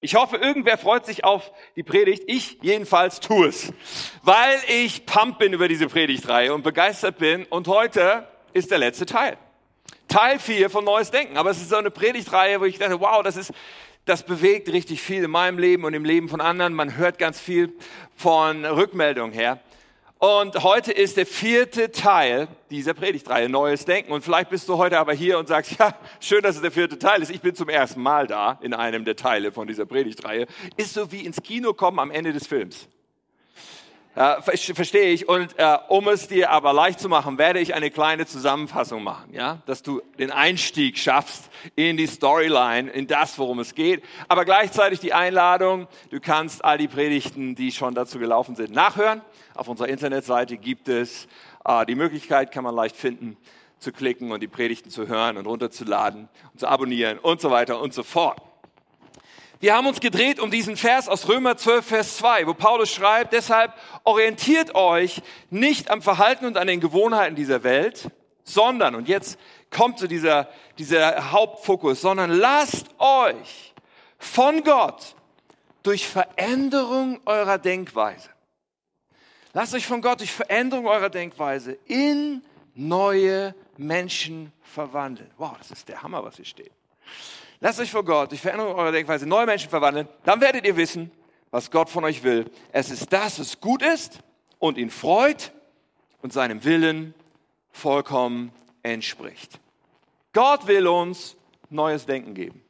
Ich 0.00 0.14
hoffe, 0.14 0.36
irgendwer 0.36 0.78
freut 0.78 1.04
sich 1.06 1.24
auf 1.24 1.50
die 1.74 1.82
Predigt. 1.82 2.22
Ich 2.28 2.58
jedenfalls 2.62 3.18
tue 3.18 3.48
es, 3.48 3.72
weil 4.22 4.56
ich 4.68 5.06
pump 5.06 5.40
bin 5.40 5.52
über 5.52 5.66
diese 5.66 5.88
Predigtreihe 5.88 6.54
und 6.54 6.62
begeistert 6.62 7.18
bin. 7.18 7.44
Und 7.46 7.66
heute 7.66 8.28
ist 8.52 8.70
der 8.70 8.78
letzte 8.78 9.06
Teil. 9.06 9.36
Teil 10.06 10.38
4 10.38 10.70
von 10.70 10.84
Neues 10.84 11.10
Denken. 11.10 11.36
Aber 11.36 11.50
es 11.50 11.58
ist 11.58 11.70
so 11.70 11.76
eine 11.76 11.90
Predigtreihe, 11.90 12.60
wo 12.60 12.64
ich 12.64 12.78
dachte, 12.78 13.00
wow, 13.00 13.24
das 13.24 13.36
ist, 13.36 13.52
das 14.04 14.22
bewegt 14.22 14.68
richtig 14.68 15.02
viel 15.02 15.24
in 15.24 15.32
meinem 15.32 15.58
Leben 15.58 15.82
und 15.82 15.94
im 15.94 16.04
Leben 16.04 16.28
von 16.28 16.40
anderen. 16.40 16.74
Man 16.74 16.96
hört 16.96 17.18
ganz 17.18 17.40
viel 17.40 17.72
von 18.14 18.64
Rückmeldungen 18.64 19.32
her. 19.32 19.60
Und 20.20 20.64
heute 20.64 20.90
ist 20.90 21.16
der 21.16 21.26
vierte 21.26 21.92
Teil 21.92 22.48
dieser 22.70 22.92
Predigtreihe, 22.92 23.48
Neues 23.48 23.84
Denken. 23.84 24.10
Und 24.10 24.22
vielleicht 24.24 24.50
bist 24.50 24.68
du 24.68 24.76
heute 24.76 24.98
aber 24.98 25.12
hier 25.12 25.38
und 25.38 25.46
sagst, 25.46 25.78
ja, 25.78 25.94
schön, 26.18 26.42
dass 26.42 26.56
es 26.56 26.62
der 26.62 26.72
vierte 26.72 26.98
Teil 26.98 27.22
ist. 27.22 27.30
Ich 27.30 27.40
bin 27.40 27.54
zum 27.54 27.68
ersten 27.68 28.02
Mal 28.02 28.26
da 28.26 28.58
in 28.60 28.74
einem 28.74 29.04
der 29.04 29.14
Teile 29.14 29.52
von 29.52 29.68
dieser 29.68 29.86
Predigtreihe. 29.86 30.48
Ist 30.76 30.94
so 30.94 31.12
wie 31.12 31.24
ins 31.24 31.40
Kino 31.40 31.72
kommen 31.72 32.00
am 32.00 32.10
Ende 32.10 32.32
des 32.32 32.48
Films. 32.48 32.88
Äh, 34.14 34.42
verstehe 34.74 35.12
ich. 35.12 35.28
Und 35.28 35.56
äh, 35.58 35.78
um 35.88 36.08
es 36.08 36.26
dir 36.26 36.50
aber 36.50 36.72
leicht 36.72 36.98
zu 36.98 37.08
machen, 37.08 37.38
werde 37.38 37.60
ich 37.60 37.74
eine 37.74 37.90
kleine 37.90 38.26
Zusammenfassung 38.26 39.04
machen, 39.04 39.32
ja, 39.32 39.62
dass 39.66 39.82
du 39.82 40.02
den 40.18 40.32
Einstieg 40.32 40.98
schaffst 40.98 41.50
in 41.76 41.96
die 41.96 42.06
Storyline, 42.06 42.90
in 42.90 43.06
das, 43.06 43.38
worum 43.38 43.60
es 43.60 43.74
geht. 43.74 44.02
Aber 44.26 44.44
gleichzeitig 44.44 44.98
die 44.98 45.12
Einladung, 45.12 45.86
du 46.10 46.18
kannst 46.20 46.64
all 46.64 46.78
die 46.78 46.88
Predigten, 46.88 47.54
die 47.54 47.70
schon 47.70 47.94
dazu 47.94 48.18
gelaufen 48.18 48.56
sind, 48.56 48.72
nachhören. 48.72 49.22
Auf 49.54 49.68
unserer 49.68 49.88
Internetseite 49.88 50.56
gibt 50.56 50.88
es 50.88 51.28
äh, 51.64 51.86
die 51.86 51.94
Möglichkeit, 51.94 52.50
kann 52.50 52.64
man 52.64 52.74
leicht 52.74 52.96
finden, 52.96 53.36
zu 53.78 53.92
klicken 53.92 54.32
und 54.32 54.42
die 54.42 54.48
Predigten 54.48 54.90
zu 54.90 55.06
hören 55.06 55.36
und 55.36 55.46
runterzuladen 55.46 56.28
und 56.52 56.58
zu 56.58 56.66
abonnieren 56.66 57.18
und 57.18 57.40
so 57.40 57.52
weiter 57.52 57.80
und 57.80 57.94
so 57.94 58.02
fort. 58.02 58.40
Wir 59.60 59.74
haben 59.74 59.88
uns 59.88 59.98
gedreht 59.98 60.38
um 60.38 60.52
diesen 60.52 60.76
Vers 60.76 61.08
aus 61.08 61.28
Römer 61.28 61.56
12, 61.56 61.84
Vers 61.84 62.16
2, 62.18 62.46
wo 62.46 62.54
Paulus 62.54 62.92
schreibt, 62.92 63.32
deshalb 63.32 63.74
orientiert 64.04 64.76
euch 64.76 65.20
nicht 65.50 65.90
am 65.90 66.00
Verhalten 66.00 66.46
und 66.46 66.56
an 66.56 66.68
den 66.68 66.78
Gewohnheiten 66.78 67.34
dieser 67.34 67.64
Welt, 67.64 68.08
sondern, 68.44 68.94
und 68.94 69.08
jetzt 69.08 69.36
kommt 69.70 69.98
zu 69.98 70.04
so 70.04 70.08
dieser, 70.08 70.48
dieser 70.78 71.32
Hauptfokus, 71.32 72.00
sondern 72.00 72.30
lasst 72.30 72.86
euch 72.98 73.74
von 74.18 74.62
Gott 74.62 75.16
durch 75.82 76.06
Veränderung 76.06 77.20
eurer 77.26 77.58
Denkweise, 77.58 78.30
lasst 79.54 79.74
euch 79.74 79.86
von 79.86 80.02
Gott 80.02 80.20
durch 80.20 80.32
Veränderung 80.32 80.86
eurer 80.86 81.10
Denkweise 81.10 81.76
in 81.86 82.44
neue 82.76 83.56
Menschen 83.76 84.52
verwandeln. 84.62 85.32
Wow, 85.36 85.56
das 85.58 85.72
ist 85.72 85.88
der 85.88 86.00
Hammer, 86.00 86.24
was 86.24 86.36
hier 86.36 86.44
steht. 86.44 86.70
Lasst 87.60 87.80
euch 87.80 87.90
vor 87.90 88.04
Gott 88.04 88.30
durch 88.30 88.40
Veränderung 88.40 88.74
eurer 88.74 88.92
Denkweise 88.92 89.26
neue 89.26 89.46
Menschen 89.46 89.68
verwandeln. 89.68 90.08
Dann 90.24 90.40
werdet 90.40 90.64
ihr 90.64 90.76
wissen, 90.76 91.10
was 91.50 91.70
Gott 91.70 91.90
von 91.90 92.04
euch 92.04 92.22
will. 92.22 92.50
Es 92.72 92.90
ist 92.90 93.12
das, 93.12 93.40
was 93.40 93.60
gut 93.60 93.82
ist 93.82 94.20
und 94.58 94.78
ihn 94.78 94.90
freut 94.90 95.52
und 96.22 96.32
seinem 96.32 96.64
Willen 96.64 97.14
vollkommen 97.70 98.52
entspricht. 98.82 99.58
Gott 100.32 100.66
will 100.66 100.86
uns 100.86 101.36
neues 101.70 102.06
Denken 102.06 102.34
geben. 102.34 102.62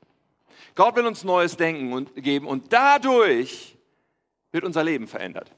Gott 0.74 0.96
will 0.96 1.06
uns 1.06 1.24
neues 1.24 1.56
Denken 1.56 1.92
und, 1.92 2.14
geben 2.14 2.46
und 2.46 2.72
dadurch 2.72 3.76
wird 4.52 4.64
unser 4.64 4.84
Leben 4.84 5.06
verändert. 5.06 5.50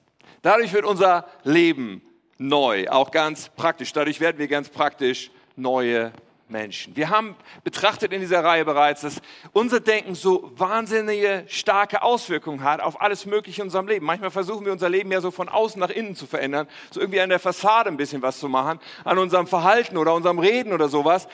Dadurch 0.43 0.73
wird 0.73 0.85
unser 0.85 1.29
Leben 1.45 2.03
neu, 2.39 2.89
auch 2.89 3.11
ganz 3.11 3.51
praktisch. 3.51 3.93
Dadurch 3.93 4.19
werden 4.21 4.39
wir 4.39 4.49
ganz 4.49 4.71
praktisch 4.71 5.31
neue 5.57 6.13
Menschen. 6.51 6.97
Wir 6.97 7.11
haben 7.11 7.37
betrachtet 7.65 8.13
in 8.13 8.21
dieser 8.21 8.45
Reihe 8.45 8.65
bereits, 8.65 9.03
dass 9.03 9.21
unser 9.53 9.81
Denken 9.81 10.15
so 10.15 10.51
wahnsinnige, 10.57 11.45
starke 11.49 12.03
Auswirkungen 12.03 12.63
hat 12.63 12.81
auf 12.81 13.01
alles 13.01 13.27
Mögliche 13.27 13.63
in 13.63 13.67
unserem 13.67 13.87
Leben. 13.89 14.07
Manchmal 14.07 14.31
versuchen 14.31 14.65
wir 14.65 14.73
unser 14.73 14.89
Leben 14.89 15.11
ja 15.13 15.21
so 15.21 15.31
von 15.31 15.49
außen 15.49 15.81
nach 15.81 15.91
innen 15.91 16.15
zu 16.15 16.27
verändern, 16.27 16.69
so 16.91 17.01
irgendwie 17.01 17.21
an 17.21 17.31
der 17.31 17.39
Fassade 17.39 17.89
ein 17.89 17.97
bisschen 17.97 18.23
was 18.23 18.39
zu 18.39 18.49
machen, 18.49 18.81
an 19.05 19.19
unserem 19.19 19.47
Verhalten 19.47 19.97
oder 19.97 20.15
unserem 20.15 20.39
Reden 20.39 20.73
oder 20.73 20.89
sowas. 20.89 21.29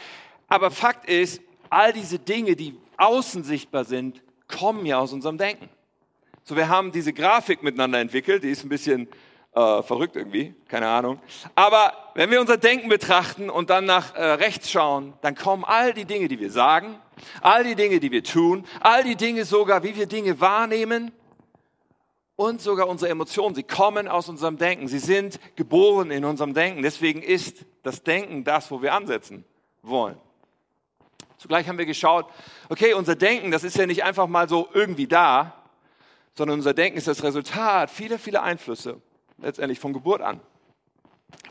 Aber 0.49 0.71
Fakt 0.71 1.09
ist, 1.09 1.41
all 1.71 1.93
diese 1.93 2.19
Dinge, 2.19 2.57
die 2.57 2.77
außen 2.97 3.45
sichtbar 3.45 3.85
sind, 3.85 4.23
kommen 4.49 4.87
ja 4.87 4.99
aus 4.99 5.13
unserem 5.13 5.39
Denken. 5.39 5.69
So, 6.45 6.55
wir 6.55 6.69
haben 6.69 6.93
diese 6.93 7.13
Grafik 7.13 7.63
miteinander 7.63 7.99
entwickelt, 7.99 8.45
die 8.45 8.51
ist 8.51 8.65
ein 8.65 8.69
bisschen 8.69 9.09
äh, 9.57 9.83
verrückt 9.83 10.17
irgendwie, 10.17 10.55
keine 10.69 10.87
Ahnung. 10.87 11.19
Aber 11.55 11.95
wenn 12.15 12.31
wir 12.31 12.41
unser 12.41 12.59
Denken 12.59 12.91
betrachten 12.91 13.49
und 13.49 13.71
dann 13.71 13.87
nach 13.87 14.15
äh, 14.15 14.23
rechts 14.23 14.71
schauen, 14.71 15.15
dann 15.23 15.35
kommen 15.35 15.65
all 15.65 15.95
die 15.95 16.05
Dinge, 16.05 16.29
die 16.29 16.39
wir 16.39 16.51
sagen, 16.51 16.99
all 17.41 17.65
die 17.65 17.75
Dinge, 17.75 17.99
die 17.99 18.11
wir 18.13 18.23
tun, 18.23 18.67
all 18.81 19.03
die 19.03 19.17
Dinge 19.17 19.47
sogar, 19.47 19.83
wie 19.83 19.97
wir 19.97 20.07
Dinge 20.07 20.41
wahrnehmen 20.41 21.11
und 22.37 22.61
sogar 22.61 22.87
unsere 22.87 23.11
Emotionen, 23.11 23.55
sie 23.55 23.63
kommen 23.63 24.09
aus 24.09 24.29
unserem 24.29 24.59
Denken. 24.59 24.89
Sie 24.89 24.99
sind 24.99 25.41
geboren 25.57 26.11
in 26.11 26.27
unserem 26.27 26.53
Denken. 26.53 26.83
Deswegen 26.83 27.23
ist 27.23 27.65
das 27.83 28.03
Denken 28.03 28.45
das, 28.45 28.71
wo 28.71 28.83
wir 28.83 28.93
ansetzen 28.93 29.47
wollen. 29.81 30.19
Zugleich 31.39 31.67
haben 31.67 31.79
wir 31.79 31.87
geschaut, 31.87 32.27
okay, 32.69 32.93
unser 32.93 33.15
Denken, 33.15 33.51
das 33.51 33.65
ist 33.65 33.79
ja 33.79 33.87
nicht 33.87 34.05
einfach 34.05 34.27
mal 34.27 34.51
so 34.51 34.69
irgendwie 34.75 35.07
da, 35.07 35.55
sondern 36.35 36.59
unser 36.59 36.75
Denken 36.75 36.99
ist 36.99 37.09
das 37.09 37.23
Resultat 37.23 37.91
vieler, 37.91 38.19
vieler 38.19 38.43
Einflüsse 38.43 39.01
letztendlich 39.39 39.79
von 39.79 39.93
Geburt 39.93 40.23
an. 40.23 40.41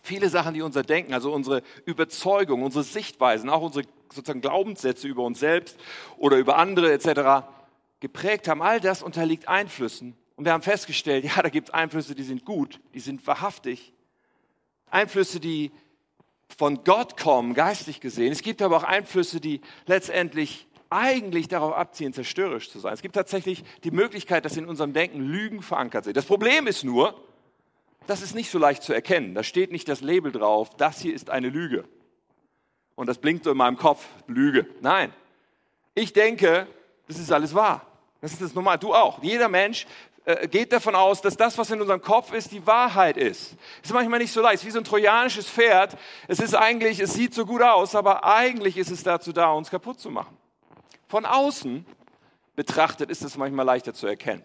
Viele 0.02 0.30
Sachen, 0.30 0.54
die 0.54 0.62
unser 0.62 0.84
Denken, 0.84 1.14
also 1.14 1.34
unsere 1.34 1.62
Überzeugung, 1.86 2.64
unsere 2.64 2.84
Sichtweisen, 2.84 3.50
auch 3.50 3.62
unsere 3.62 3.86
sozusagen 4.10 4.42
Glaubenssätze 4.42 5.08
über 5.08 5.24
uns 5.24 5.40
selbst 5.40 5.78
oder 6.18 6.38
über 6.38 6.58
andere 6.58 6.94
etc. 6.94 7.48
geprägt 8.00 8.48
haben, 8.48 8.62
all 8.62 8.80
das 8.80 9.04
unterliegt 9.04 9.48
Einflüssen. 9.48 10.16
Und 10.36 10.46
wir 10.46 10.54
haben 10.54 10.64
festgestellt, 10.64 11.26
ja, 11.26 11.42
da 11.42 11.50
gibt 11.50 11.70
es 11.70 11.74
Einflüsse, 11.74 12.16
die 12.16 12.24
sind 12.24 12.46
gut, 12.46 12.80
die 12.94 13.00
sind 13.00 13.26
wahrhaftig. 13.26 13.94
Einflüsse, 14.90 15.40
die 15.40 15.72
von 16.58 16.84
Gott 16.84 17.18
kommen, 17.18 17.54
geistig 17.54 18.00
gesehen. 18.00 18.32
Es 18.32 18.42
gibt 18.42 18.62
aber 18.62 18.78
auch 18.78 18.84
Einflüsse, 18.84 19.40
die 19.42 19.62
letztendlich 19.88 20.68
eigentlich 20.90 21.48
darauf 21.48 21.74
abzielen, 21.74 22.14
zerstörerisch 22.14 22.70
zu 22.70 22.80
sein. 22.80 22.94
Es 22.94 23.02
gibt 23.02 23.16
tatsächlich 23.16 23.64
die 23.84 23.92
Möglichkeit, 23.92 24.46
dass 24.46 24.56
in 24.56 24.68
unserem 24.68 24.94
Denken 24.94 25.20
Lügen 25.20 25.62
verankert 25.62 26.06
sind. 26.06 26.16
Das 26.16 26.26
Problem 26.26 26.68
ist 26.68 26.84
nur, 26.84 27.20
das 28.08 28.22
ist 28.22 28.36
nicht 28.36 28.50
so 28.52 28.60
leicht 28.60 28.84
zu 28.84 28.94
erkennen. 28.94 29.36
Da 29.36 29.44
steht 29.44 29.72
nicht 29.72 29.88
das 29.88 30.02
Label 30.02 30.32
drauf, 30.32 30.70
das 30.78 31.00
hier 31.00 31.14
ist 31.14 31.30
eine 31.30 31.50
Lüge. 31.50 31.86
Und 32.96 33.08
das 33.08 33.18
blinkt 33.18 33.44
so 33.44 33.52
in 33.52 33.58
meinem 33.58 33.78
Kopf, 33.78 34.06
Lüge. 34.28 34.68
Nein. 34.82 35.14
Ich 35.94 36.14
denke, 36.14 36.68
das 37.08 37.20
ist 37.20 37.32
alles 37.32 37.54
wahr. 37.54 37.86
Das 38.22 38.32
ist 38.32 38.42
das 38.42 38.54
normal. 38.54 38.78
Du 38.78 38.94
auch. 38.94 39.22
Jeder 39.22 39.50
Mensch 39.50 39.86
äh, 40.26 40.48
geht 40.48 40.72
davon 40.72 40.96
aus, 40.96 41.22
dass 41.22 41.38
das, 41.38 41.58
was 41.58 41.70
in 41.70 41.82
unserem 41.82 42.02
Kopf 42.02 42.34
ist, 42.34 42.52
die 42.52 42.66
Wahrheit 42.66 43.18
ist. 43.18 43.54
Es 43.82 43.90
ist 43.90 43.94
manchmal 43.94 44.20
nicht 44.20 44.32
so 44.32 44.42
leicht. 44.42 44.56
Es 44.56 44.62
ist 44.62 44.68
wie 44.68 44.72
so 44.72 44.80
ein 44.80 44.86
trojanisches 44.86 45.50
Pferd. 45.50 45.98
Es 46.28 46.40
ist 46.40 46.56
eigentlich, 46.56 47.00
es 47.00 47.14
sieht 47.14 47.34
so 47.34 47.46
gut 47.46 47.62
aus, 47.62 47.96
aber 47.96 48.24
eigentlich 48.24 48.78
ist 48.78 48.92
es 48.92 49.04
dazu 49.04 49.32
da, 49.32 49.52
uns 49.52 49.70
kaputt 49.70 50.00
zu 50.00 50.10
machen. 50.10 50.38
Von 51.08 51.26
außen 51.26 51.86
betrachtet 52.56 53.10
ist 53.10 53.24
es 53.24 53.38
manchmal 53.38 53.66
leichter 53.66 53.94
zu 53.94 54.08
erkennen. 54.08 54.44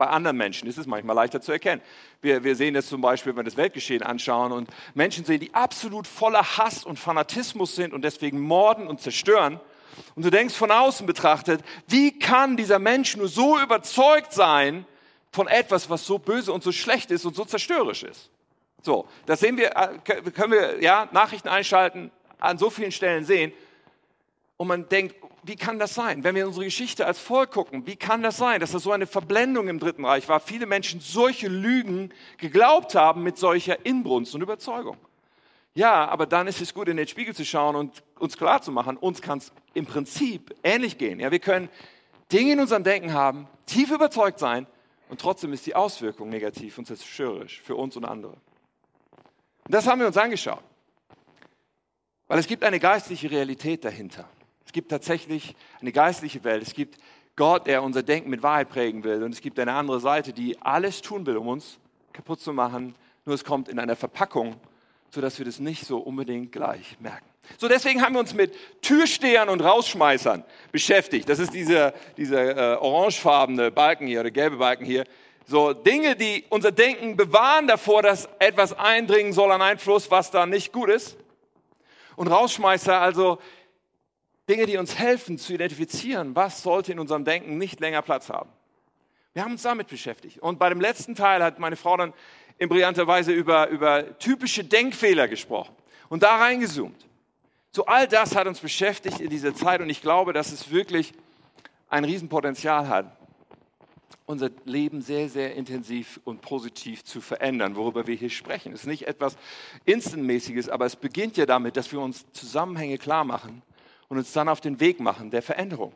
Bei 0.00 0.06
anderen 0.06 0.38
Menschen 0.38 0.66
ist 0.66 0.78
es 0.78 0.86
manchmal 0.86 1.14
leichter 1.14 1.42
zu 1.42 1.52
erkennen. 1.52 1.82
Wir, 2.22 2.42
wir 2.42 2.56
sehen 2.56 2.72
das 2.72 2.86
zum 2.86 3.02
Beispiel, 3.02 3.32
wenn 3.32 3.40
wir 3.40 3.44
das 3.44 3.58
Weltgeschehen 3.58 4.02
anschauen 4.02 4.50
und 4.50 4.70
Menschen 4.94 5.26
sehen, 5.26 5.40
die 5.40 5.52
absolut 5.52 6.06
voller 6.06 6.56
Hass 6.56 6.86
und 6.86 6.98
Fanatismus 6.98 7.74
sind 7.74 7.92
und 7.92 8.00
deswegen 8.00 8.40
morden 8.40 8.86
und 8.86 9.02
zerstören. 9.02 9.60
Und 10.14 10.24
du 10.24 10.30
denkst 10.30 10.54
von 10.54 10.70
außen 10.70 11.06
betrachtet, 11.06 11.60
wie 11.86 12.18
kann 12.18 12.56
dieser 12.56 12.78
Mensch 12.78 13.14
nur 13.14 13.28
so 13.28 13.60
überzeugt 13.60 14.32
sein 14.32 14.86
von 15.32 15.48
etwas, 15.48 15.90
was 15.90 16.06
so 16.06 16.18
böse 16.18 16.50
und 16.50 16.62
so 16.62 16.72
schlecht 16.72 17.10
ist 17.10 17.26
und 17.26 17.36
so 17.36 17.44
zerstörerisch 17.44 18.04
ist? 18.04 18.30
So, 18.80 19.06
das 19.26 19.40
sehen 19.40 19.58
wir, 19.58 19.76
äh, 19.76 19.98
können 20.30 20.52
wir, 20.52 20.82
ja, 20.82 21.10
Nachrichten 21.12 21.48
einschalten, 21.48 22.10
an 22.38 22.56
so 22.56 22.70
vielen 22.70 22.90
Stellen 22.90 23.26
sehen. 23.26 23.52
Und 24.60 24.68
man 24.68 24.86
denkt, 24.90 25.16
wie 25.42 25.56
kann 25.56 25.78
das 25.78 25.94
sein? 25.94 26.22
Wenn 26.22 26.34
wir 26.34 26.46
unsere 26.46 26.66
Geschichte 26.66 27.06
als 27.06 27.18
Volk 27.18 27.52
gucken, 27.52 27.86
wie 27.86 27.96
kann 27.96 28.22
das 28.22 28.36
sein, 28.36 28.60
dass 28.60 28.72
das 28.72 28.82
so 28.82 28.92
eine 28.92 29.06
Verblendung 29.06 29.68
im 29.68 29.78
Dritten 29.78 30.04
Reich 30.04 30.28
war? 30.28 30.38
Viele 30.38 30.66
Menschen 30.66 31.00
solche 31.00 31.48
Lügen 31.48 32.12
geglaubt 32.36 32.94
haben 32.94 33.22
mit 33.22 33.38
solcher 33.38 33.86
Inbrunst 33.86 34.34
und 34.34 34.42
Überzeugung. 34.42 34.98
Ja, 35.72 36.06
aber 36.06 36.26
dann 36.26 36.46
ist 36.46 36.60
es 36.60 36.74
gut, 36.74 36.88
in 36.88 36.98
den 36.98 37.08
Spiegel 37.08 37.34
zu 37.34 37.46
schauen 37.46 37.74
und 37.74 38.02
uns 38.18 38.36
klar 38.36 38.60
zu 38.60 38.70
machen, 38.70 38.98
uns 38.98 39.22
kann 39.22 39.38
es 39.38 39.50
im 39.72 39.86
Prinzip 39.86 40.54
ähnlich 40.62 40.98
gehen. 40.98 41.20
Ja, 41.20 41.30
wir 41.30 41.38
können 41.38 41.70
Dinge 42.30 42.52
in 42.52 42.60
unserem 42.60 42.84
Denken 42.84 43.14
haben, 43.14 43.48
tief 43.64 43.90
überzeugt 43.90 44.38
sein 44.38 44.66
und 45.08 45.22
trotzdem 45.22 45.54
ist 45.54 45.64
die 45.64 45.74
Auswirkung 45.74 46.28
negativ 46.28 46.76
und 46.76 46.84
zerstörerisch 46.84 47.62
für 47.62 47.76
uns 47.76 47.96
und 47.96 48.04
andere. 48.04 48.34
Und 49.64 49.74
das 49.74 49.86
haben 49.86 50.00
wir 50.00 50.06
uns 50.06 50.18
angeschaut. 50.18 50.62
Weil 52.26 52.38
es 52.38 52.46
gibt 52.46 52.62
eine 52.62 52.78
geistliche 52.78 53.30
Realität 53.30 53.86
dahinter. 53.86 54.28
Es 54.70 54.72
gibt 54.72 54.92
tatsächlich 54.92 55.56
eine 55.80 55.90
geistliche 55.90 56.44
Welt. 56.44 56.62
Es 56.62 56.74
gibt 56.74 56.96
Gott, 57.34 57.66
der 57.66 57.82
unser 57.82 58.04
Denken 58.04 58.30
mit 58.30 58.44
Wahrheit 58.44 58.68
prägen 58.68 59.02
will. 59.02 59.24
Und 59.24 59.32
es 59.32 59.40
gibt 59.40 59.58
eine 59.58 59.72
andere 59.72 59.98
Seite, 59.98 60.32
die 60.32 60.62
alles 60.62 61.02
tun 61.02 61.26
will, 61.26 61.38
um 61.38 61.48
uns 61.48 61.80
kaputt 62.12 62.40
zu 62.40 62.52
machen. 62.52 62.94
Nur 63.24 63.34
es 63.34 63.44
kommt 63.44 63.68
in 63.68 63.80
einer 63.80 63.96
Verpackung 63.96 64.60
sodass 65.10 65.38
wir 65.38 65.44
das 65.44 65.58
nicht 65.58 65.86
so 65.86 65.98
unbedingt 65.98 66.52
gleich 66.52 66.96
merken. 67.00 67.26
So, 67.58 67.66
deswegen 67.66 68.00
haben 68.00 68.14
wir 68.14 68.20
uns 68.20 68.32
mit 68.32 68.54
Türstehern 68.80 69.48
und 69.48 69.60
Rausschmeißern 69.60 70.44
beschäftigt. 70.70 71.28
Das 71.28 71.40
ist 71.40 71.52
dieser, 71.52 71.92
dieser 72.16 72.74
äh, 72.74 72.76
orangefarbene 72.76 73.72
Balken 73.72 74.06
hier 74.06 74.20
oder 74.20 74.30
gelbe 74.30 74.58
Balken 74.58 74.84
hier. 74.84 75.04
So 75.46 75.72
Dinge, 75.72 76.14
die 76.14 76.44
unser 76.48 76.70
Denken 76.70 77.16
bewahren 77.16 77.66
davor, 77.66 78.02
dass 78.02 78.28
etwas 78.38 78.72
eindringen 78.78 79.32
soll 79.32 79.50
an 79.50 79.62
Einfluss, 79.62 80.12
was 80.12 80.30
da 80.30 80.46
nicht 80.46 80.72
gut 80.72 80.90
ist. 80.90 81.16
Und 82.14 82.28
Rausschmeißer, 82.28 83.00
also 83.00 83.38
Dinge, 84.50 84.66
die 84.66 84.78
uns 84.78 84.98
helfen 84.98 85.38
zu 85.38 85.54
identifizieren, 85.54 86.34
was 86.34 86.62
sollte 86.62 86.90
in 86.90 86.98
unserem 86.98 87.24
Denken 87.24 87.56
nicht 87.56 87.78
länger 87.78 88.02
Platz 88.02 88.28
haben. 88.28 88.50
Wir 89.32 89.44
haben 89.44 89.52
uns 89.52 89.62
damit 89.62 89.86
beschäftigt. 89.86 90.38
Und 90.38 90.58
bei 90.58 90.68
dem 90.68 90.80
letzten 90.80 91.14
Teil 91.14 91.40
hat 91.42 91.60
meine 91.60 91.76
Frau 91.76 91.96
dann 91.96 92.12
in 92.58 92.68
brillanter 92.68 93.06
Weise 93.06 93.32
über, 93.32 93.68
über 93.68 94.18
typische 94.18 94.64
Denkfehler 94.64 95.28
gesprochen 95.28 95.74
und 96.08 96.24
da 96.24 96.36
reingezoomt. 96.36 97.06
So 97.70 97.86
all 97.86 98.08
das 98.08 98.34
hat 98.34 98.48
uns 98.48 98.58
beschäftigt 98.58 99.20
in 99.20 99.30
dieser 99.30 99.54
Zeit 99.54 99.80
und 99.80 99.88
ich 99.88 100.02
glaube, 100.02 100.32
dass 100.32 100.50
es 100.50 100.72
wirklich 100.72 101.12
ein 101.88 102.04
Riesenpotenzial 102.04 102.88
hat, 102.88 103.16
unser 104.26 104.50
Leben 104.64 105.00
sehr, 105.00 105.28
sehr 105.28 105.54
intensiv 105.54 106.20
und 106.24 106.40
positiv 106.40 107.04
zu 107.04 107.20
verändern, 107.20 107.76
worüber 107.76 108.08
wir 108.08 108.16
hier 108.16 108.30
sprechen. 108.30 108.72
Es 108.72 108.80
ist 108.80 108.86
nicht 108.86 109.06
etwas 109.06 109.36
Instantmäßiges, 109.84 110.68
aber 110.68 110.86
es 110.86 110.96
beginnt 110.96 111.36
ja 111.36 111.46
damit, 111.46 111.76
dass 111.76 111.92
wir 111.92 112.00
uns 112.00 112.26
Zusammenhänge 112.32 112.98
klar 112.98 113.22
machen 113.22 113.62
und 114.10 114.18
uns 114.18 114.32
dann 114.32 114.48
auf 114.48 114.60
den 114.60 114.80
Weg 114.80 115.00
machen 115.00 115.30
der 115.30 115.40
Veränderung. 115.40 115.92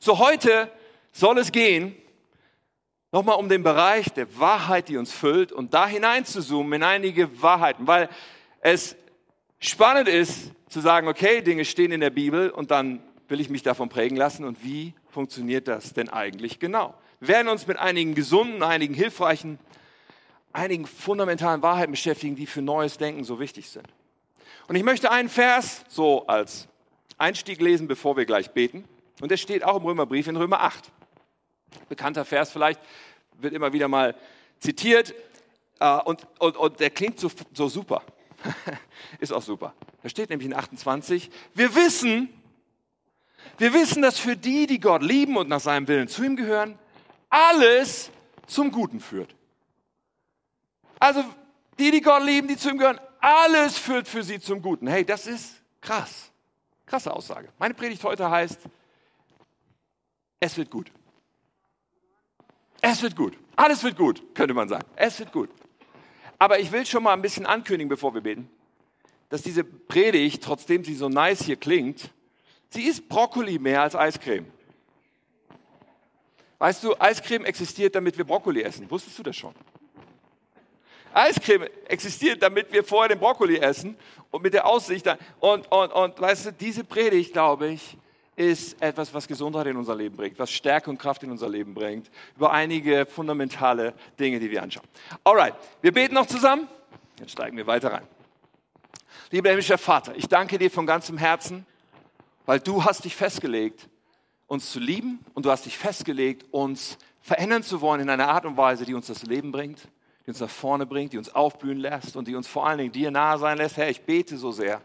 So 0.00 0.18
heute 0.18 0.70
soll 1.12 1.38
es 1.38 1.52
gehen, 1.52 1.94
nochmal 3.12 3.36
um 3.36 3.48
den 3.48 3.62
Bereich 3.62 4.08
der 4.12 4.38
Wahrheit, 4.38 4.88
die 4.88 4.98
uns 4.98 5.12
füllt 5.12 5.52
und 5.52 5.72
da 5.72 5.86
hinein 5.86 6.24
zu 6.24 6.42
zoomen 6.42 6.74
in 6.74 6.82
einige 6.82 7.40
Wahrheiten, 7.40 7.86
weil 7.86 8.08
es 8.60 8.96
spannend 9.60 10.08
ist 10.08 10.50
zu 10.68 10.80
sagen, 10.80 11.08
okay, 11.08 11.40
Dinge 11.40 11.64
stehen 11.64 11.92
in 11.92 12.00
der 12.00 12.10
Bibel 12.10 12.50
und 12.50 12.70
dann 12.72 13.00
will 13.28 13.40
ich 13.40 13.48
mich 13.48 13.62
davon 13.62 13.88
prägen 13.88 14.16
lassen 14.16 14.44
und 14.44 14.62
wie 14.64 14.92
funktioniert 15.08 15.68
das 15.68 15.92
denn 15.92 16.08
eigentlich 16.08 16.58
genau? 16.58 16.94
Wir 17.20 17.28
werden 17.28 17.48
uns 17.48 17.66
mit 17.66 17.78
einigen 17.78 18.14
gesunden, 18.14 18.62
einigen 18.64 18.94
hilfreichen, 18.94 19.60
einigen 20.52 20.86
fundamentalen 20.86 21.62
Wahrheiten 21.62 21.92
beschäftigen, 21.92 22.34
die 22.34 22.46
für 22.46 22.62
neues 22.62 22.98
Denken 22.98 23.22
so 23.22 23.38
wichtig 23.38 23.68
sind. 23.68 23.86
Und 24.66 24.74
ich 24.74 24.82
möchte 24.82 25.12
einen 25.12 25.28
Vers 25.28 25.84
so 25.88 26.26
als 26.26 26.66
Einstieg 27.20 27.60
lesen, 27.60 27.86
bevor 27.86 28.16
wir 28.16 28.24
gleich 28.24 28.50
beten. 28.50 28.84
Und 29.20 29.30
der 29.30 29.36
steht 29.36 29.62
auch 29.64 29.76
im 29.76 29.84
Römerbrief 29.84 30.26
in 30.26 30.36
Römer 30.36 30.60
8. 30.60 30.90
Bekannter 31.88 32.24
Vers 32.24 32.50
vielleicht, 32.50 32.80
wird 33.38 33.52
immer 33.52 33.72
wieder 33.72 33.88
mal 33.88 34.14
zitiert. 34.58 35.14
Äh, 35.78 35.98
und, 36.02 36.26
und, 36.38 36.56
und 36.56 36.80
der 36.80 36.90
klingt 36.90 37.20
so, 37.20 37.30
so 37.52 37.68
super. 37.68 38.02
Ist 39.20 39.32
auch 39.32 39.42
super. 39.42 39.74
Da 40.02 40.08
steht 40.08 40.30
nämlich 40.30 40.46
in 40.46 40.54
28, 40.54 41.30
wir 41.54 41.74
wissen, 41.74 42.30
wir 43.58 43.74
wissen, 43.74 44.00
dass 44.00 44.18
für 44.18 44.36
die, 44.36 44.66
die 44.66 44.80
Gott 44.80 45.02
lieben 45.02 45.36
und 45.36 45.48
nach 45.48 45.60
seinem 45.60 45.86
Willen 45.88 46.08
zu 46.08 46.24
ihm 46.24 46.36
gehören, 46.36 46.78
alles 47.28 48.10
zum 48.46 48.70
Guten 48.70 49.00
führt. 49.00 49.34
Also 50.98 51.24
die, 51.78 51.90
die 51.90 52.00
Gott 52.00 52.22
lieben, 52.22 52.48
die 52.48 52.56
zu 52.56 52.70
ihm 52.70 52.78
gehören, 52.78 53.00
alles 53.20 53.76
führt 53.76 54.08
für 54.08 54.22
sie 54.22 54.40
zum 54.40 54.62
Guten. 54.62 54.86
Hey, 54.86 55.04
das 55.04 55.26
ist 55.26 55.56
krass. 55.80 56.29
Krasse 56.90 57.14
Aussage. 57.14 57.48
Meine 57.56 57.72
Predigt 57.72 58.02
heute 58.02 58.28
heißt, 58.28 58.62
es 60.40 60.56
wird 60.56 60.72
gut. 60.72 60.90
Es 62.80 63.00
wird 63.00 63.14
gut. 63.14 63.38
Alles 63.54 63.84
wird 63.84 63.96
gut, 63.96 64.34
könnte 64.34 64.54
man 64.54 64.68
sagen. 64.68 64.84
Es 64.96 65.20
wird 65.20 65.30
gut. 65.30 65.50
Aber 66.36 66.58
ich 66.58 66.72
will 66.72 66.84
schon 66.84 67.04
mal 67.04 67.12
ein 67.12 67.22
bisschen 67.22 67.46
ankündigen, 67.46 67.88
bevor 67.88 68.12
wir 68.12 68.22
beten, 68.22 68.50
dass 69.28 69.42
diese 69.42 69.62
Predigt, 69.62 70.42
trotzdem 70.42 70.82
sie 70.82 70.96
so 70.96 71.08
nice 71.08 71.44
hier 71.44 71.54
klingt, 71.54 72.10
sie 72.70 72.82
ist 72.82 73.08
Brokkoli 73.08 73.60
mehr 73.60 73.82
als 73.82 73.94
Eiscreme. 73.94 74.46
Weißt 76.58 76.82
du, 76.82 76.98
Eiscreme 76.98 77.44
existiert, 77.44 77.94
damit 77.94 78.18
wir 78.18 78.24
Brokkoli 78.24 78.62
essen. 78.62 78.90
Wusstest 78.90 79.16
du 79.16 79.22
das 79.22 79.36
schon? 79.36 79.54
Eiscreme 81.12 81.68
existiert, 81.86 82.42
damit 82.42 82.72
wir 82.72 82.84
vorher 82.84 83.08
den 83.08 83.18
Brokkoli 83.18 83.58
essen 83.58 83.96
und 84.30 84.42
mit 84.42 84.54
der 84.54 84.66
Aussicht 84.66 85.06
dann. 85.06 85.18
Und, 85.40 85.70
und, 85.70 85.92
und 85.92 86.20
weißt 86.20 86.46
du, 86.46 86.52
diese 86.52 86.84
Predigt, 86.84 87.32
glaube 87.32 87.68
ich, 87.68 87.96
ist 88.36 88.80
etwas, 88.80 89.12
was 89.12 89.28
Gesundheit 89.28 89.66
in 89.66 89.76
unser 89.76 89.94
Leben 89.94 90.16
bringt, 90.16 90.38
was 90.38 90.50
Stärke 90.50 90.88
und 90.88 90.98
Kraft 90.98 91.22
in 91.22 91.30
unser 91.30 91.48
Leben 91.48 91.74
bringt, 91.74 92.10
über 92.36 92.52
einige 92.52 93.04
fundamentale 93.04 93.92
Dinge, 94.18 94.40
die 94.40 94.50
wir 94.50 94.62
anschauen. 94.62 94.86
Alright, 95.24 95.54
wir 95.82 95.92
beten 95.92 96.14
noch 96.14 96.26
zusammen, 96.26 96.66
jetzt 97.18 97.32
steigen 97.32 97.56
wir 97.56 97.66
weiter 97.66 97.92
rein. 97.92 98.06
Lieber 99.30 99.50
himmlischer 99.50 99.78
Vater, 99.78 100.16
ich 100.16 100.26
danke 100.26 100.58
dir 100.58 100.70
von 100.70 100.86
ganzem 100.86 101.18
Herzen, 101.18 101.66
weil 102.46 102.60
du 102.60 102.84
hast 102.84 103.04
dich 103.04 103.14
festgelegt, 103.14 103.88
uns 104.46 104.72
zu 104.72 104.80
lieben 104.80 105.24
und 105.34 105.44
du 105.44 105.50
hast 105.50 105.66
dich 105.66 105.76
festgelegt, 105.76 106.46
uns 106.50 106.96
verändern 107.20 107.62
zu 107.62 107.80
wollen 107.80 108.00
in 108.00 108.10
einer 108.10 108.28
Art 108.28 108.46
und 108.46 108.56
Weise, 108.56 108.86
die 108.86 108.94
uns 108.94 109.06
das 109.06 109.22
Leben 109.22 109.52
bringt, 109.52 109.86
die 110.30 110.34
uns 110.34 110.40
nach 110.40 110.48
vorne 110.48 110.86
bringt, 110.86 111.12
die 111.12 111.18
uns 111.18 111.34
aufblühen 111.34 111.78
lässt 111.78 112.14
und 112.14 112.28
die 112.28 112.36
uns 112.36 112.46
vor 112.46 112.64
allen 112.64 112.78
Dingen 112.78 112.92
dir 112.92 113.10
nahe 113.10 113.36
sein 113.38 113.58
lässt. 113.58 113.76
Herr, 113.76 113.90
ich 113.90 114.02
bete 114.02 114.36
so 114.36 114.52
sehr, 114.52 114.80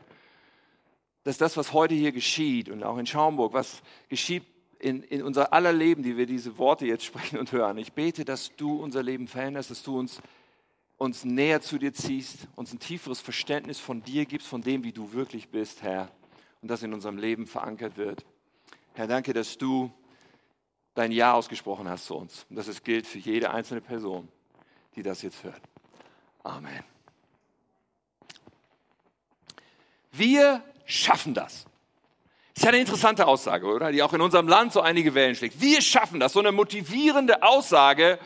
dass 1.23 1.37
das, 1.37 1.55
was 1.55 1.71
heute 1.71 1.93
hier 1.93 2.11
geschieht 2.11 2.67
und 2.67 2.83
auch 2.83 2.97
in 2.97 3.05
Schaumburg, 3.05 3.53
was 3.53 3.83
geschieht 4.09 4.43
in, 4.79 5.03
in 5.03 5.21
unser 5.21 5.53
aller 5.53 5.71
Leben, 5.71 6.01
die 6.01 6.17
wir 6.17 6.25
diese 6.25 6.57
Worte 6.57 6.87
jetzt 6.87 7.03
sprechen 7.05 7.37
und 7.37 7.51
hören, 7.51 7.77
ich 7.77 7.93
bete, 7.93 8.25
dass 8.25 8.55
du 8.55 8.81
unser 8.81 9.03
Leben 9.03 9.27
veränderst, 9.27 9.69
dass 9.69 9.83
du 9.83 9.99
uns, 9.99 10.19
uns 10.97 11.23
näher 11.25 11.61
zu 11.61 11.77
dir 11.77 11.93
ziehst, 11.93 12.47
uns 12.55 12.73
ein 12.73 12.79
tieferes 12.79 13.21
Verständnis 13.21 13.79
von 13.79 14.01
dir 14.01 14.25
gibst, 14.25 14.47
von 14.47 14.63
dem, 14.63 14.83
wie 14.83 14.93
du 14.93 15.13
wirklich 15.13 15.49
bist, 15.49 15.83
Herr, 15.83 16.09
und 16.63 16.71
das 16.71 16.81
in 16.81 16.91
unserem 16.91 17.19
Leben 17.19 17.45
verankert 17.45 17.97
wird. 17.97 18.25
Herr, 18.93 19.05
danke, 19.05 19.31
dass 19.31 19.59
du 19.59 19.91
dein 20.95 21.11
Ja 21.11 21.33
ausgesprochen 21.33 21.87
hast 21.87 22.07
zu 22.07 22.15
uns 22.15 22.47
und 22.49 22.55
dass 22.55 22.67
es 22.67 22.81
gilt 22.81 23.05
für 23.05 23.19
jede 23.19 23.51
einzelne 23.51 23.81
Person, 23.81 24.27
die 24.95 25.03
das 25.03 25.21
jetzt 25.21 25.43
hört. 25.43 25.61
Amen. 26.43 26.83
Wir 30.11 30.63
schaffen 30.85 31.33
das. 31.33 31.65
Das 32.53 32.61
ist 32.61 32.63
ja 32.63 32.69
eine 32.69 32.79
interessante 32.79 33.27
Aussage, 33.27 33.65
oder? 33.65 33.91
Die 33.91 34.01
auch 34.01 34.13
in 34.13 34.21
unserem 34.21 34.47
Land 34.47 34.71
so 34.71 34.79
einige 34.79 35.13
Wellen 35.13 35.35
schlägt. 35.35 35.59
Wir 35.59 35.81
schaffen 35.81 36.21
das. 36.21 36.31
So 36.31 36.39
eine 36.39 36.53
motivierende 36.53 37.43
Aussage, 37.43 38.17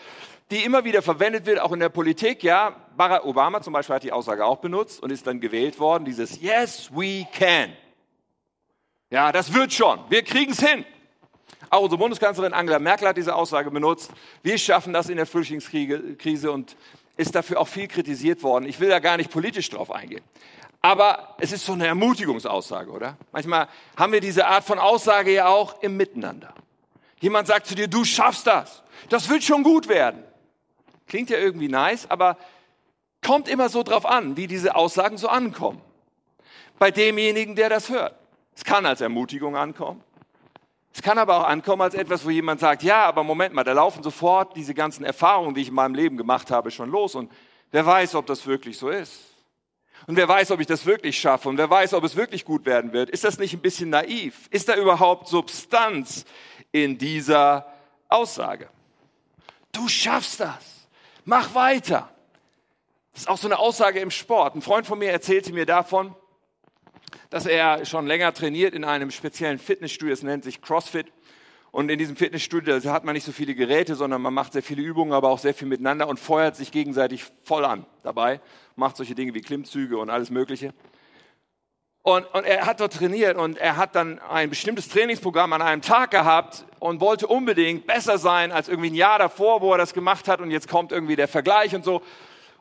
die 0.52 0.64
immer 0.64 0.84
wieder 0.84 1.02
verwendet 1.02 1.48
wird, 1.48 1.60
auch 1.60 1.72
in 1.72 1.80
der 1.80 1.90
Politik. 1.90 2.44
Ja, 2.44 2.76
Barack 2.96 3.26
Obama 3.26 3.62
zum 3.62 3.74
Beispiel 3.74 3.96
hat 3.96 4.04
die 4.04 4.12
Aussage 4.12 4.46
auch 4.46 4.58
benutzt 4.58 5.02
und 5.02 5.12
ist 5.12 5.26
dann 5.26 5.40
gewählt 5.40 5.80
worden. 5.80 6.06
Dieses 6.06 6.40
Yes, 6.40 6.92
we 6.94 7.26
can. 7.34 7.74
Ja, 9.10 9.32
das 9.32 9.52
wird 9.54 9.74
schon. 9.74 10.00
Wir 10.10 10.24
kriegen 10.24 10.52
es 10.52 10.60
hin. 10.60 10.86
Auch 11.70 11.82
unsere 11.82 12.00
Bundeskanzlerin 12.00 12.54
Angela 12.54 12.80
Merkel 12.80 13.08
hat 13.08 13.18
diese 13.18 13.36
Aussage 13.36 13.70
benutzt. 13.70 14.12
Wir 14.42 14.58
schaffen 14.58 14.94
das 14.94 15.10
in 15.10 15.18
der 15.18 15.26
Flüchtlingskrise 15.26 16.52
und 16.52 16.76
ist 17.16 17.36
dafür 17.36 17.60
auch 17.60 17.68
viel 17.68 17.88
kritisiert 17.88 18.42
worden. 18.44 18.66
Ich 18.66 18.80
will 18.80 18.90
da 18.90 19.00
gar 19.00 19.18
nicht 19.18 19.30
politisch 19.30 19.70
drauf 19.70 19.92
eingehen. 19.92 20.24
Aber 20.82 21.36
es 21.40 21.52
ist 21.52 21.66
so 21.66 21.74
eine 21.74 21.88
Ermutigungsaussage, 21.88 22.90
oder? 22.90 23.18
Manchmal 23.32 23.68
haben 23.98 24.14
wir 24.14 24.22
diese 24.22 24.48
Art 24.48 24.64
von 24.64 24.80
Aussage 24.80 25.34
ja 25.34 25.48
auch 25.48 25.82
im 25.84 25.98
Miteinander. 25.98 26.54
Jemand 27.20 27.48
sagt 27.48 27.68
zu 27.68 27.76
dir, 27.76 27.88
du 27.88 28.06
schaffst 28.06 28.48
das. 28.48 28.82
Das 29.10 29.28
wird 29.30 29.44
schon 29.44 29.64
gut 29.64 29.90
werden. 29.90 30.24
Klingt 31.08 31.30
ja 31.30 31.38
irgendwie 31.38 31.68
nice, 31.68 32.10
aber 32.10 32.38
kommt 33.26 33.50
immer 33.50 33.68
so 33.68 33.84
drauf 33.84 34.06
an, 34.06 34.38
wie 34.38 34.48
diese 34.48 34.76
Aussagen 34.76 35.18
so 35.18 35.28
ankommen. 35.28 35.82
Bei 36.78 36.92
demjenigen, 36.92 37.56
der 37.56 37.70
das 37.70 37.90
hört. 37.90 38.16
Es 38.56 38.64
kann 38.64 38.86
als 38.86 39.02
Ermutigung 39.02 39.58
ankommen. 39.58 40.02
Es 40.94 41.02
kann 41.02 41.18
aber 41.18 41.38
auch 41.38 41.48
ankommen 41.48 41.82
als 41.82 41.94
etwas, 41.94 42.26
wo 42.26 42.30
jemand 42.30 42.60
sagt, 42.60 42.84
ja, 42.84 43.04
aber 43.06 43.24
Moment 43.24 43.54
mal, 43.54 43.64
da 43.64 43.74
laufen 43.74 44.04
sofort 44.04 44.56
diese 44.56 44.74
ganzen 44.74 45.04
Erfahrungen, 45.04 45.54
die 45.54 45.62
ich 45.62 45.68
in 45.70 45.74
meinem 45.74 45.96
Leben 45.96 46.18
gemacht 46.18 46.52
habe, 46.52 46.72
schon 46.72 46.90
los. 46.90 47.16
Und 47.16 47.32
wer 47.72 47.86
weiß, 47.86 48.16
ob 48.16 48.26
das 48.26 48.46
wirklich 48.46 48.78
so 48.78 48.90
ist. 48.90 49.30
Und 50.08 50.16
wer 50.16 50.28
weiß, 50.28 50.52
ob 50.52 50.60
ich 50.60 50.68
das 50.68 50.86
wirklich 50.86 51.20
schaffe. 51.20 51.50
Und 51.50 51.58
wer 51.58 51.70
weiß, 51.70 51.94
ob 51.94 52.04
es 52.04 52.16
wirklich 52.16 52.46
gut 52.46 52.66
werden 52.66 52.94
wird. 52.94 53.10
Ist 53.10 53.24
das 53.24 53.38
nicht 53.38 53.54
ein 53.54 53.62
bisschen 53.62 53.92
naiv? 53.92 54.48
Ist 54.50 54.68
da 54.70 54.76
überhaupt 54.76 55.28
Substanz 55.28 56.26
in 56.72 56.98
dieser 56.98 57.72
Aussage? 58.08 58.70
Du 59.72 59.88
schaffst 59.88 60.40
das. 60.40 60.88
Mach 61.26 61.54
weiter. 61.54 62.10
Das 63.14 63.24
ist 63.24 63.30
auch 63.30 63.38
so 63.38 63.48
eine 63.48 63.60
Aussage 63.60 64.00
im 64.00 64.12
Sport. 64.12 64.56
Ein 64.56 64.62
Freund 64.62 64.88
von 64.88 64.98
mir 64.98 65.12
erzählte 65.12 65.54
mir 65.54 65.66
davon, 65.66 66.16
dass 67.30 67.46
er 67.46 67.86
schon 67.86 68.08
länger 68.08 68.34
trainiert 68.34 68.74
in 68.74 68.84
einem 68.84 69.12
speziellen 69.12 69.60
Fitnessstudio, 69.60 70.14
es 70.14 70.24
nennt 70.24 70.44
sich 70.44 70.62
CrossFit. 70.62 71.08
Und 71.72 71.90
in 71.92 72.00
diesem 72.00 72.16
Fitnessstudio 72.16 72.84
hat 72.92 73.04
man 73.04 73.14
nicht 73.14 73.26
so 73.26 73.32
viele 73.32 73.54
Geräte, 73.54 73.94
sondern 73.96 74.24
man 74.24 74.34
macht 74.34 74.54
sehr 74.54 74.64
viele 74.64 74.82
Übungen, 74.82 75.14
aber 75.14 75.30
auch 75.30 75.38
sehr 75.38 75.54
viel 75.54 75.68
miteinander 75.68 76.08
und 76.08 76.20
feuert 76.20 76.56
sich 76.56 76.72
gegenseitig 76.72 77.24
voll 77.44 77.64
an 77.64 77.86
dabei, 78.02 78.42
macht 78.76 78.98
solche 78.98 79.14
Dinge 79.14 79.36
wie 79.36 79.42
Klimmzüge 79.42 79.98
und 80.00 80.10
alles 80.10 80.32
Mögliche. 80.32 80.74
Und, 82.02 82.26
und 82.34 82.46
er 82.46 82.66
hat 82.66 82.80
dort 82.80 82.94
trainiert 82.94 83.38
und 83.38 83.58
er 83.60 83.78
hat 83.78 83.94
dann 83.94 84.18
ein 84.20 84.50
bestimmtes 84.50 84.88
Trainingsprogramm 84.88 85.54
an 85.54 85.62
einem 85.62 85.84
Tag 85.84 86.10
gehabt 86.10 86.66
und 86.80 87.02
wollte 87.02 87.28
unbedingt 87.28 87.86
besser 87.86 88.18
sein 88.18 88.52
als 88.52 88.68
irgendwie 88.68 88.90
ein 88.90 88.96
Jahr 88.96 89.20
davor, 89.20 89.62
wo 89.62 89.72
er 89.74 89.78
das 89.78 89.94
gemacht 89.94 90.28
hat 90.28 90.42
und 90.42 90.50
jetzt 90.50 90.68
kommt 90.68 90.92
irgendwie 90.92 91.18
der 91.18 91.28
Vergleich 91.28 91.76
und 91.76 91.86
so. 91.86 92.02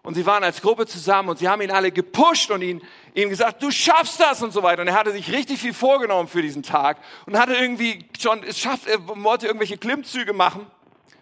und 0.02 0.14
sie 0.14 0.26
waren 0.26 0.44
als 0.44 0.60
Gruppe 0.60 0.86
zusammen 0.86 1.30
und 1.30 1.38
sie 1.38 1.48
haben 1.48 1.62
ihn 1.62 1.70
alle 1.70 1.92
gepusht 1.92 2.50
und 2.50 2.60
ihn, 2.60 2.82
ihm 3.14 3.28
gesagt, 3.28 3.62
du 3.62 3.70
schaffst 3.70 4.20
das 4.20 4.42
und 4.42 4.52
so 4.52 4.62
weiter. 4.62 4.82
Und 4.82 4.88
er 4.88 4.94
hatte 4.94 5.12
sich 5.12 5.32
richtig 5.32 5.58
viel 5.60 5.74
vorgenommen 5.74 6.28
für 6.28 6.42
diesen 6.42 6.62
Tag 6.62 6.98
und 7.26 7.38
hatte 7.38 7.54
irgendwie 7.54 8.04
schon, 8.18 8.42
es 8.42 8.58
schafft, 8.58 8.86
er 8.86 8.98
wollte 9.06 9.46
irgendwelche 9.46 9.78
Klimmzüge 9.78 10.32
machen, 10.32 10.66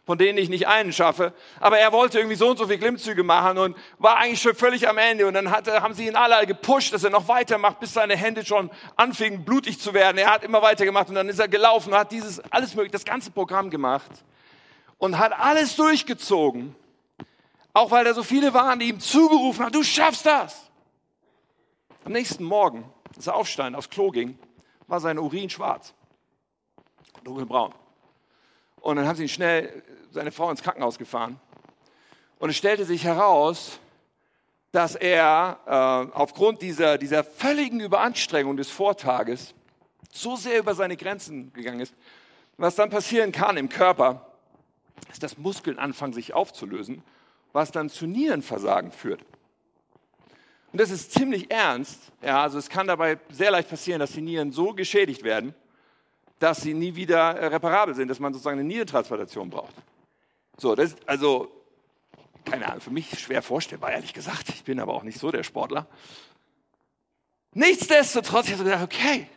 von 0.04 0.18
denen 0.18 0.38
ich 0.38 0.48
nicht 0.48 0.68
einen 0.68 0.92
schaffe. 0.92 1.32
Aber 1.58 1.78
er 1.78 1.92
wollte 1.92 2.18
irgendwie 2.18 2.36
so 2.36 2.50
und 2.50 2.58
so 2.58 2.66
viele 2.66 2.78
Klimmzüge 2.78 3.24
machen 3.24 3.58
und 3.58 3.76
war 3.98 4.18
eigentlich 4.18 4.40
schon 4.40 4.54
völlig 4.54 4.88
am 4.88 4.98
Ende. 4.98 5.26
Und 5.26 5.34
dann 5.34 5.50
hat, 5.50 5.68
haben 5.68 5.94
sie 5.94 6.06
ihn 6.06 6.16
alle 6.16 6.46
gepusht, 6.46 6.92
dass 6.92 7.02
er 7.02 7.10
noch 7.10 7.26
weitermacht, 7.28 7.80
bis 7.80 7.92
seine 7.92 8.16
Hände 8.16 8.44
schon 8.44 8.70
anfingen 8.94 9.44
blutig 9.44 9.80
zu 9.80 9.94
werden. 9.94 10.18
Er 10.18 10.32
hat 10.32 10.44
immer 10.44 10.62
weiter 10.62 10.84
gemacht 10.84 11.08
und 11.08 11.16
dann 11.16 11.28
ist 11.28 11.40
er 11.40 11.48
gelaufen 11.48 11.92
und 11.92 11.98
hat 11.98 12.12
dieses, 12.12 12.40
alles 12.52 12.74
mögliche, 12.74 12.92
das 12.92 13.04
ganze 13.04 13.30
Programm 13.30 13.70
gemacht 13.70 14.10
und 14.98 15.18
hat 15.18 15.38
alles 15.38 15.76
durchgezogen. 15.76 16.74
Auch 17.72 17.90
weil 17.90 18.04
da 18.04 18.14
so 18.14 18.22
viele 18.22 18.54
waren, 18.54 18.78
die 18.78 18.88
ihm 18.88 19.00
zugerufen 19.00 19.64
haben, 19.64 19.72
du 19.72 19.82
schaffst 19.82 20.24
das. 20.24 20.65
Am 22.06 22.12
nächsten 22.12 22.44
Morgen, 22.44 22.84
als 23.16 23.26
er 23.26 23.34
aufstand, 23.34 23.74
aufs 23.74 23.90
Klo 23.90 24.10
ging, 24.10 24.38
war 24.86 25.00
sein 25.00 25.18
Urin 25.18 25.50
schwarz, 25.50 25.92
dunkelbraun. 27.24 27.74
Und 28.80 28.96
dann 28.96 29.08
haben 29.08 29.16
sie 29.16 29.24
ihn 29.24 29.28
schnell, 29.28 29.82
seine 30.12 30.30
Frau 30.30 30.48
ins 30.48 30.62
Krankenhaus 30.62 30.98
gefahren. 30.98 31.40
Und 32.38 32.50
es 32.50 32.56
stellte 32.56 32.84
sich 32.84 33.02
heraus, 33.02 33.80
dass 34.70 34.94
er 34.94 35.58
äh, 35.66 36.16
aufgrund 36.16 36.62
dieser, 36.62 36.96
dieser 36.96 37.24
völligen 37.24 37.80
Überanstrengung 37.80 38.56
des 38.56 38.70
Vortages 38.70 39.52
so 40.12 40.36
sehr 40.36 40.60
über 40.60 40.76
seine 40.76 40.96
Grenzen 40.96 41.52
gegangen 41.52 41.80
ist. 41.80 41.94
Was 42.56 42.76
dann 42.76 42.88
passieren 42.88 43.32
kann 43.32 43.56
im 43.56 43.68
Körper, 43.68 44.30
ist, 45.10 45.24
dass 45.24 45.36
Muskeln 45.38 45.78
anfangen 45.78 46.12
sich 46.12 46.32
aufzulösen 46.32 47.02
was 47.56 47.72
dann 47.72 47.88
zu 47.88 48.06
Nierenversagen 48.06 48.92
führt. 48.92 49.24
Und 50.76 50.80
das 50.82 50.90
ist 50.90 51.12
ziemlich 51.12 51.50
ernst. 51.50 52.12
Ja, 52.20 52.42
also 52.42 52.58
es 52.58 52.68
kann 52.68 52.86
dabei 52.86 53.18
sehr 53.30 53.50
leicht 53.50 53.70
passieren, 53.70 53.98
dass 53.98 54.12
die 54.12 54.20
Nieren 54.20 54.52
so 54.52 54.74
geschädigt 54.74 55.22
werden, 55.22 55.54
dass 56.38 56.60
sie 56.60 56.74
nie 56.74 56.94
wieder 56.94 57.30
äh, 57.30 57.46
reparabel 57.46 57.94
sind, 57.94 58.08
dass 58.08 58.20
man 58.20 58.34
sozusagen 58.34 58.58
eine 58.58 58.68
Nierentransplantation 58.68 59.48
braucht. 59.48 59.72
So, 60.58 60.74
das 60.74 60.92
ist 60.92 61.08
also, 61.08 61.50
keine 62.44 62.66
Ahnung, 62.66 62.82
für 62.82 62.90
mich 62.90 63.18
schwer 63.18 63.40
vorstellbar, 63.40 63.92
ehrlich 63.92 64.12
gesagt. 64.12 64.50
Ich 64.50 64.64
bin 64.64 64.78
aber 64.78 64.92
auch 64.92 65.02
nicht 65.02 65.18
so 65.18 65.30
der 65.30 65.44
Sportler. 65.44 65.86
Nichtsdestotrotz, 67.54 68.48
ich 68.48 68.52
habe 68.52 68.58
so 68.58 68.64
gedacht, 68.64 68.84
okay, 68.84 69.28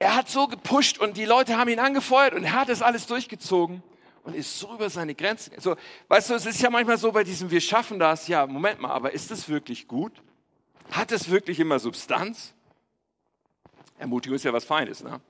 er 0.00 0.16
hat 0.16 0.28
so 0.28 0.48
gepusht 0.48 0.98
und 0.98 1.16
die 1.16 1.24
Leute 1.24 1.56
haben 1.56 1.68
ihn 1.68 1.78
angefeuert 1.78 2.34
und 2.34 2.42
er 2.42 2.54
hat 2.54 2.68
das 2.68 2.82
alles 2.82 3.06
durchgezogen 3.06 3.80
und 4.24 4.34
ist 4.34 4.58
so 4.58 4.74
über 4.74 4.90
seine 4.90 5.14
Grenzen. 5.14 5.52
So, 5.60 5.76
weißt 6.08 6.30
du, 6.30 6.34
es 6.34 6.46
ist 6.46 6.60
ja 6.60 6.68
manchmal 6.68 6.98
so 6.98 7.12
bei 7.12 7.22
diesem, 7.22 7.48
wir 7.48 7.60
schaffen 7.60 8.00
das, 8.00 8.26
ja, 8.26 8.44
Moment 8.44 8.80
mal, 8.80 8.90
aber 8.90 9.12
ist 9.12 9.30
das 9.30 9.48
wirklich 9.48 9.86
gut? 9.86 10.20
Hat 10.90 11.12
es 11.12 11.30
wirklich 11.30 11.60
immer 11.60 11.78
Substanz? 11.78 12.54
Ermutigung 13.98 14.36
ist 14.36 14.44
ja 14.44 14.52
was 14.52 14.64
Feines, 14.64 15.02
ne? 15.02 15.20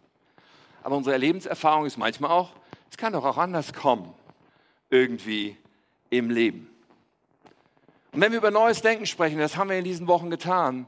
Aber 0.82 0.96
unsere 0.96 1.16
Lebenserfahrung 1.16 1.86
ist 1.86 1.96
manchmal 1.96 2.30
auch, 2.30 2.52
es 2.90 2.96
kann 2.96 3.12
doch 3.12 3.24
auch 3.24 3.36
anders 3.36 3.72
kommen, 3.72 4.14
irgendwie 4.90 5.56
im 6.10 6.30
Leben. 6.30 6.70
Und 8.12 8.20
wenn 8.20 8.32
wir 8.32 8.38
über 8.38 8.50
neues 8.50 8.80
Denken 8.80 9.06
sprechen, 9.06 9.38
das 9.38 9.56
haben 9.56 9.70
wir 9.70 9.78
in 9.78 9.84
diesen 9.84 10.06
Wochen 10.06 10.30
getan, 10.30 10.86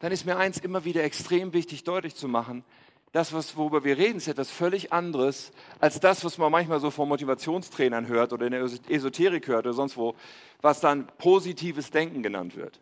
dann 0.00 0.12
ist 0.12 0.26
mir 0.26 0.36
eins 0.36 0.58
immer 0.58 0.84
wieder 0.84 1.02
extrem 1.02 1.52
wichtig 1.52 1.84
deutlich 1.84 2.14
zu 2.14 2.28
machen, 2.28 2.64
das, 3.12 3.32
worüber 3.56 3.84
wir 3.84 3.98
reden, 3.98 4.16
ist 4.16 4.28
etwas 4.28 4.50
völlig 4.50 4.90
anderes 4.90 5.52
als 5.80 6.00
das, 6.00 6.24
was 6.24 6.38
man 6.38 6.50
manchmal 6.50 6.80
so 6.80 6.90
von 6.90 7.08
Motivationstrainern 7.08 8.06
hört 8.08 8.32
oder 8.32 8.46
in 8.46 8.52
der 8.52 8.62
Esoterik 8.62 9.48
hört 9.48 9.66
oder 9.66 9.74
sonst 9.74 9.98
wo, 9.98 10.14
was 10.62 10.80
dann 10.80 11.06
positives 11.18 11.90
Denken 11.90 12.22
genannt 12.22 12.56
wird. 12.56 12.80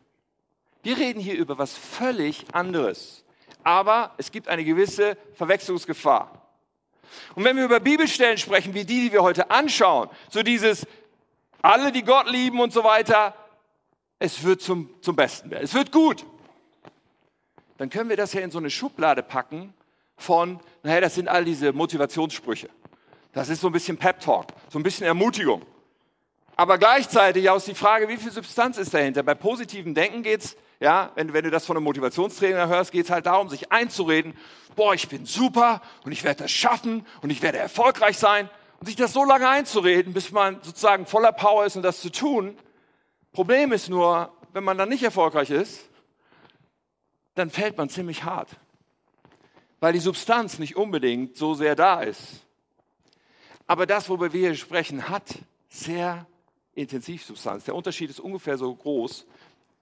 Wir 0.83 0.97
reden 0.97 1.21
hier 1.21 1.37
über 1.37 1.59
was 1.59 1.75
völlig 1.75 2.45
anderes. 2.53 3.25
Aber 3.63 4.15
es 4.17 4.31
gibt 4.31 4.49
eine 4.49 4.65
gewisse 4.65 5.17
Verwechslungsgefahr. 5.35 6.41
Und 7.35 7.45
wenn 7.45 7.57
wir 7.57 7.65
über 7.65 7.81
Bibelstellen 7.81 8.39
sprechen, 8.39 8.75
wie 8.75 8.85
die, 8.85 9.09
die 9.09 9.13
wir 9.13 9.23
heute 9.23 9.51
anschauen, 9.51 10.09
so 10.31 10.43
dieses 10.43 10.87
alle, 11.63 11.93
die 11.93 12.03
Gott 12.03 12.31
lieben 12.31 12.61
und 12.61 12.73
so 12.73 12.85
weiter, 12.85 13.35
es 14.19 14.43
wird 14.43 14.63
zum, 14.63 14.91
zum 15.03 15.17
Besten 15.17 15.51
werden. 15.51 15.65
Es 15.65 15.75
wird 15.75 15.93
gut. 15.93 16.25
Dann 17.77 17.91
können 17.91 18.09
wir 18.09 18.17
das 18.17 18.33
ja 18.33 18.41
in 18.41 18.51
so 18.51 18.59
eine 18.59 18.71
Schublade 18.71 19.23
packen 19.23 19.75
von, 20.17 20.61
naja, 20.83 21.01
das 21.01 21.15
sind 21.15 21.29
all 21.29 21.45
diese 21.45 21.73
Motivationssprüche. 21.73 22.69
Das 23.33 23.49
ist 23.49 23.61
so 23.61 23.69
ein 23.69 23.73
bisschen 23.73 23.97
Pep-Talk, 23.97 24.49
so 24.69 24.79
ein 24.79 24.83
bisschen 24.83 25.07
Ermutigung. 25.07 25.63
Aber 26.57 26.77
gleichzeitig 26.77 27.49
auch 27.49 27.63
die 27.63 27.75
Frage, 27.75 28.09
wie 28.09 28.19
viel 28.19 28.31
Substanz 28.31 28.77
ist 28.77 28.93
dahinter? 28.93 29.23
Bei 29.23 29.35
positivem 29.35 29.95
Denken 29.95 30.23
geht's, 30.23 30.57
ja, 30.81 31.13
wenn, 31.15 31.33
wenn 31.33 31.45
du 31.45 31.51
das 31.51 31.67
von 31.67 31.77
einem 31.77 31.85
Motivationstrainer 31.85 32.67
hörst, 32.69 32.91
geht's 32.91 33.11
halt 33.11 33.27
darum, 33.27 33.49
sich 33.49 33.71
einzureden, 33.71 34.35
boah, 34.75 34.95
ich 34.95 35.09
bin 35.09 35.27
super 35.27 35.81
und 36.05 36.13
ich 36.13 36.25
werde 36.25 36.45
das 36.45 36.51
schaffen 36.51 37.07
und 37.23 37.31
ich 37.31 37.43
werde 37.43 37.59
erfolgreich 37.59 38.19
sein 38.19 38.51
und 38.81 38.87
sich 38.87 38.97
das 38.97 39.13
so 39.13 39.25
lange 39.25 39.49
einzureden, 39.49 40.13
bis 40.13 40.33
man 40.33 40.61
sozusagen 40.63 41.07
voller 41.07 41.33
Power 41.33 41.67
ist, 41.67 41.77
um 41.77 41.83
das 41.83 42.01
zu 42.01 42.11
tun. 42.11 42.57
Problem 43.33 43.73
ist 43.73 43.89
nur, 43.89 44.33
wenn 44.53 44.65
man 44.65 44.79
dann 44.79 44.89
nicht 44.89 45.05
erfolgreich 45.05 45.51
ist, 45.51 45.89
dann 47.37 47.51
fällt 47.51 47.77
man 47.77 47.89
ziemlich 47.89 48.25
hart 48.25 48.49
weil 49.81 49.95
die 49.95 49.99
Substanz 49.99 50.59
nicht 50.59 50.77
unbedingt 50.77 51.37
so 51.37 51.55
sehr 51.55 51.75
da 51.75 52.03
ist. 52.03 52.47
Aber 53.67 53.87
das, 53.87 54.09
worüber 54.09 54.33
wir 54.33 54.49
hier 54.49 54.55
sprechen, 54.55 55.09
hat 55.09 55.39
sehr 55.69 56.27
intensiv 56.75 57.25
Substanz. 57.25 57.65
Der 57.65 57.75
Unterschied 57.75 58.11
ist 58.11 58.21
ungefähr 58.21 58.59
so 58.59 58.75
groß 58.75 59.27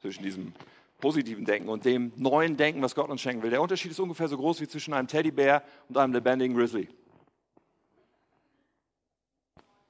zwischen 0.01 0.23
diesem 0.23 0.53
positiven 0.99 1.45
Denken 1.45 1.69
und 1.69 1.85
dem 1.85 2.13
neuen 2.17 2.57
Denken, 2.57 2.83
was 2.83 2.95
Gott 2.95 3.09
uns 3.09 3.21
schenken 3.21 3.43
will. 3.43 3.51
Der 3.51 3.63
Unterschied 3.63 3.91
ist 3.91 4.01
ungefähr 4.01 4.29
so 4.29 4.37
groß 4.37 4.61
wie 4.61 4.69
zwischen 4.69 4.93
einem 4.95 5.09
Teddybär 5.09 5.63
und 5.89 5.97
einem 5.97 6.13
lebendigen 6.13 6.57
Grizzly. 6.57 6.89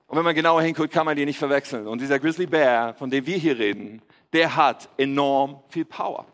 Und 0.06 0.16
wenn 0.16 0.24
man 0.24 0.34
genauer 0.34 0.62
hinguckt, 0.62 0.92
kann 0.92 1.04
man 1.04 1.16
die 1.16 1.26
nicht 1.26 1.38
verwechseln. 1.38 1.86
Und 1.86 2.00
dieser 2.00 2.18
Grizzly 2.18 2.46
Bear, 2.46 2.94
von 2.94 3.10
dem 3.10 3.26
wir 3.26 3.36
hier 3.36 3.58
reden, 3.58 4.00
der 4.32 4.56
hat 4.56 4.88
enorm 4.96 5.62
viel 5.68 5.84
Power. 5.84 6.26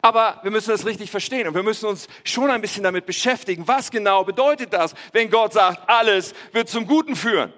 Aber 0.00 0.40
wir 0.42 0.50
müssen 0.50 0.70
das 0.70 0.86
richtig 0.86 1.10
verstehen 1.10 1.46
und 1.46 1.54
wir 1.54 1.62
müssen 1.62 1.86
uns 1.86 2.08
schon 2.24 2.50
ein 2.50 2.60
bisschen 2.60 2.82
damit 2.82 3.04
beschäftigen. 3.04 3.68
Was 3.68 3.90
genau 3.90 4.24
bedeutet 4.24 4.72
das, 4.72 4.94
wenn 5.12 5.30
Gott 5.30 5.52
sagt, 5.52 5.88
alles 5.88 6.34
wird 6.52 6.68
zum 6.68 6.86
Guten 6.86 7.16
führen? 7.16 7.52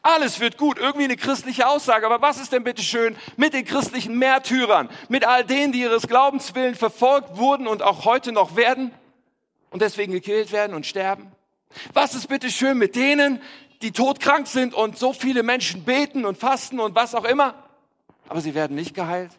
Alles 0.00 0.40
wird 0.40 0.56
gut, 0.56 0.78
irgendwie 0.78 1.04
eine 1.04 1.16
christliche 1.16 1.68
Aussage. 1.68 2.06
Aber 2.06 2.22
was 2.22 2.40
ist 2.40 2.52
denn 2.52 2.64
bitte 2.64 2.82
schön 2.82 3.16
mit 3.36 3.52
den 3.52 3.64
christlichen 3.64 4.18
Märtyrern, 4.18 4.88
mit 5.08 5.26
all 5.26 5.44
denen, 5.44 5.72
die 5.72 5.80
ihres 5.80 6.08
Glaubens 6.08 6.54
willen 6.54 6.74
verfolgt 6.74 7.36
wurden 7.36 7.66
und 7.66 7.82
auch 7.82 8.04
heute 8.06 8.32
noch 8.32 8.56
werden 8.56 8.92
und 9.70 9.82
deswegen 9.82 10.12
gekillt 10.12 10.52
werden 10.52 10.74
und 10.74 10.86
sterben? 10.86 11.32
Was 11.92 12.14
ist 12.14 12.28
bitte 12.28 12.50
schön 12.50 12.78
mit 12.78 12.96
denen, 12.96 13.40
die 13.82 13.92
todkrank 13.92 14.46
sind 14.46 14.74
und 14.74 14.98
so 14.98 15.12
viele 15.12 15.42
Menschen 15.42 15.84
beten 15.84 16.24
und 16.24 16.38
fasten 16.38 16.80
und 16.80 16.94
was 16.94 17.14
auch 17.14 17.24
immer, 17.24 17.54
aber 18.28 18.40
sie 18.40 18.54
werden 18.54 18.76
nicht 18.76 18.94
geheilt? 18.94 19.32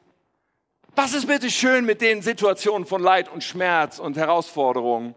Was 0.95 1.13
ist 1.13 1.25
bitte 1.25 1.49
schön 1.49 1.85
mit 1.85 2.01
den 2.01 2.21
Situationen 2.21 2.85
von 2.85 3.01
Leid 3.01 3.31
und 3.31 3.43
Schmerz 3.43 3.97
und 3.97 4.15
Herausforderungen, 4.15 5.15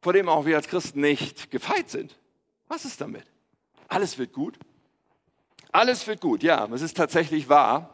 vor 0.00 0.14
dem 0.14 0.28
auch 0.28 0.46
wir 0.46 0.56
als 0.56 0.68
Christen 0.68 1.02
nicht 1.02 1.50
gefeit 1.50 1.90
sind? 1.90 2.18
Was 2.68 2.86
ist 2.86 3.00
damit? 3.00 3.31
Alles 3.92 4.16
wird 4.16 4.32
gut. 4.32 4.58
Alles 5.70 6.06
wird 6.06 6.20
gut, 6.20 6.42
ja, 6.42 6.66
es 6.72 6.80
ist 6.80 6.96
tatsächlich 6.96 7.48
wahr. 7.48 7.90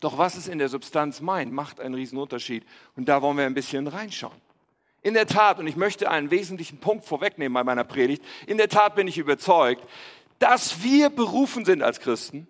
Doch 0.00 0.18
was 0.18 0.36
es 0.36 0.46
in 0.46 0.58
der 0.58 0.68
Substanz 0.68 1.20
meint, 1.20 1.52
macht 1.52 1.80
einen 1.80 1.94
riesen 1.94 2.16
Unterschied. 2.18 2.64
Und 2.96 3.08
da 3.08 3.20
wollen 3.22 3.36
wir 3.36 3.46
ein 3.46 3.54
bisschen 3.54 3.88
reinschauen. 3.88 4.40
In 5.02 5.14
der 5.14 5.26
Tat, 5.26 5.58
und 5.58 5.66
ich 5.66 5.76
möchte 5.76 6.10
einen 6.10 6.30
wesentlichen 6.30 6.78
Punkt 6.78 7.04
vorwegnehmen 7.04 7.54
bei 7.54 7.64
meiner 7.64 7.84
Predigt, 7.84 8.24
in 8.46 8.56
der 8.56 8.68
Tat 8.68 8.94
bin 8.94 9.08
ich 9.08 9.18
überzeugt, 9.18 9.84
dass 10.38 10.82
wir 10.82 11.10
berufen 11.10 11.64
sind 11.64 11.82
als 11.82 11.98
Christen, 11.98 12.46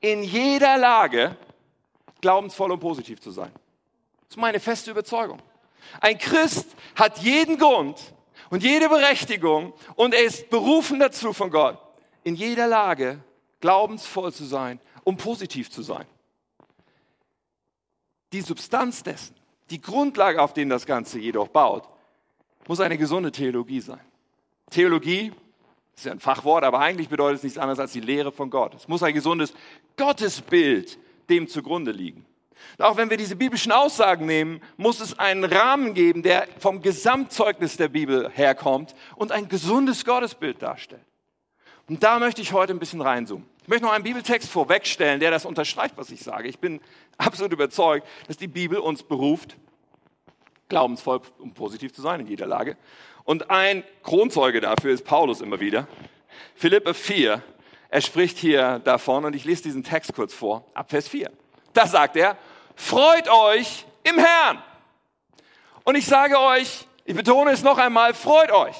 in 0.00 0.22
jeder 0.24 0.78
Lage 0.78 1.36
glaubensvoll 2.20 2.72
und 2.72 2.80
positiv 2.80 3.20
zu 3.20 3.30
sein. 3.30 3.52
Das 4.28 4.30
ist 4.30 4.36
meine 4.36 4.60
feste 4.60 4.90
Überzeugung. 4.90 5.40
Ein 6.00 6.18
Christ 6.18 6.68
hat 6.96 7.18
jeden 7.18 7.58
Grund 7.58 8.14
und 8.52 8.62
jede 8.62 8.90
Berechtigung 8.90 9.72
und 9.94 10.12
er 10.12 10.24
ist 10.24 10.50
berufen 10.50 11.00
dazu 11.00 11.32
von 11.32 11.50
Gott, 11.50 11.78
in 12.22 12.34
jeder 12.34 12.66
Lage 12.66 13.18
glaubensvoll 13.62 14.30
zu 14.30 14.44
sein 14.44 14.78
und 15.04 15.16
positiv 15.16 15.70
zu 15.70 15.80
sein. 15.80 16.04
Die 18.34 18.42
Substanz 18.42 19.02
dessen, 19.02 19.34
die 19.70 19.80
Grundlage, 19.80 20.42
auf 20.42 20.52
der 20.52 20.66
das 20.66 20.84
Ganze 20.84 21.18
jedoch 21.18 21.48
baut, 21.48 21.88
muss 22.68 22.80
eine 22.80 22.98
gesunde 22.98 23.32
Theologie 23.32 23.80
sein. 23.80 24.04
Theologie 24.68 25.32
ist 25.96 26.04
ja 26.04 26.12
ein 26.12 26.20
Fachwort, 26.20 26.62
aber 26.62 26.80
eigentlich 26.80 27.08
bedeutet 27.08 27.38
es 27.38 27.44
nichts 27.44 27.58
anderes 27.58 27.78
als 27.78 27.92
die 27.92 28.00
Lehre 28.00 28.32
von 28.32 28.50
Gott. 28.50 28.74
Es 28.74 28.86
muss 28.86 29.02
ein 29.02 29.14
gesundes 29.14 29.54
Gottesbild 29.96 30.98
dem 31.30 31.48
zugrunde 31.48 31.92
liegen. 31.92 32.26
Auch 32.78 32.96
wenn 32.96 33.10
wir 33.10 33.16
diese 33.16 33.36
biblischen 33.36 33.72
Aussagen 33.72 34.26
nehmen, 34.26 34.60
muss 34.76 35.00
es 35.00 35.18
einen 35.18 35.44
Rahmen 35.44 35.94
geben, 35.94 36.22
der 36.22 36.46
vom 36.58 36.82
Gesamtzeugnis 36.82 37.76
der 37.76 37.88
Bibel 37.88 38.30
herkommt 38.30 38.94
und 39.16 39.32
ein 39.32 39.48
gesundes 39.48 40.04
Gottesbild 40.04 40.62
darstellt. 40.62 41.02
Und 41.88 42.02
da 42.02 42.18
möchte 42.18 42.40
ich 42.40 42.52
heute 42.52 42.72
ein 42.72 42.78
bisschen 42.78 43.00
reinzoomen. 43.00 43.46
Ich 43.62 43.68
möchte 43.68 43.84
noch 43.84 43.92
einen 43.92 44.04
Bibeltext 44.04 44.48
vorwegstellen, 44.48 45.20
der 45.20 45.30
das 45.30 45.44
unterstreicht, 45.44 45.96
was 45.96 46.10
ich 46.10 46.22
sage. 46.22 46.48
Ich 46.48 46.58
bin 46.58 46.80
absolut 47.18 47.52
überzeugt, 47.52 48.06
dass 48.26 48.36
die 48.36 48.48
Bibel 48.48 48.78
uns 48.78 49.02
beruft, 49.02 49.56
glaubensvoll 50.68 51.20
und 51.38 51.54
positiv 51.54 51.92
zu 51.92 52.02
sein 52.02 52.20
in 52.20 52.26
jeder 52.26 52.46
Lage. 52.46 52.76
Und 53.24 53.50
ein 53.50 53.84
Kronzeuge 54.02 54.60
dafür 54.60 54.92
ist 54.92 55.04
Paulus 55.04 55.40
immer 55.40 55.60
wieder. 55.60 55.86
Philippe 56.54 56.94
4, 56.94 57.42
er 57.88 58.00
spricht 58.00 58.38
hier 58.38 58.80
davon 58.80 59.24
und 59.24 59.36
ich 59.36 59.44
lese 59.44 59.64
diesen 59.64 59.84
Text 59.84 60.14
kurz 60.14 60.34
vor, 60.34 60.64
ab 60.74 60.90
Vers 60.90 61.08
4. 61.08 61.30
Da 61.72 61.86
sagt 61.86 62.16
er, 62.16 62.36
freut 62.76 63.28
euch 63.28 63.86
im 64.04 64.18
Herrn. 64.18 64.62
Und 65.84 65.96
ich 65.96 66.06
sage 66.06 66.38
euch, 66.38 66.86
ich 67.04 67.16
betone 67.16 67.50
es 67.50 67.62
noch 67.62 67.78
einmal, 67.78 68.14
freut 68.14 68.52
euch. 68.52 68.76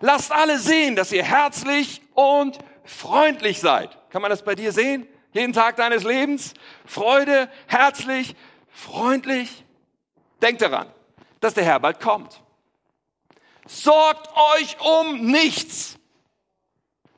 Lasst 0.00 0.32
alle 0.32 0.58
sehen, 0.58 0.96
dass 0.96 1.12
ihr 1.12 1.24
herzlich 1.24 2.02
und 2.14 2.58
freundlich 2.84 3.60
seid. 3.60 3.96
Kann 4.10 4.22
man 4.22 4.30
das 4.30 4.42
bei 4.42 4.54
dir 4.54 4.72
sehen? 4.72 5.08
Jeden 5.32 5.52
Tag 5.52 5.76
deines 5.76 6.04
Lebens? 6.04 6.54
Freude, 6.86 7.50
herzlich, 7.66 8.36
freundlich. 8.68 9.64
Denkt 10.40 10.62
daran, 10.62 10.86
dass 11.40 11.54
der 11.54 11.64
Herr 11.64 11.80
bald 11.80 12.00
kommt. 12.00 12.40
Sorgt 13.66 14.28
euch 14.56 14.76
um 14.80 15.26
nichts. 15.26 15.98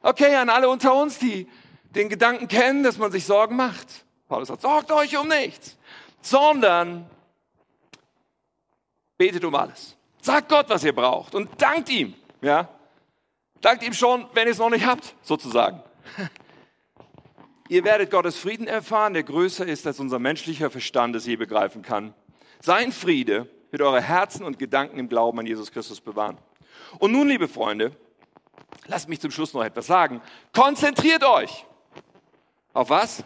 Okay, 0.00 0.34
an 0.36 0.48
alle 0.48 0.68
unter 0.68 0.94
uns, 0.94 1.18
die 1.18 1.48
den 1.90 2.08
Gedanken 2.08 2.48
kennen, 2.48 2.82
dass 2.82 2.98
man 2.98 3.10
sich 3.10 3.26
Sorgen 3.26 3.56
macht. 3.56 4.05
Paulus 4.28 4.48
sagt, 4.48 4.62
sorgt 4.62 4.90
euch 4.90 5.16
um 5.16 5.28
nichts, 5.28 5.76
sondern 6.20 7.08
betet 9.16 9.44
um 9.44 9.54
alles. 9.54 9.96
Sagt 10.20 10.48
Gott, 10.48 10.68
was 10.68 10.82
ihr 10.84 10.94
braucht 10.94 11.34
und 11.34 11.50
dankt 11.60 11.88
ihm. 11.88 12.14
Ja? 12.40 12.68
Dankt 13.60 13.84
ihm 13.84 13.92
schon, 13.92 14.26
wenn 14.34 14.46
ihr 14.46 14.52
es 14.52 14.58
noch 14.58 14.70
nicht 14.70 14.86
habt, 14.86 15.14
sozusagen. 15.22 15.82
Ihr 17.68 17.82
werdet 17.82 18.12
Gottes 18.12 18.36
Frieden 18.38 18.68
erfahren, 18.68 19.14
der 19.14 19.24
größer 19.24 19.66
ist, 19.66 19.88
als 19.88 19.98
unser 19.98 20.20
menschlicher 20.20 20.70
Verstand 20.70 21.16
es 21.16 21.26
je 21.26 21.34
begreifen 21.34 21.82
kann. 21.82 22.14
Sein 22.60 22.92
Friede 22.92 23.48
wird 23.72 23.82
eure 23.82 24.00
Herzen 24.00 24.44
und 24.44 24.58
Gedanken 24.60 25.00
im 25.00 25.08
Glauben 25.08 25.40
an 25.40 25.46
Jesus 25.46 25.72
Christus 25.72 26.00
bewahren. 26.00 26.38
Und 27.00 27.10
nun, 27.10 27.26
liebe 27.26 27.48
Freunde, 27.48 27.90
lasst 28.86 29.08
mich 29.08 29.20
zum 29.20 29.32
Schluss 29.32 29.52
noch 29.52 29.64
etwas 29.64 29.86
sagen. 29.88 30.22
Konzentriert 30.52 31.24
euch. 31.24 31.66
Auf 32.72 32.90
was? 32.90 33.24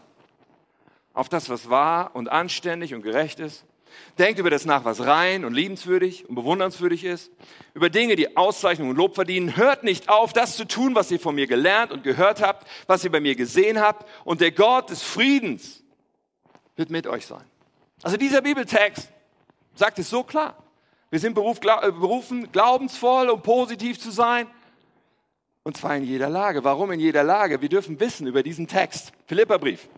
Auf 1.12 1.28
das, 1.28 1.48
was 1.48 1.68
wahr 1.68 2.10
und 2.14 2.28
anständig 2.28 2.94
und 2.94 3.02
gerecht 3.02 3.40
ist, 3.40 3.64
Denkt 4.18 4.38
über 4.38 4.50
das 4.50 4.64
nach, 4.64 4.84
was 4.84 5.04
rein 5.04 5.44
und 5.44 5.54
liebenswürdig 5.54 6.28
und 6.28 6.34
bewundernswürdig 6.34 7.04
ist. 7.04 7.30
Über 7.74 7.90
Dinge, 7.90 8.16
die 8.16 8.36
Auszeichnung 8.36 8.90
und 8.90 8.96
Lob 8.96 9.14
verdienen. 9.14 9.56
Hört 9.56 9.84
nicht 9.84 10.08
auf, 10.08 10.32
das 10.32 10.56
zu 10.56 10.66
tun, 10.66 10.94
was 10.94 11.10
ihr 11.10 11.20
von 11.20 11.34
mir 11.34 11.46
gelernt 11.46 11.92
und 11.92 12.02
gehört 12.02 12.42
habt, 12.42 12.66
was 12.86 13.04
ihr 13.04 13.10
bei 13.10 13.20
mir 13.20 13.34
gesehen 13.34 13.80
habt. 13.80 14.08
Und 14.24 14.40
der 14.40 14.52
Gott 14.52 14.90
des 14.90 15.02
Friedens 15.02 15.82
wird 16.76 16.90
mit 16.90 17.06
euch 17.06 17.26
sein. 17.26 17.44
Also 18.02 18.16
dieser 18.16 18.42
Bibeltext 18.42 19.10
sagt 19.74 19.98
es 19.98 20.10
so 20.10 20.22
klar. 20.22 20.56
Wir 21.10 21.18
sind 21.18 21.32
äh, 21.36 21.90
berufen, 21.90 22.52
glaubensvoll 22.52 23.30
und 23.30 23.42
positiv 23.42 23.98
zu 23.98 24.10
sein. 24.10 24.46
Und 25.62 25.76
zwar 25.76 25.96
in 25.96 26.04
jeder 26.04 26.28
Lage. 26.28 26.64
Warum 26.64 26.90
in 26.92 27.00
jeder 27.00 27.22
Lage? 27.22 27.60
Wir 27.60 27.68
dürfen 27.68 28.00
wissen 28.00 28.26
über 28.26 28.42
diesen 28.42 28.66
Text. 28.66 29.12
Philipperbrief. 29.26 29.88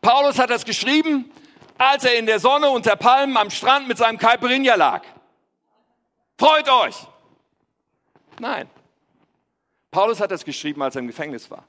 Paulus 0.00 0.38
hat 0.38 0.50
das 0.50 0.64
geschrieben, 0.64 1.30
als 1.76 2.04
er 2.04 2.18
in 2.18 2.26
der 2.26 2.38
Sonne 2.38 2.70
unter 2.70 2.96
Palmen 2.96 3.36
am 3.36 3.50
Strand 3.50 3.88
mit 3.88 3.98
seinem 3.98 4.18
Caipirinha 4.18 4.74
lag. 4.74 5.02
Freut 6.38 6.68
euch! 6.68 6.96
Nein. 8.38 8.68
Paulus 9.90 10.20
hat 10.20 10.30
das 10.30 10.44
geschrieben, 10.44 10.82
als 10.82 10.94
er 10.94 11.00
im 11.00 11.06
Gefängnis 11.06 11.50
war. 11.50 11.64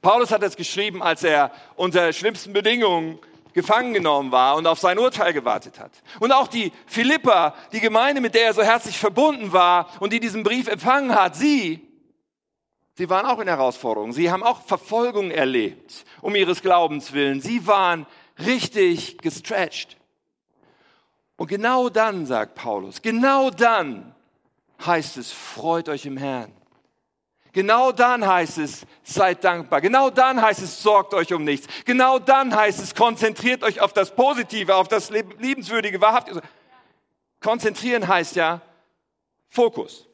Paulus 0.00 0.32
hat 0.32 0.42
das 0.42 0.56
geschrieben, 0.56 1.02
als 1.02 1.22
er 1.22 1.52
unter 1.76 2.12
schlimmsten 2.12 2.52
Bedingungen 2.52 3.18
gefangen 3.52 3.92
genommen 3.92 4.32
war 4.32 4.56
und 4.56 4.66
auf 4.66 4.78
sein 4.78 4.98
Urteil 4.98 5.32
gewartet 5.32 5.78
hat. 5.78 5.92
Und 6.20 6.32
auch 6.32 6.48
die 6.48 6.72
Philippa, 6.86 7.54
die 7.72 7.80
Gemeinde, 7.80 8.20
mit 8.20 8.34
der 8.34 8.46
er 8.46 8.54
so 8.54 8.62
herzlich 8.62 8.98
verbunden 8.98 9.52
war 9.52 9.88
und 10.00 10.12
die 10.12 10.20
diesen 10.20 10.42
Brief 10.42 10.68
empfangen 10.68 11.14
hat, 11.14 11.36
sie, 11.36 11.86
sie 12.94 13.08
waren 13.10 13.26
auch 13.26 13.38
in 13.38 13.48
Herausforderungen. 13.48 14.12
Sie 14.12 14.30
haben 14.30 14.42
auch 14.42 14.62
Verfolgung 14.62 15.30
erlebt, 15.30 16.04
um 16.20 16.34
ihres 16.34 16.62
Glaubens 16.62 17.12
willen. 17.12 17.40
Sie 17.40 17.66
waren 17.66 18.06
richtig 18.38 19.18
gestretched. 19.18 19.96
Und 21.36 21.48
genau 21.48 21.88
dann, 21.88 22.26
sagt 22.26 22.54
Paulus, 22.54 23.02
genau 23.02 23.50
dann 23.50 24.14
heißt 24.84 25.16
es, 25.16 25.32
freut 25.32 25.88
euch 25.88 26.06
im 26.06 26.16
Herrn. 26.16 26.52
Genau 27.52 27.92
dann 27.92 28.26
heißt 28.26 28.58
es, 28.58 28.86
seid 29.02 29.44
dankbar. 29.44 29.82
Genau 29.82 30.08
dann 30.08 30.40
heißt 30.40 30.62
es, 30.62 30.82
sorgt 30.82 31.12
euch 31.12 31.34
um 31.34 31.44
nichts. 31.44 31.66
Genau 31.84 32.18
dann 32.18 32.54
heißt 32.54 32.82
es, 32.82 32.94
konzentriert 32.94 33.62
euch 33.62 33.80
auf 33.80 33.92
das 33.92 34.14
Positive, 34.14 34.74
auf 34.74 34.88
das 34.88 35.10
Liebenswürdige, 35.10 36.00
Wahrhaftige. 36.00 36.40
Konzentrieren 37.40 38.08
heißt 38.08 38.36
ja 38.36 38.62
Fokus. 39.50 40.06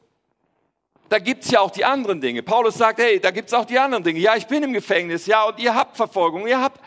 Da 1.09 1.19
gibt's 1.19 1.49
ja 1.51 1.59
auch 1.59 1.71
die 1.71 1.83
anderen 1.83 2.21
Dinge. 2.21 2.43
Paulus 2.43 2.75
sagt, 2.75 2.99
hey, 2.99 3.19
da 3.19 3.31
gibt's 3.31 3.53
auch 3.53 3.65
die 3.65 3.79
anderen 3.79 4.03
Dinge. 4.03 4.19
Ja, 4.19 4.35
ich 4.35 4.47
bin 4.47 4.63
im 4.63 4.73
Gefängnis, 4.73 5.25
ja, 5.25 5.43
und 5.43 5.59
ihr 5.59 5.73
habt 5.73 5.97
Verfolgung, 5.97 6.47
ihr 6.47 6.61
habt 6.61 6.79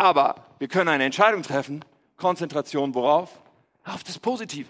aber 0.00 0.46
wir 0.58 0.66
können 0.66 0.88
eine 0.88 1.04
Entscheidung 1.04 1.42
treffen. 1.42 1.84
Konzentration 2.16 2.94
worauf? 2.94 3.38
Auf 3.84 4.02
das 4.02 4.18
Positive. 4.18 4.68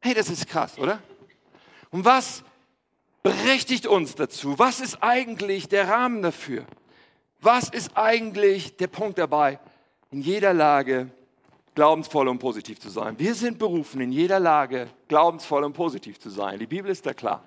Hey, 0.00 0.14
das 0.14 0.30
ist 0.30 0.46
krass, 0.46 0.78
oder? 0.78 1.00
Und 1.90 2.04
was 2.04 2.44
berechtigt 3.24 3.88
uns 3.88 4.14
dazu? 4.14 4.56
Was 4.56 4.78
ist 4.78 5.02
eigentlich 5.02 5.68
der 5.68 5.88
Rahmen 5.88 6.22
dafür? 6.22 6.64
Was 7.40 7.70
ist 7.70 7.96
eigentlich 7.96 8.76
der 8.76 8.86
Punkt 8.86 9.18
dabei, 9.18 9.58
in 10.12 10.20
jeder 10.20 10.54
Lage 10.54 11.10
glaubensvoll 11.74 12.28
und 12.28 12.38
positiv 12.38 12.80
zu 12.80 12.88
sein? 12.88 13.18
Wir 13.18 13.34
sind 13.34 13.58
berufen, 13.58 14.00
in 14.00 14.12
jeder 14.12 14.40
Lage 14.40 14.88
glaubensvoll 15.08 15.64
und 15.64 15.72
positiv 15.72 16.18
zu 16.18 16.30
sein. 16.30 16.58
Die 16.58 16.66
Bibel 16.66 16.90
ist 16.90 17.06
da 17.06 17.14
klar. 17.14 17.42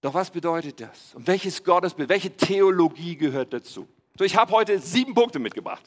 Doch 0.00 0.14
was 0.14 0.30
bedeutet 0.30 0.80
das? 0.80 1.14
Und 1.14 1.26
welches 1.26 1.62
Gottesbild, 1.62 2.08
welche 2.08 2.30
Theologie 2.36 3.16
gehört 3.16 3.52
dazu? 3.52 3.86
So, 4.18 4.24
ich 4.24 4.36
habe 4.36 4.50
heute 4.52 4.78
sieben 4.78 5.14
Punkte 5.14 5.38
mitgebracht. 5.38 5.84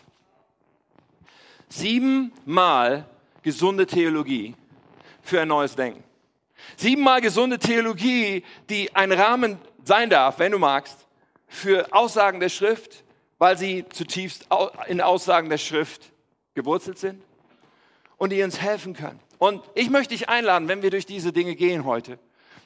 Siebenmal 1.68 3.06
gesunde 3.44 3.86
Theologie 3.86 4.56
für 5.22 5.42
ein 5.42 5.48
neues 5.48 5.76
Denken. 5.76 6.04
Siebenmal 6.78 7.22
gesunde 7.22 7.60
Theologie, 7.60 8.44
die 8.70 8.94
ein 8.96 9.12
Rahmen 9.12 9.58
sein 9.84 10.10
darf, 10.10 10.40
wenn 10.40 10.52
du 10.52 10.60
magst, 10.60 11.06
für 11.48 11.92
Aussagen 11.94 12.40
der 12.40 12.50
Schrift, 12.50 13.04
weil 13.38 13.58
sie 13.58 13.86
zutiefst 13.90 14.48
in 14.88 15.02
Aussagen 15.02 15.50
der 15.50 15.58
Schrift 15.58 16.12
gewurzelt 16.54 16.98
sind 16.98 17.22
und 18.18 18.32
die 18.32 18.42
uns 18.44 18.62
helfen 18.62 18.94
können. 18.94 19.20
Und 19.38 19.62
ich 19.74 19.90
möchte 19.90 20.14
dich 20.14 20.30
einladen, 20.30 20.68
wenn 20.68 20.82
wir 20.82 20.90
durch 20.90 21.06
diese 21.06 21.34
Dinge 21.34 21.56
gehen 21.56 21.86
heute, 21.86 22.18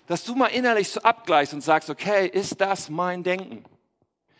dass 0.07 0.23
du 0.23 0.35
mal 0.35 0.47
innerlich 0.47 0.89
so 0.89 1.01
abgleichst 1.01 1.53
und 1.53 1.61
sagst, 1.61 1.89
okay, 1.89 2.27
ist 2.27 2.61
das 2.61 2.89
mein 2.89 3.23
Denken? 3.23 3.63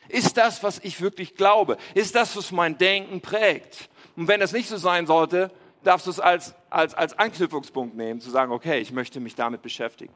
Ist 0.07 0.37
das, 0.37 0.63
was 0.63 0.79
ich 0.79 1.01
wirklich 1.01 1.35
glaube? 1.35 1.77
Ist 1.93 2.15
das, 2.15 2.35
was 2.35 2.51
mein 2.51 2.77
Denken 2.77 3.21
prägt? 3.21 3.89
Und 4.15 4.27
wenn 4.27 4.39
das 4.39 4.51
nicht 4.51 4.67
so 4.67 4.77
sein 4.77 5.05
sollte, 5.05 5.51
darfst 5.83 6.07
du 6.07 6.11
es 6.11 6.19
als, 6.19 6.55
als, 6.69 6.93
als 6.93 7.17
Anknüpfungspunkt 7.17 7.95
nehmen, 7.95 8.19
zu 8.19 8.29
sagen, 8.29 8.51
okay, 8.51 8.79
ich 8.79 8.91
möchte 8.91 9.19
mich 9.19 9.35
damit 9.35 9.61
beschäftigen. 9.61 10.13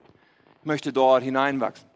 Ich 0.61 0.65
möchte 0.65 0.91
dort 0.91 1.23
hineinwachsen. 1.23 1.87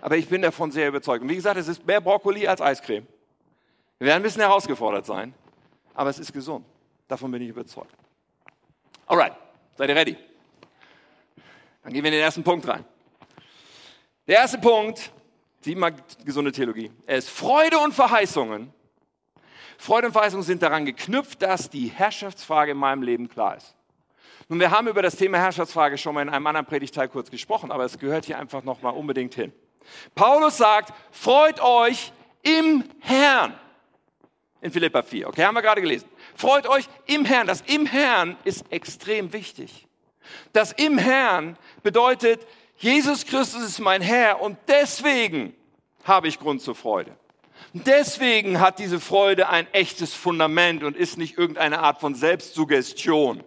Aber 0.00 0.16
ich 0.16 0.28
bin 0.28 0.42
davon 0.42 0.70
sehr 0.70 0.88
überzeugt. 0.88 1.22
Und 1.22 1.30
wie 1.30 1.36
gesagt, 1.36 1.56
es 1.58 1.68
ist 1.68 1.86
mehr 1.86 2.00
Brokkoli 2.00 2.46
als 2.46 2.60
Eiscreme. 2.60 3.06
Wir 3.98 4.08
werden 4.08 4.20
ein 4.20 4.22
bisschen 4.22 4.42
herausgefordert 4.42 5.06
sein, 5.06 5.34
aber 5.94 6.10
es 6.10 6.18
ist 6.18 6.32
gesund. 6.32 6.66
Davon 7.08 7.30
bin 7.30 7.42
ich 7.42 7.48
überzeugt. 7.48 7.94
Alright, 9.06 9.34
seid 9.76 9.88
ihr 9.88 9.96
ready? 9.96 10.16
Dann 11.82 11.92
gehen 11.92 12.02
wir 12.02 12.08
in 12.08 12.14
den 12.14 12.22
ersten 12.22 12.42
Punkt 12.42 12.66
rein. 12.66 12.84
Der 14.26 14.38
erste 14.38 14.58
Punkt, 14.58 15.12
siebenmal 15.60 15.94
gesunde 16.24 16.50
Theologie. 16.50 16.90
Ist 17.06 17.28
Freude 17.28 17.78
und 17.78 17.92
Verheißungen. 17.92 18.72
Freude 19.76 20.06
und 20.06 20.12
Verheißungen 20.12 20.44
sind 20.44 20.62
daran 20.62 20.86
geknüpft, 20.86 21.42
dass 21.42 21.68
die 21.68 21.88
Herrschaftsfrage 21.88 22.72
in 22.72 22.78
meinem 22.78 23.02
Leben 23.02 23.28
klar 23.28 23.56
ist. 23.56 23.74
Nun, 24.48 24.60
wir 24.60 24.70
haben 24.70 24.88
über 24.88 25.02
das 25.02 25.16
Thema 25.16 25.38
Herrschaftsfrage 25.38 25.98
schon 25.98 26.14
mal 26.14 26.22
in 26.22 26.28
einem 26.28 26.46
anderen 26.46 26.66
Predigteil 26.66 27.08
kurz 27.08 27.30
gesprochen, 27.30 27.70
aber 27.70 27.84
es 27.84 27.98
gehört 27.98 28.24
hier 28.24 28.38
einfach 28.38 28.62
nochmal 28.62 28.94
unbedingt 28.94 29.34
hin. 29.34 29.52
Paulus 30.14 30.56
sagt, 30.56 30.92
freut 31.10 31.60
euch 31.60 32.12
im 32.42 32.84
Herrn. 33.00 33.54
In 34.64 34.72
Philippa 34.72 35.02
4, 35.02 35.28
okay, 35.28 35.44
haben 35.44 35.54
wir 35.54 35.60
gerade 35.60 35.82
gelesen. 35.82 36.08
Freut 36.34 36.66
euch 36.66 36.86
im 37.04 37.26
Herrn. 37.26 37.46
Das 37.46 37.60
im 37.66 37.84
Herrn 37.84 38.38
ist 38.44 38.64
extrem 38.72 39.34
wichtig. 39.34 39.86
Das 40.54 40.72
im 40.72 40.96
Herrn 40.96 41.58
bedeutet, 41.82 42.46
Jesus 42.78 43.26
Christus 43.26 43.62
ist 43.62 43.78
mein 43.78 44.00
Herr 44.00 44.40
und 44.40 44.56
deswegen 44.66 45.54
habe 46.04 46.28
ich 46.28 46.38
Grund 46.38 46.62
zur 46.62 46.74
Freude. 46.74 47.14
Deswegen 47.74 48.58
hat 48.58 48.78
diese 48.78 49.00
Freude 49.00 49.50
ein 49.50 49.66
echtes 49.74 50.14
Fundament 50.14 50.82
und 50.82 50.96
ist 50.96 51.18
nicht 51.18 51.36
irgendeine 51.36 51.80
Art 51.80 52.00
von 52.00 52.14
Selbstsuggestion. 52.14 53.44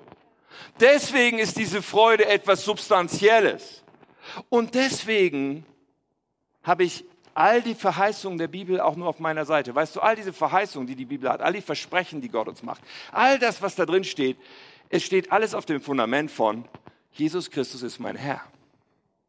Deswegen 0.79 1.39
ist 1.39 1.57
diese 1.57 1.81
Freude 1.81 2.27
etwas 2.27 2.63
Substanzielles. 2.63 3.83
Und 4.49 4.75
deswegen 4.75 5.65
habe 6.61 6.83
ich 6.83 7.05
all 7.37 7.61
die 7.61 7.75
Verheißungen 7.75 8.39
der 8.39 8.47
Bibel 8.47 8.81
auch 8.81 8.95
nur 8.95 9.07
auf 9.07 9.19
meiner 9.19 9.45
Seite. 9.45 9.75
Weißt 9.75 9.95
du, 9.95 9.99
all 9.99 10.15
diese 10.15 10.33
Verheißungen, 10.33 10.87
die 10.87 10.95
die 10.95 11.05
Bibel 11.05 11.29
hat, 11.29 11.41
all 11.41 11.53
die 11.53 11.61
Versprechen, 11.61 12.19
die 12.19 12.29
Gott 12.29 12.47
uns 12.47 12.63
macht, 12.63 12.81
all 13.11 13.37
das, 13.37 13.61
was 13.61 13.75
da 13.75 13.85
drin 13.85 14.03
steht, 14.03 14.37
es 14.89 15.03
steht 15.03 15.31
alles 15.31 15.53
auf 15.53 15.65
dem 15.65 15.79
Fundament 15.79 16.31
von 16.31 16.65
Jesus 17.11 17.51
Christus 17.51 17.83
ist 17.83 17.99
mein 17.99 18.15
Herr. 18.15 18.41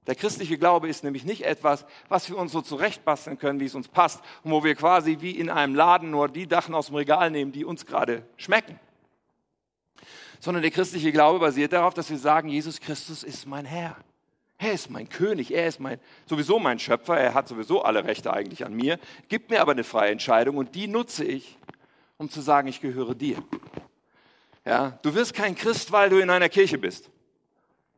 Der 0.06 0.14
christliche 0.14 0.56
Glaube 0.56 0.88
ist 0.88 1.04
nämlich 1.04 1.24
nicht 1.24 1.44
etwas, 1.44 1.84
was 2.08 2.30
wir 2.30 2.38
uns 2.38 2.52
so 2.52 2.62
zurechtbasteln 2.62 3.38
können, 3.38 3.60
wie 3.60 3.66
es 3.66 3.74
uns 3.74 3.88
passt 3.88 4.22
und 4.42 4.52
wo 4.52 4.64
wir 4.64 4.74
quasi 4.74 5.18
wie 5.20 5.32
in 5.32 5.50
einem 5.50 5.74
Laden 5.74 6.10
nur 6.10 6.28
die 6.28 6.46
Dachen 6.46 6.74
aus 6.74 6.86
dem 6.86 6.96
Regal 6.96 7.30
nehmen, 7.30 7.52
die 7.52 7.64
uns 7.64 7.84
gerade 7.84 8.26
schmecken. 8.38 8.80
Sondern 10.40 10.62
der 10.62 10.70
christliche 10.70 11.12
Glaube 11.12 11.40
basiert 11.40 11.74
darauf, 11.74 11.92
dass 11.92 12.08
wir 12.08 12.18
sagen, 12.18 12.48
Jesus 12.48 12.80
Christus 12.80 13.22
ist 13.22 13.46
mein 13.46 13.66
Herr. 13.66 13.96
Er 14.58 14.72
ist 14.72 14.90
mein 14.90 15.08
König, 15.08 15.54
er 15.54 15.68
ist 15.68 15.78
mein, 15.78 16.00
sowieso 16.26 16.58
mein 16.58 16.80
Schöpfer, 16.80 17.16
er 17.16 17.32
hat 17.32 17.46
sowieso 17.46 17.82
alle 17.82 18.04
Rechte 18.04 18.32
eigentlich 18.32 18.66
an 18.66 18.74
mir, 18.74 18.98
gibt 19.28 19.50
mir 19.50 19.60
aber 19.60 19.72
eine 19.72 19.84
freie 19.84 20.10
Entscheidung 20.10 20.56
und 20.56 20.74
die 20.74 20.88
nutze 20.88 21.24
ich, 21.24 21.56
um 22.16 22.28
zu 22.28 22.40
sagen, 22.40 22.66
ich 22.66 22.80
gehöre 22.80 23.14
dir. 23.14 23.40
Ja, 24.64 24.98
du 25.02 25.14
wirst 25.14 25.32
kein 25.32 25.54
Christ, 25.54 25.92
weil 25.92 26.10
du 26.10 26.18
in 26.18 26.28
einer 26.28 26.48
Kirche 26.48 26.76
bist. 26.76 27.08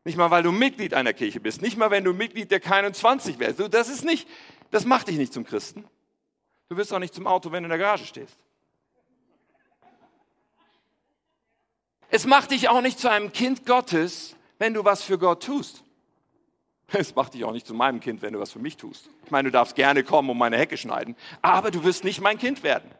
Nicht 0.04 0.18
mal, 0.18 0.30
weil 0.30 0.42
du 0.42 0.52
Mitglied 0.52 0.92
einer 0.92 1.14
Kirche 1.14 1.40
bist. 1.40 1.62
Nicht 1.62 1.78
mal, 1.78 1.90
wenn 1.90 2.04
du 2.04 2.12
Mitglied 2.12 2.50
der 2.50 2.60
21 2.64 3.38
wärst. 3.38 3.58
Das 3.72 3.88
ist 3.88 4.04
nicht, 4.04 4.28
das 4.70 4.84
macht 4.84 5.08
dich 5.08 5.16
nicht 5.16 5.32
zum 5.32 5.44
Christen. 5.44 5.84
Du 6.68 6.76
wirst 6.76 6.92
auch 6.92 6.98
nicht 6.98 7.14
zum 7.14 7.26
Auto, 7.26 7.52
wenn 7.52 7.62
du 7.62 7.66
in 7.66 7.70
der 7.70 7.78
Garage 7.78 8.04
stehst. 8.04 8.36
Es 12.10 12.26
macht 12.26 12.50
dich 12.50 12.68
auch 12.68 12.82
nicht 12.82 12.98
zu 12.98 13.10
einem 13.10 13.32
Kind 13.32 13.66
Gottes, 13.66 14.36
wenn 14.58 14.74
du 14.74 14.84
was 14.84 15.02
für 15.02 15.18
Gott 15.18 15.42
tust. 15.42 15.84
Es 16.92 17.14
macht 17.14 17.34
dich 17.34 17.44
auch 17.44 17.52
nicht 17.52 17.66
zu 17.66 17.74
meinem 17.74 18.00
Kind, 18.00 18.22
wenn 18.22 18.32
du 18.32 18.40
was 18.40 18.52
für 18.52 18.58
mich 18.58 18.76
tust. 18.76 19.08
Ich 19.24 19.30
meine, 19.30 19.48
du 19.48 19.52
darfst 19.52 19.74
gerne 19.76 20.02
kommen 20.02 20.30
und 20.30 20.38
meine 20.38 20.58
Hecke 20.58 20.76
schneiden, 20.76 21.16
aber 21.42 21.70
du 21.70 21.84
wirst 21.84 22.04
nicht 22.04 22.20
mein 22.20 22.38
Kind 22.38 22.62
werden. 22.62 22.90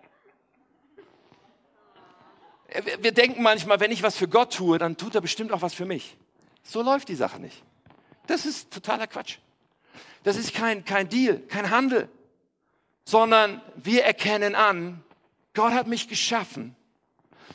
Wir 3.01 3.13
denken 3.13 3.43
manchmal, 3.43 3.81
wenn 3.81 3.91
ich 3.91 4.03
was 4.03 4.17
für 4.17 4.29
Gott 4.29 4.55
tue, 4.55 4.79
dann 4.79 4.97
tut 4.97 5.17
er 5.17 5.21
bestimmt 5.21 5.51
auch 5.53 5.63
was 5.63 5.75
für 5.75 5.87
mich. 5.87 6.17
So 6.63 6.83
läuft 6.83 7.09
die 7.09 7.17
Sache 7.17 7.41
nicht. 7.41 7.65
Das 8.29 8.47
ist 8.47 8.71
totaler 8.73 9.09
Quatsch. 9.09 9.39
Das 10.23 10.37
ist 10.37 10.55
kein, 10.55 10.85
kein 10.85 11.09
Deal, 11.09 11.41
kein 11.49 11.71
Handel, 11.71 12.09
sondern 13.05 13.61
wir 13.75 14.05
erkennen 14.05 14.55
an, 14.55 15.03
Gott 15.55 15.73
hat 15.73 15.89
mich 15.89 16.07
geschaffen. 16.07 16.77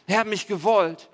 Er 0.07 0.19
hat 0.19 0.27
mich 0.27 0.47
gewollt. 0.47 1.09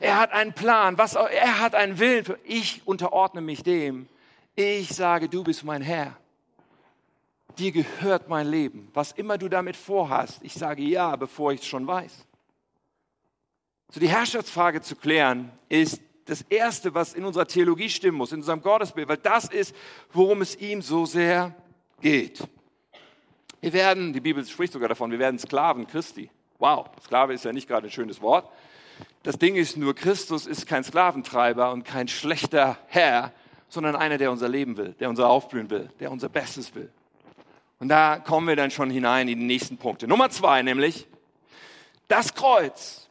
Er 0.00 0.18
hat 0.18 0.32
einen 0.32 0.54
Plan. 0.54 0.96
Was, 0.96 1.14
er 1.14 1.60
hat 1.60 1.74
einen 1.74 1.98
Willen. 1.98 2.24
Ich 2.44 2.82
unterordne 2.86 3.40
mich 3.40 3.62
dem, 3.62 4.08
ich 4.54 4.88
sage, 4.88 5.28
du 5.28 5.44
bist 5.44 5.64
mein 5.64 5.82
Herr. 5.82 6.16
Dir 7.58 7.72
gehört 7.72 8.28
mein 8.28 8.48
Leben. 8.48 8.88
Was 8.94 9.12
immer 9.12 9.38
du 9.38 9.48
damit 9.48 9.76
vorhast, 9.76 10.40
ich 10.42 10.54
sage 10.54 10.82
ja, 10.82 11.14
bevor 11.16 11.52
ich 11.52 11.60
es 11.60 11.66
schon 11.66 11.86
weiß. 11.86 12.26
So 13.90 14.00
die 14.00 14.08
Herrschaftsfrage 14.08 14.80
zu 14.80 14.96
klären 14.96 15.52
ist 15.68 16.00
das 16.24 16.42
Erste, 16.42 16.94
was 16.94 17.14
in 17.14 17.24
unserer 17.24 17.46
Theologie 17.46 17.88
stimmen 17.88 18.18
muss, 18.18 18.32
in 18.32 18.38
unserem 18.38 18.62
Gottesbild, 18.62 19.08
weil 19.08 19.18
das 19.18 19.44
ist, 19.44 19.74
worum 20.12 20.42
es 20.42 20.56
ihm 20.56 20.82
so 20.82 21.06
sehr 21.06 21.54
geht. 22.00 22.42
Wir 23.60 23.72
werden, 23.72 24.12
die 24.12 24.20
Bibel 24.20 24.44
spricht 24.44 24.72
sogar 24.72 24.88
davon, 24.88 25.10
wir 25.10 25.18
werden 25.18 25.38
Sklaven 25.38 25.86
Christi. 25.86 26.30
Wow, 26.58 26.86
Sklave 27.04 27.34
ist 27.34 27.44
ja 27.44 27.52
nicht 27.52 27.68
gerade 27.68 27.86
ein 27.86 27.90
schönes 27.90 28.20
Wort. 28.20 28.50
Das 29.22 29.38
Ding 29.38 29.56
ist 29.56 29.76
nur, 29.76 29.94
Christus 29.94 30.46
ist 30.46 30.66
kein 30.66 30.84
Sklaventreiber 30.84 31.72
und 31.72 31.84
kein 31.84 32.08
schlechter 32.08 32.78
Herr, 32.88 33.32
sondern 33.74 33.96
einer, 33.96 34.16
der 34.16 34.30
unser 34.30 34.48
Leben 34.48 34.76
will, 34.76 34.94
der 34.98 35.10
unser 35.10 35.28
Aufblühen 35.28 35.68
will, 35.68 35.90
der 36.00 36.10
unser 36.10 36.28
Bestes 36.28 36.74
will. 36.74 36.90
Und 37.78 37.88
da 37.88 38.18
kommen 38.18 38.48
wir 38.48 38.56
dann 38.56 38.70
schon 38.70 38.88
hinein 38.88 39.28
in 39.28 39.40
die 39.40 39.46
nächsten 39.46 39.76
Punkte. 39.76 40.08
Nummer 40.08 40.30
zwei, 40.30 40.62
nämlich 40.62 41.06
das 42.08 42.34
Kreuz 42.34 43.08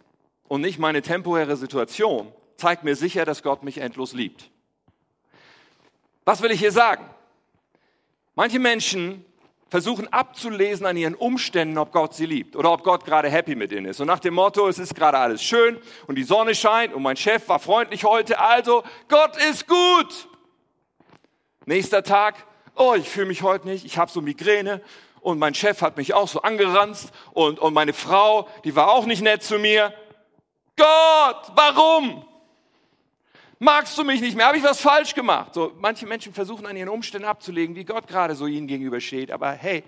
und 0.47 0.62
nicht 0.62 0.80
meine 0.80 1.02
temporäre 1.02 1.56
Situation 1.58 2.32
zeigt 2.58 2.84
mir 2.84 2.95
sicher, 2.95 3.26
dass 3.26 3.43
Gott 3.43 3.63
mich 3.63 3.78
endlos 3.78 4.13
liebt. 4.13 4.49
Was 6.26 6.41
will 6.41 6.52
ich 6.52 6.60
hier 6.60 6.71
sagen? 6.71 7.06
Manche 8.36 8.58
Menschen 8.58 9.26
versuchen 9.69 10.08
abzulesen 10.13 10.86
an 10.86 10.95
ihren 10.95 11.15
Umständen, 11.15 11.78
ob 11.78 11.91
Gott 11.91 12.13
sie 12.13 12.28
liebt 12.28 12.56
oder 12.56 12.71
ob 12.71 12.84
Gott 12.84 13.06
gerade 13.06 13.30
happy 13.30 13.56
mit 13.56 13.71
ihnen 13.71 13.88
ist. 13.88 13.99
Und 13.99 14.08
nach 14.08 14.19
dem 14.19 14.36
Motto, 14.36 14.67
es 14.67 14.78
ist 14.80 14.95
gerade 14.95 15.17
alles 15.17 15.43
schön 15.43 15.80
und 16.08 16.15
die 16.15 16.23
Sonne 16.23 16.54
scheint 16.54 16.93
und 16.93 17.02
mein 17.02 17.17
Chef 17.17 17.49
war 17.49 17.60
freundlich 17.60 18.04
heute, 18.04 18.39
also 18.39 18.84
Gott 19.08 19.36
ist 19.49 19.67
gut. 19.67 20.30
Nächster 21.65 22.04
Tag, 22.04 22.36
oh, 22.76 22.93
ich 22.97 23.08
fühle 23.08 23.28
mich 23.28 23.41
heute 23.41 23.67
nicht, 23.67 23.86
ich 23.86 23.97
habe 23.97 24.12
so 24.12 24.21
Migräne 24.21 24.82
und 25.21 25.39
mein 25.39 25.54
Chef 25.54 25.82
hat 25.82 25.95
mich 25.95 26.13
auch 26.13 26.28
so 26.28 26.41
angeranzt 26.41 27.12
und, 27.32 27.60
und 27.60 27.73
meine 27.73 27.93
Frau, 27.93 28.49
die 28.65 28.76
war 28.76 28.91
auch 28.91 29.06
nicht 29.06 29.21
nett 29.21 29.43
zu 29.43 29.58
mir. 29.60 29.93
Gott, 30.76 31.52
warum? 31.56 32.26
Magst 33.60 33.97
du 33.97 34.04
mich 34.04 34.19
nicht 34.19 34.36
mehr? 34.36 34.47
Habe 34.47 34.58
ich 34.58 34.63
was 34.63 34.82
falsch 34.82 35.15
gemacht? 35.15 35.54
So, 35.54 35.71
manche 35.80 36.06
Menschen 36.06 36.34
versuchen 36.34 36.65
an 36.65 36.76
ihren 36.76 36.89
Umständen 36.89 37.28
abzulegen, 37.28 37.78
wie 37.78 37.86
Gott 37.86 38.08
gerade 38.08 38.36
so 38.36 38.45
ihnen 38.45 38.67
gegenüber 38.67 38.99
steht. 38.99 39.32
Aber 39.32 39.52
hey, 39.52 39.84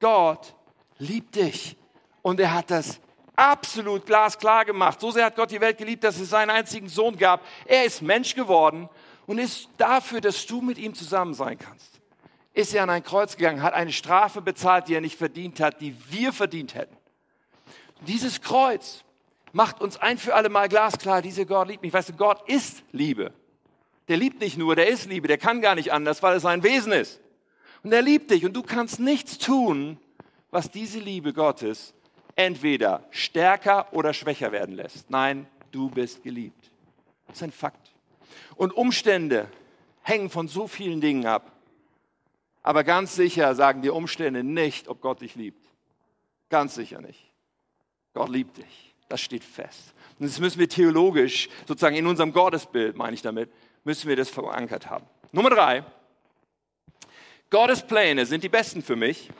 Gott 0.00 0.56
liebt 0.98 1.36
dich. 1.36 1.76
Und 2.22 2.40
er 2.40 2.52
hat 2.52 2.72
das 2.72 2.98
absolut 3.36 4.06
glasklar 4.06 4.64
gemacht. 4.64 5.00
So 5.00 5.12
sehr 5.12 5.26
hat 5.26 5.36
Gott 5.36 5.52
die 5.52 5.60
Welt 5.60 5.78
geliebt, 5.78 6.02
dass 6.02 6.18
es 6.18 6.30
seinen 6.30 6.50
einzigen 6.50 6.88
Sohn 6.88 7.16
gab. 7.16 7.42
Er 7.66 7.84
ist 7.84 8.02
Mensch 8.02 8.34
geworden 8.34 8.88
und 9.26 9.38
ist 9.38 9.68
dafür, 9.78 10.20
dass 10.20 10.46
du 10.46 10.60
mit 10.60 10.78
ihm 10.78 10.94
zusammen 10.94 11.34
sein 11.34 11.58
kannst. 11.58 12.00
Ist 12.54 12.74
er 12.74 12.82
an 12.82 12.90
ein 12.90 13.02
Kreuz 13.02 13.36
gegangen, 13.36 13.62
hat 13.62 13.74
eine 13.74 13.92
Strafe 13.92 14.42
bezahlt, 14.42 14.88
die 14.88 14.94
er 14.94 15.00
nicht 15.00 15.16
verdient 15.16 15.60
hat, 15.60 15.80
die 15.80 15.96
wir 16.10 16.32
verdient 16.32 16.74
hätten. 16.74 16.96
Dieses 18.06 18.40
Kreuz 18.40 19.04
macht 19.52 19.80
uns 19.80 19.96
ein 19.96 20.18
für 20.18 20.34
alle 20.34 20.48
Mal 20.48 20.68
glasklar, 20.68 21.22
diese 21.22 21.46
Gott 21.46 21.68
liebt 21.68 21.82
mich. 21.82 21.92
Weißt 21.92 22.10
du, 22.10 22.14
Gott 22.14 22.48
ist 22.48 22.82
Liebe. 22.92 23.32
Der 24.08 24.16
liebt 24.16 24.40
nicht 24.40 24.58
nur, 24.58 24.74
der 24.74 24.88
ist 24.88 25.08
Liebe, 25.08 25.28
der 25.28 25.38
kann 25.38 25.60
gar 25.60 25.74
nicht 25.74 25.92
anders, 25.92 26.22
weil 26.22 26.36
es 26.36 26.42
sein 26.42 26.62
Wesen 26.62 26.92
ist. 26.92 27.20
Und 27.82 27.92
er 27.92 28.02
liebt 28.02 28.30
dich 28.30 28.44
und 28.44 28.54
du 28.54 28.62
kannst 28.62 29.00
nichts 29.00 29.38
tun, 29.38 29.98
was 30.50 30.70
diese 30.70 30.98
Liebe 30.98 31.32
Gottes 31.32 31.94
entweder 32.36 33.06
stärker 33.10 33.92
oder 33.92 34.12
schwächer 34.12 34.52
werden 34.52 34.74
lässt. 34.74 35.10
Nein, 35.10 35.46
du 35.70 35.88
bist 35.88 36.22
geliebt. 36.22 36.70
Das 37.26 37.36
ist 37.36 37.42
ein 37.42 37.52
Fakt. 37.52 37.91
Und 38.56 38.72
Umstände 38.72 39.48
hängen 40.02 40.30
von 40.30 40.48
so 40.48 40.66
vielen 40.66 41.00
Dingen 41.00 41.26
ab. 41.26 41.52
Aber 42.62 42.84
ganz 42.84 43.14
sicher 43.14 43.54
sagen 43.54 43.82
die 43.82 43.90
Umstände 43.90 44.44
nicht, 44.44 44.88
ob 44.88 45.00
Gott 45.00 45.20
dich 45.20 45.34
liebt. 45.34 45.66
Ganz 46.48 46.74
sicher 46.74 47.00
nicht. 47.00 47.32
Gott 48.14 48.28
liebt 48.28 48.58
dich. 48.58 48.94
Das 49.08 49.20
steht 49.20 49.44
fest. 49.44 49.94
Und 50.18 50.28
das 50.28 50.38
müssen 50.38 50.58
wir 50.58 50.68
theologisch, 50.68 51.48
sozusagen 51.66 51.96
in 51.96 52.06
unserem 52.06 52.32
Gottesbild, 52.32 52.96
meine 52.96 53.14
ich 53.14 53.22
damit, 53.22 53.50
müssen 53.84 54.08
wir 54.08 54.16
das 54.16 54.28
verankert 54.28 54.88
haben. 54.88 55.06
Nummer 55.32 55.50
drei. 55.50 55.84
Gottes 57.50 57.82
Pläne 57.82 58.24
sind 58.24 58.44
die 58.44 58.48
besten 58.48 58.82
für 58.82 58.96
mich. 58.96 59.30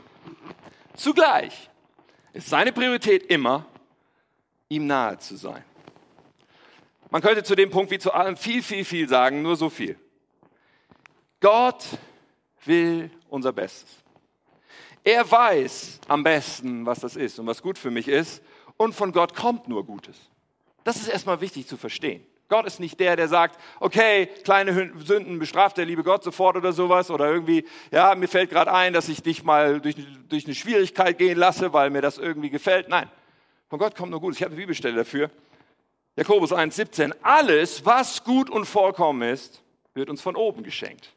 Zugleich 0.94 1.70
ist 2.32 2.48
seine 2.48 2.72
Priorität 2.72 3.24
immer, 3.26 3.66
ihm 4.68 4.86
nahe 4.86 5.18
zu 5.18 5.36
sein. 5.36 5.64
Man 7.12 7.20
könnte 7.20 7.42
zu 7.42 7.54
dem 7.54 7.68
Punkt 7.68 7.90
wie 7.90 7.98
zu 7.98 8.10
allem 8.14 8.38
viel, 8.38 8.62
viel, 8.62 8.86
viel 8.86 9.06
sagen, 9.06 9.42
nur 9.42 9.54
so 9.54 9.68
viel. 9.68 9.98
Gott 11.42 11.84
will 12.64 13.10
unser 13.28 13.52
Bestes. 13.52 13.90
Er 15.04 15.30
weiß 15.30 16.00
am 16.08 16.22
besten, 16.22 16.86
was 16.86 17.00
das 17.00 17.16
ist 17.16 17.38
und 17.38 17.46
was 17.46 17.60
gut 17.60 17.76
für 17.76 17.90
mich 17.90 18.08
ist. 18.08 18.42
Und 18.78 18.94
von 18.94 19.12
Gott 19.12 19.36
kommt 19.36 19.68
nur 19.68 19.84
Gutes. 19.84 20.16
Das 20.84 20.96
ist 20.96 21.08
erstmal 21.08 21.42
wichtig 21.42 21.66
zu 21.66 21.76
verstehen. 21.76 22.24
Gott 22.48 22.64
ist 22.64 22.80
nicht 22.80 22.98
der, 22.98 23.14
der 23.14 23.28
sagt, 23.28 23.60
okay, 23.78 24.30
kleine 24.42 24.90
Sünden 25.04 25.38
bestraft 25.38 25.76
der 25.76 25.84
liebe 25.84 26.04
Gott 26.04 26.24
sofort 26.24 26.56
oder 26.56 26.72
sowas 26.72 27.10
oder 27.10 27.30
irgendwie, 27.30 27.66
ja, 27.90 28.14
mir 28.14 28.28
fällt 28.28 28.48
gerade 28.48 28.72
ein, 28.72 28.94
dass 28.94 29.10
ich 29.10 29.22
dich 29.22 29.44
mal 29.44 29.82
durch, 29.82 29.96
durch 30.30 30.46
eine 30.46 30.54
Schwierigkeit 30.54 31.18
gehen 31.18 31.36
lasse, 31.36 31.74
weil 31.74 31.90
mir 31.90 32.00
das 32.00 32.16
irgendwie 32.16 32.48
gefällt. 32.48 32.88
Nein, 32.88 33.10
von 33.68 33.78
Gott 33.78 33.96
kommt 33.96 34.12
nur 34.12 34.20
Gutes. 34.20 34.38
Ich 34.38 34.44
habe 34.44 34.52
eine 34.52 34.60
Bibelstelle 34.62 34.96
dafür. 34.96 35.30
Jakobus 36.14 36.52
1,17, 36.52 37.14
alles, 37.22 37.86
was 37.86 38.22
gut 38.22 38.50
und 38.50 38.66
vollkommen 38.66 39.22
ist, 39.22 39.62
wird 39.94 40.10
uns 40.10 40.20
von 40.20 40.36
oben 40.36 40.62
geschenkt. 40.62 41.14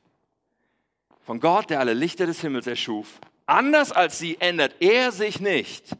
Von 1.25 1.39
Gott, 1.39 1.69
der 1.69 1.79
alle 1.79 1.93
Lichter 1.93 2.25
des 2.25 2.39
Himmels 2.39 2.65
erschuf. 2.65 3.19
Anders 3.45 3.91
als 3.91 4.19
sie 4.19 4.37
ändert 4.39 4.75
er 4.79 5.11
sich 5.11 5.39
nicht, 5.41 5.97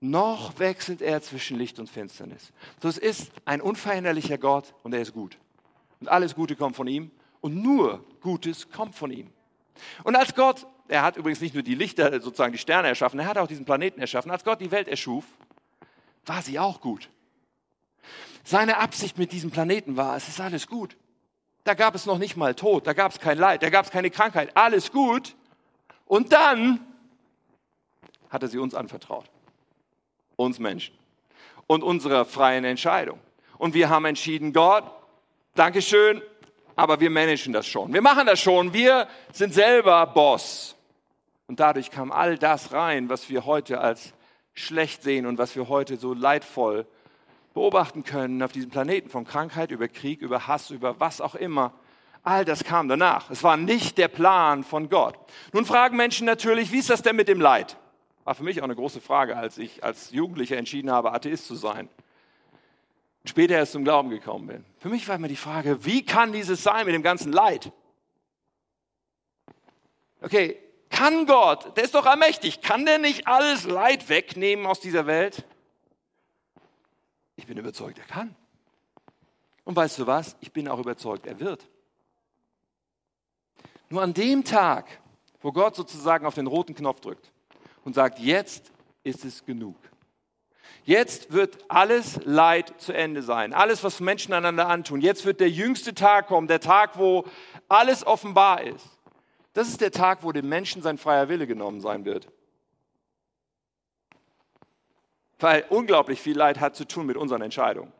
noch 0.00 0.58
wechselt 0.58 1.00
er 1.00 1.22
zwischen 1.22 1.56
Licht 1.56 1.78
und 1.78 1.88
Finsternis. 1.88 2.52
So 2.82 2.88
es 2.88 2.98
ist 2.98 3.30
ein 3.44 3.60
unveränderlicher 3.60 4.36
Gott 4.36 4.74
und 4.82 4.92
er 4.92 5.00
ist 5.00 5.14
gut. 5.14 5.38
Und 6.00 6.08
alles 6.08 6.34
Gute 6.34 6.56
kommt 6.56 6.76
von 6.76 6.88
ihm 6.88 7.10
und 7.40 7.62
nur 7.62 8.04
Gutes 8.20 8.68
kommt 8.70 8.96
von 8.96 9.10
ihm. 9.10 9.30
Und 10.02 10.16
als 10.16 10.34
Gott, 10.34 10.66
er 10.88 11.02
hat 11.02 11.16
übrigens 11.16 11.40
nicht 11.40 11.54
nur 11.54 11.62
die 11.62 11.74
Lichter, 11.74 12.20
sozusagen 12.20 12.52
die 12.52 12.58
Sterne 12.58 12.88
erschaffen, 12.88 13.20
er 13.20 13.26
hat 13.26 13.38
auch 13.38 13.46
diesen 13.46 13.64
Planeten 13.64 14.00
erschaffen. 14.00 14.30
Als 14.30 14.44
Gott 14.44 14.60
die 14.60 14.70
Welt 14.70 14.88
erschuf, 14.88 15.24
war 16.26 16.42
sie 16.42 16.58
auch 16.58 16.80
gut. 16.80 17.08
Seine 18.44 18.76
Absicht 18.76 19.16
mit 19.16 19.32
diesem 19.32 19.50
Planeten 19.50 19.96
war, 19.96 20.16
es 20.16 20.28
ist 20.28 20.40
alles 20.40 20.66
gut. 20.66 20.96
Da 21.64 21.72
gab 21.72 21.94
es 21.94 22.04
noch 22.04 22.18
nicht 22.18 22.36
mal 22.36 22.54
Tod, 22.54 22.86
da 22.86 22.92
gab 22.92 23.10
es 23.10 23.18
kein 23.18 23.38
Leid, 23.38 23.62
da 23.62 23.70
gab 23.70 23.86
es 23.86 23.90
keine 23.90 24.10
Krankheit, 24.10 24.54
alles 24.54 24.92
gut. 24.92 25.34
Und 26.04 26.32
dann 26.32 26.80
hat 28.28 28.42
er 28.42 28.48
sie 28.48 28.58
uns 28.58 28.74
anvertraut. 28.74 29.24
Uns 30.36 30.58
Menschen. 30.58 30.94
Und 31.66 31.82
unsere 31.82 32.26
freien 32.26 32.64
Entscheidung. 32.64 33.18
Und 33.56 33.72
wir 33.72 33.88
haben 33.88 34.04
entschieden, 34.04 34.52
Gott, 34.52 34.84
Dankeschön, 35.54 36.20
aber 36.76 37.00
wir 37.00 37.08
managen 37.08 37.54
das 37.54 37.66
schon. 37.66 37.94
Wir 37.94 38.02
machen 38.02 38.26
das 38.26 38.40
schon. 38.40 38.74
Wir 38.74 39.08
sind 39.32 39.54
selber 39.54 40.06
Boss. 40.06 40.76
Und 41.46 41.60
dadurch 41.60 41.90
kam 41.90 42.12
all 42.12 42.36
das 42.36 42.72
rein, 42.72 43.08
was 43.08 43.30
wir 43.30 43.46
heute 43.46 43.80
als 43.80 44.12
schlecht 44.52 45.02
sehen 45.02 45.24
und 45.24 45.38
was 45.38 45.56
wir 45.56 45.68
heute 45.68 45.96
so 45.96 46.12
leidvoll 46.12 46.86
beobachten 47.54 48.02
können 48.02 48.42
auf 48.42 48.52
diesem 48.52 48.70
Planeten, 48.70 49.08
von 49.08 49.24
Krankheit 49.24 49.70
über 49.70 49.88
Krieg, 49.88 50.20
über 50.20 50.46
Hass, 50.46 50.70
über 50.70 51.00
was 51.00 51.20
auch 51.20 51.36
immer. 51.36 51.72
All 52.24 52.44
das 52.44 52.64
kam 52.64 52.88
danach. 52.88 53.30
Es 53.30 53.42
war 53.42 53.56
nicht 53.56 53.96
der 53.96 54.08
Plan 54.08 54.64
von 54.64 54.88
Gott. 54.88 55.16
Nun 55.52 55.64
fragen 55.64 55.96
Menschen 55.96 56.26
natürlich, 56.26 56.72
wie 56.72 56.78
ist 56.78 56.90
das 56.90 57.02
denn 57.02 57.16
mit 57.16 57.28
dem 57.28 57.40
Leid? 57.40 57.76
War 58.24 58.34
für 58.34 58.42
mich 58.42 58.60
auch 58.60 58.64
eine 58.64 58.74
große 58.74 59.00
Frage, 59.00 59.36
als 59.36 59.58
ich 59.58 59.84
als 59.84 60.10
Jugendlicher 60.10 60.56
entschieden 60.56 60.90
habe, 60.90 61.12
Atheist 61.12 61.46
zu 61.46 61.54
sein. 61.54 61.88
Später 63.26 63.54
erst 63.54 63.72
zum 63.72 63.84
Glauben 63.84 64.10
gekommen 64.10 64.46
bin. 64.46 64.64
Für 64.78 64.88
mich 64.88 65.06
war 65.06 65.16
immer 65.16 65.28
die 65.28 65.36
Frage, 65.36 65.84
wie 65.84 66.04
kann 66.04 66.32
dieses 66.32 66.62
sein 66.62 66.86
mit 66.86 66.94
dem 66.94 67.02
ganzen 67.02 67.32
Leid? 67.32 67.70
Okay, 70.20 70.58
kann 70.90 71.26
Gott, 71.26 71.76
der 71.76 71.84
ist 71.84 71.94
doch 71.94 72.06
allmächtig, 72.06 72.62
kann 72.62 72.86
der 72.86 72.98
nicht 72.98 73.26
alles 73.26 73.64
Leid 73.64 74.08
wegnehmen 74.08 74.66
aus 74.66 74.80
dieser 74.80 75.06
Welt? 75.06 75.44
Ich 77.44 77.48
bin 77.48 77.58
überzeugt, 77.58 77.98
er 77.98 78.06
kann. 78.06 78.34
Und 79.64 79.76
weißt 79.76 79.98
du 79.98 80.06
was? 80.06 80.34
Ich 80.40 80.50
bin 80.50 80.66
auch 80.66 80.78
überzeugt, 80.78 81.26
er 81.26 81.38
wird. 81.40 81.68
Nur 83.90 84.00
an 84.00 84.14
dem 84.14 84.44
Tag, 84.44 84.86
wo 85.42 85.52
Gott 85.52 85.76
sozusagen 85.76 86.24
auf 86.24 86.36
den 86.36 86.46
roten 86.46 86.74
Knopf 86.74 87.00
drückt 87.00 87.30
und 87.84 87.94
sagt, 87.94 88.18
jetzt 88.18 88.72
ist 89.02 89.26
es 89.26 89.44
genug. 89.44 89.76
Jetzt 90.84 91.34
wird 91.34 91.58
alles 91.68 92.18
Leid 92.24 92.80
zu 92.80 92.94
Ende 92.94 93.22
sein. 93.22 93.52
Alles, 93.52 93.84
was 93.84 94.00
Menschen 94.00 94.32
einander 94.32 94.66
antun. 94.68 95.02
Jetzt 95.02 95.26
wird 95.26 95.38
der 95.38 95.50
jüngste 95.50 95.92
Tag 95.92 96.28
kommen, 96.28 96.48
der 96.48 96.60
Tag, 96.60 96.96
wo 96.96 97.26
alles 97.68 98.06
offenbar 98.06 98.62
ist. 98.62 98.88
Das 99.52 99.68
ist 99.68 99.82
der 99.82 99.90
Tag, 99.90 100.22
wo 100.22 100.32
dem 100.32 100.48
Menschen 100.48 100.80
sein 100.80 100.96
freier 100.96 101.28
Wille 101.28 101.46
genommen 101.46 101.82
sein 101.82 102.06
wird. 102.06 102.26
Weil 105.38 105.64
unglaublich 105.68 106.20
viel 106.20 106.36
Leid 106.36 106.60
hat 106.60 106.76
zu 106.76 106.84
tun 106.84 107.06
mit 107.06 107.16
unseren 107.16 107.42
Entscheidungen. 107.42 107.92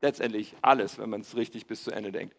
Letztendlich 0.00 0.54
alles, 0.62 0.98
wenn 0.98 1.10
man 1.10 1.20
es 1.20 1.36
richtig 1.36 1.66
bis 1.66 1.84
zu 1.84 1.90
Ende 1.90 2.12
denkt. 2.12 2.34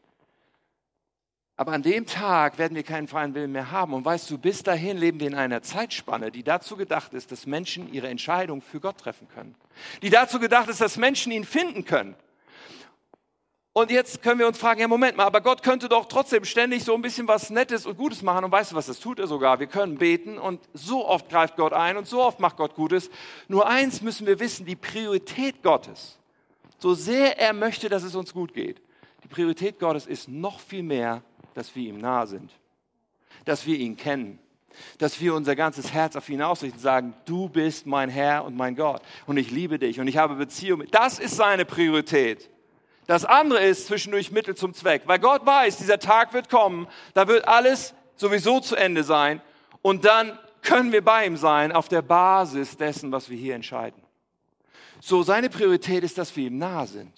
Aber 1.55 1.71
an 1.71 1.83
dem 1.83 2.07
Tag 2.07 2.57
werden 2.57 2.75
wir 2.75 2.83
keinen 2.83 3.07
freien 3.07 3.35
Willen 3.35 3.51
mehr 3.51 3.71
haben. 3.71 3.93
Und 3.93 4.03
weißt 4.03 4.29
du, 4.29 4.37
bis 4.37 4.63
dahin 4.63 4.97
leben 4.97 5.19
wir 5.19 5.27
in 5.27 5.35
einer 5.35 5.61
Zeitspanne, 5.61 6.31
die 6.31 6.43
dazu 6.43 6.75
gedacht 6.75 7.13
ist, 7.13 7.31
dass 7.31 7.45
Menschen 7.45 7.93
ihre 7.93 8.07
Entscheidung 8.07 8.61
für 8.61 8.79
Gott 8.79 8.97
treffen 8.97 9.27
können. 9.29 9.55
Die 10.01 10.09
dazu 10.09 10.39
gedacht 10.39 10.67
ist, 10.67 10.81
dass 10.81 10.97
Menschen 10.97 11.31
ihn 11.31 11.45
finden 11.45 11.85
können. 11.85 12.15
Und 13.75 13.89
jetzt 13.89 14.21
können 14.21 14.37
wir 14.37 14.47
uns 14.47 14.59
fragen, 14.59 14.81
ja 14.81 14.87
Moment 14.87 15.17
mal, 15.17 15.25
aber 15.25 15.41
Gott 15.41 15.63
könnte 15.63 15.89
doch 15.89 16.05
trotzdem 16.05 16.45
ständig 16.45 16.83
so 16.83 16.93
ein 16.93 17.01
bisschen 17.01 17.27
was 17.27 17.49
Nettes 17.49 17.87
und 17.87 17.97
Gutes 17.97 18.21
machen. 18.21 18.45
Und 18.45 18.51
weißt 18.51 18.71
du 18.71 18.75
was, 18.75 18.85
das 18.85 18.99
tut 18.99 19.17
er 19.17 19.25
sogar. 19.25 19.59
Wir 19.59 19.65
können 19.65 19.97
beten 19.97 20.37
und 20.37 20.61
so 20.73 21.07
oft 21.07 21.27
greift 21.27 21.55
Gott 21.57 21.73
ein 21.73 21.97
und 21.97 22.07
so 22.07 22.21
oft 22.21 22.39
macht 22.39 22.57
Gott 22.57 22.75
Gutes. 22.75 23.09
Nur 23.47 23.67
eins 23.67 24.01
müssen 24.01 24.27
wir 24.27 24.39
wissen, 24.39 24.67
die 24.67 24.75
Priorität 24.75 25.63
Gottes, 25.63 26.19
so 26.77 26.93
sehr 26.93 27.39
er 27.39 27.53
möchte, 27.53 27.89
dass 27.89 28.03
es 28.03 28.13
uns 28.13 28.31
gut 28.31 28.53
geht, 28.53 28.79
die 29.23 29.27
Priorität 29.27 29.79
Gottes 29.79 30.05
ist 30.05 30.27
noch 30.27 30.59
viel 30.59 30.83
mehr, 30.83 31.23
dass 31.55 31.75
wir 31.75 31.89
ihm 31.89 31.97
nahe 31.97 32.27
sind, 32.27 32.51
dass 33.45 33.65
wir 33.65 33.77
ihn 33.77 33.97
kennen, 33.97 34.37
dass 34.99 35.19
wir 35.19 35.33
unser 35.33 35.55
ganzes 35.55 35.91
Herz 35.91 36.15
auf 36.15 36.29
ihn 36.29 36.43
ausrichten 36.43 36.77
und 36.77 36.83
sagen, 36.83 37.13
du 37.25 37.49
bist 37.49 37.87
mein 37.87 38.09
Herr 38.09 38.45
und 38.45 38.55
mein 38.55 38.75
Gott 38.75 39.01
und 39.25 39.37
ich 39.37 39.49
liebe 39.49 39.79
dich 39.79 39.99
und 39.99 40.07
ich 40.07 40.17
habe 40.17 40.35
Beziehung 40.35 40.79
mit. 40.79 40.93
Das 40.93 41.17
ist 41.17 41.35
seine 41.37 41.65
Priorität. 41.65 42.51
Das 43.07 43.25
andere 43.25 43.63
ist 43.63 43.87
zwischendurch 43.87 44.31
Mittel 44.31 44.55
zum 44.55 44.73
Zweck, 44.73 45.03
weil 45.05 45.19
Gott 45.19 45.45
weiß, 45.45 45.77
dieser 45.77 45.99
Tag 45.99 46.33
wird 46.33 46.49
kommen, 46.49 46.87
da 47.13 47.27
wird 47.27 47.47
alles 47.47 47.93
sowieso 48.15 48.59
zu 48.59 48.75
Ende 48.75 49.03
sein 49.03 49.41
und 49.81 50.05
dann 50.05 50.37
können 50.61 50.91
wir 50.91 51.03
bei 51.03 51.25
ihm 51.25 51.37
sein 51.37 51.71
auf 51.71 51.89
der 51.89 52.01
Basis 52.01 52.77
dessen, 52.77 53.11
was 53.11 53.29
wir 53.29 53.37
hier 53.37 53.55
entscheiden. 53.55 54.01
So, 55.01 55.21
seine 55.21 55.49
Priorität 55.49 56.03
ist, 56.03 56.17
dass 56.17 56.35
wir 56.35 56.47
ihm 56.47 56.57
nahe 56.57 56.87
sind. 56.87 57.11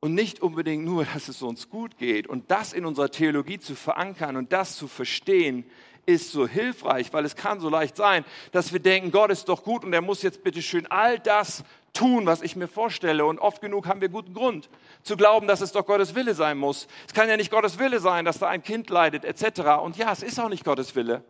Und 0.00 0.14
nicht 0.14 0.40
unbedingt 0.40 0.84
nur, 0.84 1.04
dass 1.04 1.28
es 1.28 1.42
uns 1.42 1.68
gut 1.68 1.98
geht. 1.98 2.26
Und 2.26 2.50
das 2.50 2.72
in 2.72 2.84
unserer 2.86 3.10
Theologie 3.10 3.60
zu 3.60 3.76
verankern 3.76 4.36
und 4.36 4.52
das 4.52 4.76
zu 4.76 4.88
verstehen, 4.88 5.64
ist 6.06 6.32
so 6.32 6.48
hilfreich, 6.48 7.12
weil 7.12 7.24
es 7.24 7.36
kann 7.36 7.60
so 7.60 7.68
leicht 7.68 7.96
sein, 7.96 8.24
dass 8.50 8.72
wir 8.72 8.80
denken, 8.80 9.12
Gott 9.12 9.30
ist 9.30 9.48
doch 9.48 9.62
gut 9.62 9.84
und 9.84 9.92
er 9.92 10.00
muss 10.00 10.22
jetzt 10.22 10.42
bitte 10.42 10.62
schön 10.62 10.86
all 10.88 11.18
das 11.18 11.62
tun, 11.92 12.26
was 12.26 12.42
ich 12.42 12.56
mir 12.56 12.68
vorstelle. 12.68 13.24
Und 13.24 13.38
oft 13.38 13.60
genug 13.60 13.86
haben 13.86 14.00
wir 14.00 14.08
guten 14.08 14.34
Grund 14.34 14.68
zu 15.02 15.16
glauben, 15.16 15.46
dass 15.46 15.60
es 15.60 15.72
doch 15.72 15.86
Gottes 15.86 16.14
Wille 16.14 16.34
sein 16.34 16.58
muss. 16.58 16.86
Es 17.06 17.14
kann 17.14 17.28
ja 17.28 17.36
nicht 17.36 17.50
Gottes 17.50 17.78
Wille 17.78 18.00
sein, 18.00 18.24
dass 18.24 18.38
da 18.38 18.48
ein 18.48 18.62
Kind 18.62 18.90
leidet, 18.90 19.24
etc. 19.24 19.82
Und 19.82 19.96
ja, 19.96 20.12
es 20.12 20.22
ist 20.22 20.38
auch 20.38 20.48
nicht 20.48 20.64
Gottes 20.64 20.94
Wille. 20.94 21.24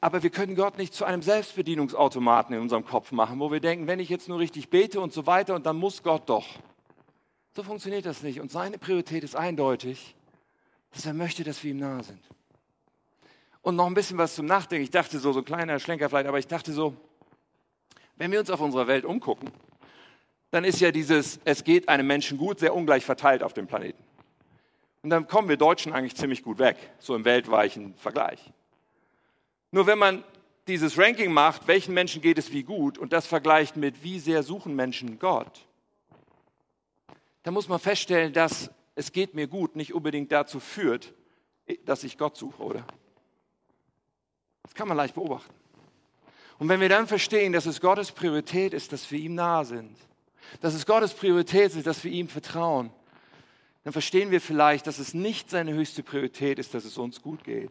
Aber 0.00 0.22
wir 0.22 0.30
können 0.30 0.54
Gott 0.54 0.78
nicht 0.78 0.94
zu 0.94 1.04
einem 1.04 1.22
Selbstbedienungsautomaten 1.22 2.54
in 2.54 2.62
unserem 2.62 2.84
Kopf 2.84 3.10
machen, 3.10 3.40
wo 3.40 3.50
wir 3.50 3.60
denken, 3.60 3.86
wenn 3.86 3.98
ich 3.98 4.08
jetzt 4.08 4.28
nur 4.28 4.38
richtig 4.38 4.70
bete 4.70 5.00
und 5.00 5.12
so 5.12 5.26
weiter, 5.26 5.54
und 5.54 5.66
dann 5.66 5.76
muss 5.76 6.02
Gott 6.02 6.28
doch. 6.28 6.46
So 7.56 7.64
funktioniert 7.64 8.06
das 8.06 8.22
nicht. 8.22 8.40
Und 8.40 8.52
seine 8.52 8.78
Priorität 8.78 9.24
ist 9.24 9.34
eindeutig, 9.34 10.14
dass 10.92 11.04
er 11.04 11.14
möchte, 11.14 11.42
dass 11.42 11.64
wir 11.64 11.72
ihm 11.72 11.78
nahe 11.78 12.04
sind. 12.04 12.20
Und 13.62 13.74
noch 13.74 13.86
ein 13.86 13.94
bisschen 13.94 14.18
was 14.18 14.36
zum 14.36 14.46
Nachdenken. 14.46 14.84
Ich 14.84 14.90
dachte 14.90 15.18
so, 15.18 15.32
so 15.32 15.40
ein 15.40 15.44
kleiner 15.44 15.80
Schlenker 15.80 16.08
vielleicht, 16.08 16.28
aber 16.28 16.38
ich 16.38 16.46
dachte 16.46 16.72
so, 16.72 16.94
wenn 18.18 18.32
wir 18.32 18.40
uns 18.40 18.50
auf 18.50 18.60
unserer 18.60 18.86
Welt 18.86 19.04
umgucken, 19.04 19.50
dann 20.50 20.64
ist 20.64 20.80
ja 20.80 20.90
dieses, 20.90 21.40
es 21.44 21.64
geht 21.64 21.88
einem 21.88 22.06
Menschen 22.06 22.36
gut, 22.36 22.58
sehr 22.58 22.74
ungleich 22.74 23.04
verteilt 23.04 23.42
auf 23.42 23.54
dem 23.54 23.66
Planeten. 23.66 24.02
Und 25.02 25.10
dann 25.10 25.28
kommen 25.28 25.48
wir 25.48 25.56
Deutschen 25.56 25.92
eigentlich 25.92 26.16
ziemlich 26.16 26.42
gut 26.42 26.58
weg, 26.58 26.76
so 26.98 27.14
im 27.14 27.24
weltweichen 27.24 27.94
Vergleich. 27.94 28.40
Nur 29.70 29.86
wenn 29.86 29.98
man 29.98 30.24
dieses 30.66 30.98
Ranking 30.98 31.32
macht, 31.32 31.66
welchen 31.68 31.94
Menschen 31.94 32.20
geht 32.20 32.38
es 32.38 32.52
wie 32.52 32.64
gut 32.64 32.98
und 32.98 33.12
das 33.12 33.26
vergleicht 33.26 33.76
mit, 33.76 34.02
wie 34.02 34.18
sehr 34.18 34.42
suchen 34.42 34.74
Menschen 34.74 35.18
Gott, 35.18 35.66
dann 37.44 37.54
muss 37.54 37.68
man 37.68 37.78
feststellen, 37.78 38.32
dass 38.32 38.70
es 38.94 39.12
geht 39.12 39.34
mir 39.34 39.46
gut 39.46 39.76
nicht 39.76 39.94
unbedingt 39.94 40.32
dazu 40.32 40.58
führt, 40.58 41.14
dass 41.84 42.02
ich 42.02 42.18
Gott 42.18 42.36
suche, 42.36 42.62
oder? 42.62 42.84
Das 44.62 44.74
kann 44.74 44.88
man 44.88 44.96
leicht 44.96 45.14
beobachten. 45.14 45.54
Und 46.58 46.68
wenn 46.68 46.80
wir 46.80 46.88
dann 46.88 47.06
verstehen, 47.06 47.52
dass 47.52 47.66
es 47.66 47.80
Gottes 47.80 48.12
Priorität 48.12 48.74
ist, 48.74 48.92
dass 48.92 49.10
wir 49.10 49.18
ihm 49.18 49.34
nahe 49.34 49.64
sind, 49.64 49.96
dass 50.60 50.74
es 50.74 50.86
Gottes 50.86 51.14
Priorität 51.14 51.74
ist, 51.74 51.86
dass 51.86 52.02
wir 52.02 52.10
ihm 52.10 52.28
vertrauen, 52.28 52.90
dann 53.84 53.92
verstehen 53.92 54.30
wir 54.30 54.40
vielleicht, 54.40 54.86
dass 54.86 54.98
es 54.98 55.14
nicht 55.14 55.50
seine 55.50 55.72
höchste 55.72 56.02
Priorität 56.02 56.58
ist, 56.58 56.74
dass 56.74 56.84
es 56.84 56.98
uns 56.98 57.22
gut 57.22 57.44
geht. 57.44 57.70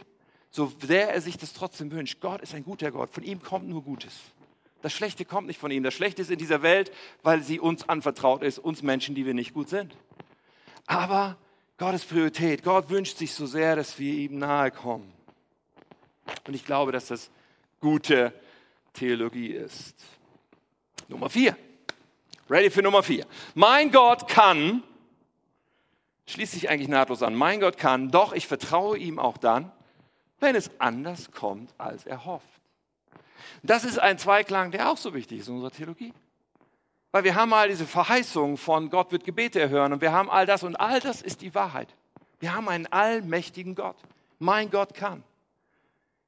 So 0.49 0.71
sehr 0.81 1.13
er 1.13 1.21
sich 1.21 1.37
das 1.37 1.53
trotzdem 1.53 1.91
wünscht. 1.91 2.21
Gott 2.21 2.41
ist 2.41 2.55
ein 2.55 2.63
guter 2.63 2.91
Gott. 2.91 3.09
Von 3.11 3.23
ihm 3.23 3.41
kommt 3.41 3.67
nur 3.67 3.83
Gutes. 3.83 4.13
Das 4.81 4.93
Schlechte 4.93 5.25
kommt 5.25 5.47
nicht 5.47 5.59
von 5.59 5.69
ihm. 5.69 5.83
Das 5.83 5.93
Schlechte 5.93 6.21
ist 6.21 6.31
in 6.31 6.39
dieser 6.39 6.61
Welt, 6.61 6.91
weil 7.23 7.43
sie 7.43 7.59
uns 7.59 7.87
anvertraut 7.89 8.41
ist, 8.41 8.57
uns 8.57 8.81
Menschen, 8.81 9.15
die 9.15 9.25
wir 9.25 9.33
nicht 9.33 9.53
gut 9.53 9.69
sind. 9.69 9.95
Aber 10.85 11.37
Gottes 11.77 12.05
Priorität. 12.05 12.63
Gott 12.63 12.89
wünscht 12.89 13.17
sich 13.17 13.33
so 13.33 13.45
sehr, 13.45 13.75
dass 13.75 13.99
wir 13.99 14.13
ihm 14.13 14.39
nahe 14.39 14.71
kommen. 14.71 15.11
Und 16.47 16.55
ich 16.55 16.65
glaube, 16.65 16.91
dass 16.91 17.07
das 17.07 17.29
gute 17.79 18.33
Theologie 18.97 19.51
ist. 19.51 19.95
Nummer 21.07 21.29
vier. 21.29 21.55
Ready 22.49 22.69
für 22.69 22.81
Nummer 22.81 23.03
vier. 23.03 23.25
Mein 23.53 23.91
Gott 23.91 24.27
kann, 24.27 24.83
schließt 26.27 26.53
sich 26.53 26.69
eigentlich 26.69 26.87
nahtlos 26.87 27.21
an, 27.21 27.35
mein 27.35 27.59
Gott 27.59 27.77
kann, 27.77 28.09
doch 28.09 28.33
ich 28.33 28.47
vertraue 28.47 28.97
ihm 28.97 29.19
auch 29.19 29.37
dann, 29.37 29.71
wenn 30.39 30.55
es 30.55 30.71
anders 30.79 31.31
kommt, 31.31 31.73
als 31.77 32.05
er 32.05 32.25
hofft. 32.25 32.45
Das 33.63 33.83
ist 33.83 33.99
ein 33.99 34.17
Zweiklang, 34.17 34.71
der 34.71 34.91
auch 34.91 34.97
so 34.97 35.13
wichtig 35.13 35.39
ist 35.39 35.47
in 35.47 35.55
unserer 35.55 35.71
Theologie. 35.71 36.13
Weil 37.11 37.23
wir 37.23 37.35
haben 37.35 37.53
all 37.53 37.69
diese 37.69 37.85
Verheißungen 37.85 38.57
von 38.57 38.89
Gott 38.89 39.11
wird 39.11 39.23
Gebete 39.23 39.59
erhören 39.59 39.93
und 39.93 40.01
wir 40.01 40.11
haben 40.11 40.29
all 40.29 40.45
das 40.45 40.63
und 40.63 40.75
all 40.75 40.99
das 40.99 41.21
ist 41.21 41.41
die 41.41 41.53
Wahrheit. 41.55 41.93
Wir 42.39 42.53
haben 42.53 42.69
einen 42.69 42.87
allmächtigen 42.87 43.75
Gott. 43.75 43.97
Mein 44.39 44.69
Gott 44.69 44.93
kann. 44.93 45.23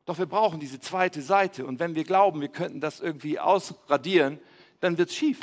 Doch 0.10 0.18
wir 0.18 0.26
brauchen 0.26 0.60
diese 0.60 0.80
zweite 0.80 1.22
Seite. 1.22 1.68
Und 1.68 1.80
wenn 1.80 1.94
wir 1.94 2.04
glauben, 2.04 2.42
wir 2.42 2.48
könnten 2.48 2.82
das 2.82 3.00
irgendwie 3.00 3.38
ausradieren, 3.38 4.40
dann 4.80 4.98
wird 4.98 5.10
es 5.10 5.16
schief. 5.16 5.40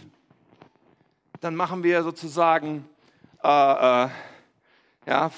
Dann 1.40 1.54
machen 1.54 1.84
wir 1.84 2.02
sozusagen, 2.02 2.84
äh, 3.44 3.46
äh, 3.46 4.08
ja, 5.06 5.30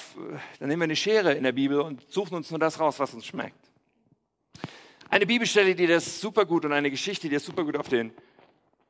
dann 0.59 0.69
nehmen 0.69 0.81
wir 0.81 0.85
eine 0.85 0.97
Schere 0.97 1.35
in 1.35 1.45
der 1.45 1.53
Bibel 1.53 1.79
und 1.83 2.11
suchen 2.11 2.37
uns 2.37 2.49
nur 2.49 2.59
das 2.59 2.81
raus, 2.81 2.99
was 3.01 3.13
uns 3.13 3.27
schmeckt. 3.27 3.71
Eine 5.11 5.27
Bibelstelle, 5.27 5.75
die 5.75 5.87
das 5.87 6.23
super 6.23 6.47
gut 6.47 6.65
und 6.65 6.73
eine 6.73 6.91
Geschichte, 6.91 7.29
die 7.29 7.35
das 7.35 7.45
super 7.45 7.65
gut 7.65 7.77
auf 7.77 7.91
den 7.91 8.15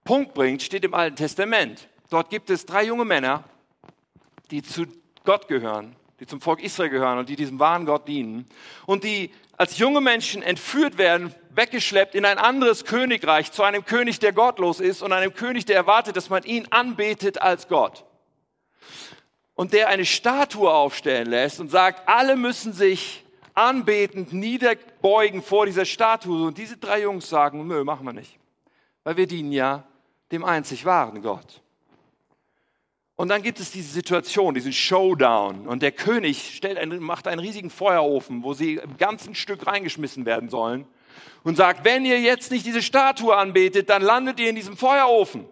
Punkt 0.05 0.35
bringt, 0.35 0.63
steht 0.63 0.85
im 0.85 0.95
Alten 0.95 1.17
Testament. 1.17 1.89
Dort 2.11 2.31
gibt 2.31 2.49
es 2.51 2.65
drei 2.65 2.85
junge 2.85 3.05
Männer, 3.05 3.43
die 4.53 4.63
zu 4.63 4.87
Gott 5.25 5.49
gehören 5.49 5.97
die 6.21 6.27
zum 6.27 6.41
Volk 6.41 6.63
Israel 6.63 6.91
gehören 6.91 7.19
und 7.19 7.29
die 7.29 7.37
diesem 7.37 7.59
wahren 7.59 7.87
Gott 7.87 8.09
dienen 8.09 8.47
und 8.87 9.05
die 9.05 9.31
als 9.57 9.79
junge 9.79 10.01
Menschen 10.01 10.43
entführt 10.43 10.99
werden, 10.99 11.35
weggeschleppt 11.51 12.15
in 12.15 12.25
ein 12.25 12.39
anderes 12.39 12.85
Königreich, 12.85 13.51
zu 13.51 13.65
einem 13.65 13.85
König, 13.85 14.21
der 14.21 14.33
gottlos 14.33 14.79
ist 14.79 15.03
und 15.03 15.13
einem 15.13 15.35
König, 15.35 15.67
der 15.67 15.77
erwartet, 15.77 16.17
dass 16.17 16.31
man 16.31 16.45
ihn 16.45 16.67
anbetet 16.71 17.43
als 17.43 17.67
Gott. 17.67 18.05
Und 19.55 19.73
der 19.73 19.89
eine 19.89 20.05
Statue 20.05 20.73
aufstellen 20.73 21.29
lässt 21.29 21.59
und 21.59 21.71
sagt, 21.71 22.09
alle 22.09 22.37
müssen 22.37 22.73
sich 22.73 23.25
anbetend 23.55 24.33
niederbeugen 24.33 25.43
vor 25.43 25.67
dieser 25.67 25.85
Statue. 25.85 26.47
Und 26.47 26.59
diese 26.59 26.77
drei 26.77 27.03
Jungs 27.03 27.29
sagen, 27.29 27.67
nö, 27.67 27.83
machen 27.83 28.07
wir 28.07 28.13
nicht. 28.13 28.39
Weil 29.03 29.17
wir 29.17 29.27
dienen 29.27 29.51
ja 29.51 29.83
dem 30.31 30.45
einzig 30.45 30.85
wahren 30.85 31.21
Gott. 31.23 31.61
Und 33.19 33.31
dann 33.31 33.43
gibt 33.43 33.59
es 33.59 33.73
diese 33.73 33.93
Situation, 33.93 34.55
diesen 34.55 34.73
Showdown. 34.73 35.67
Und 35.67 35.83
der 35.83 35.91
König 35.91 36.55
stellt 36.55 36.79
einen, 36.79 37.03
macht 37.03 37.27
einen 37.27 37.41
riesigen 37.41 37.69
Feuerofen, 37.69 38.45
wo 38.45 38.55
sie 38.55 38.75
im 38.75 38.97
ganzen 38.97 39.35
Stück 39.35 39.67
reingeschmissen 39.67 40.25
werden 40.25 40.49
sollen. 40.49 40.87
Und 41.43 41.57
sagt, 41.57 41.85
wenn 41.85 42.05
ihr 42.05 42.21
jetzt 42.21 42.53
nicht 42.53 42.65
diese 42.65 42.81
Statue 42.81 43.37
anbetet, 43.37 43.91
dann 43.91 44.03
landet 44.03 44.39
ihr 44.39 44.49
in 44.49 44.55
diesem 44.55 44.77
Feuerofen. 44.77 45.47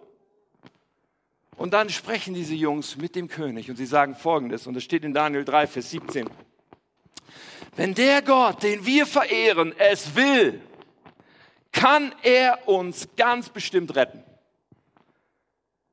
Und 1.57 1.73
dann 1.73 1.89
sprechen 1.89 2.33
diese 2.33 2.55
Jungs 2.55 2.95
mit 2.95 3.17
dem 3.17 3.27
König 3.27 3.69
und 3.69 3.75
sie 3.75 3.85
sagen 3.85 4.15
Folgendes, 4.15 4.65
und 4.65 4.73
das 4.73 4.83
steht 4.83 5.03
in 5.03 5.13
Daniel 5.13 5.43
3, 5.43 5.67
Vers 5.67 5.89
17. 5.89 6.29
Wenn 7.75 7.93
der 7.93 8.21
Gott, 8.21 8.63
den 8.63 8.85
wir 8.85 9.05
verehren, 9.05 9.75
es 9.77 10.15
will, 10.15 10.61
kann 11.73 12.15
er 12.23 12.65
uns 12.69 13.09
ganz 13.17 13.49
bestimmt 13.49 13.93
retten. 13.97 14.23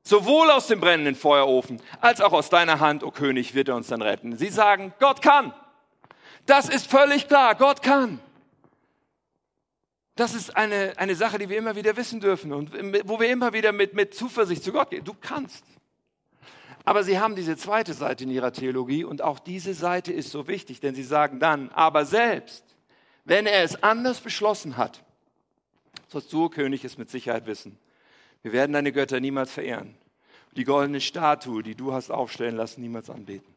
Sowohl 0.07 0.51
aus 0.51 0.67
dem 0.67 0.79
brennenden 0.79 1.15
Feuerofen 1.15 1.81
als 1.99 2.21
auch 2.21 2.31
aus 2.31 2.49
deiner 2.49 2.79
Hand, 2.79 3.03
o 3.03 3.07
oh 3.07 3.11
König, 3.11 3.55
wird 3.55 3.69
er 3.69 3.75
uns 3.75 3.87
dann 3.87 4.03
retten. 4.03 4.37
Sie 4.37 4.49
sagen, 4.49 4.93
Gott 4.99 5.23
kann. 5.23 5.51
Das 6.45 6.69
ist 6.69 6.85
völlig 6.85 7.27
klar, 7.27 7.55
Gott 7.55 7.81
kann. 7.81 8.19
Das 10.15 10.35
ist 10.35 10.55
eine, 10.55 10.93
eine 10.97 11.15
Sache, 11.15 11.39
die 11.39 11.49
wir 11.49 11.57
immer 11.57 11.75
wieder 11.75 11.97
wissen 11.97 12.19
dürfen 12.19 12.53
und 12.53 12.71
wo 13.05 13.19
wir 13.19 13.29
immer 13.29 13.51
wieder 13.51 13.71
mit, 13.71 13.95
mit 13.95 14.13
Zuversicht 14.13 14.63
zu 14.63 14.71
Gott 14.71 14.91
gehen. 14.91 15.03
Du 15.03 15.15
kannst. 15.19 15.65
Aber 16.85 17.03
sie 17.03 17.19
haben 17.19 17.35
diese 17.35 17.57
zweite 17.57 17.95
Seite 17.95 18.25
in 18.25 18.29
ihrer 18.29 18.53
Theologie 18.53 19.03
und 19.03 19.23
auch 19.23 19.39
diese 19.39 19.73
Seite 19.73 20.13
ist 20.13 20.29
so 20.29 20.47
wichtig, 20.47 20.79
denn 20.81 20.93
sie 20.93 21.03
sagen 21.03 21.39
dann, 21.39 21.69
aber 21.69 22.05
selbst, 22.05 22.63
wenn 23.23 23.47
er 23.47 23.63
es 23.63 23.81
anders 23.81 24.21
beschlossen 24.21 24.77
hat, 24.77 25.03
sollst 26.09 26.31
du, 26.31 26.47
König, 26.47 26.85
es 26.85 26.99
mit 26.99 27.09
Sicherheit 27.09 27.47
wissen. 27.47 27.79
Wir 28.45 28.51
werden 28.51 28.73
deine 28.73 28.91
Götter 28.91 29.19
niemals 29.19 29.51
verehren. 29.51 29.95
Die 30.55 30.65
goldene 30.65 31.01
Statue, 31.01 31.63
die 31.63 31.73
du 31.73 31.93
hast 31.93 32.11
aufstellen 32.11 32.55
lassen, 32.55 32.79
niemals 32.79 33.09
anbeten. 33.09 33.51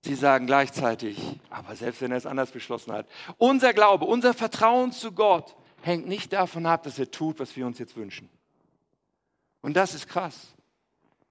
Sie 0.00 0.14
sagen 0.14 0.46
gleichzeitig, 0.46 1.18
aber 1.50 1.76
selbst 1.76 2.00
wenn 2.00 2.12
er 2.12 2.16
es 2.16 2.24
anders 2.24 2.50
beschlossen 2.50 2.94
hat, 2.94 3.06
unser 3.36 3.74
Glaube, 3.74 4.06
unser 4.06 4.32
Vertrauen 4.32 4.92
zu 4.92 5.12
Gott 5.12 5.54
hängt 5.82 6.08
nicht 6.08 6.32
davon 6.32 6.64
ab, 6.64 6.82
dass 6.84 6.98
er 6.98 7.10
tut, 7.10 7.38
was 7.40 7.54
wir 7.56 7.66
uns 7.66 7.78
jetzt 7.78 7.94
wünschen. 7.94 8.30
Und 9.60 9.76
das 9.76 9.94
ist 9.94 10.08
krass. 10.08 10.54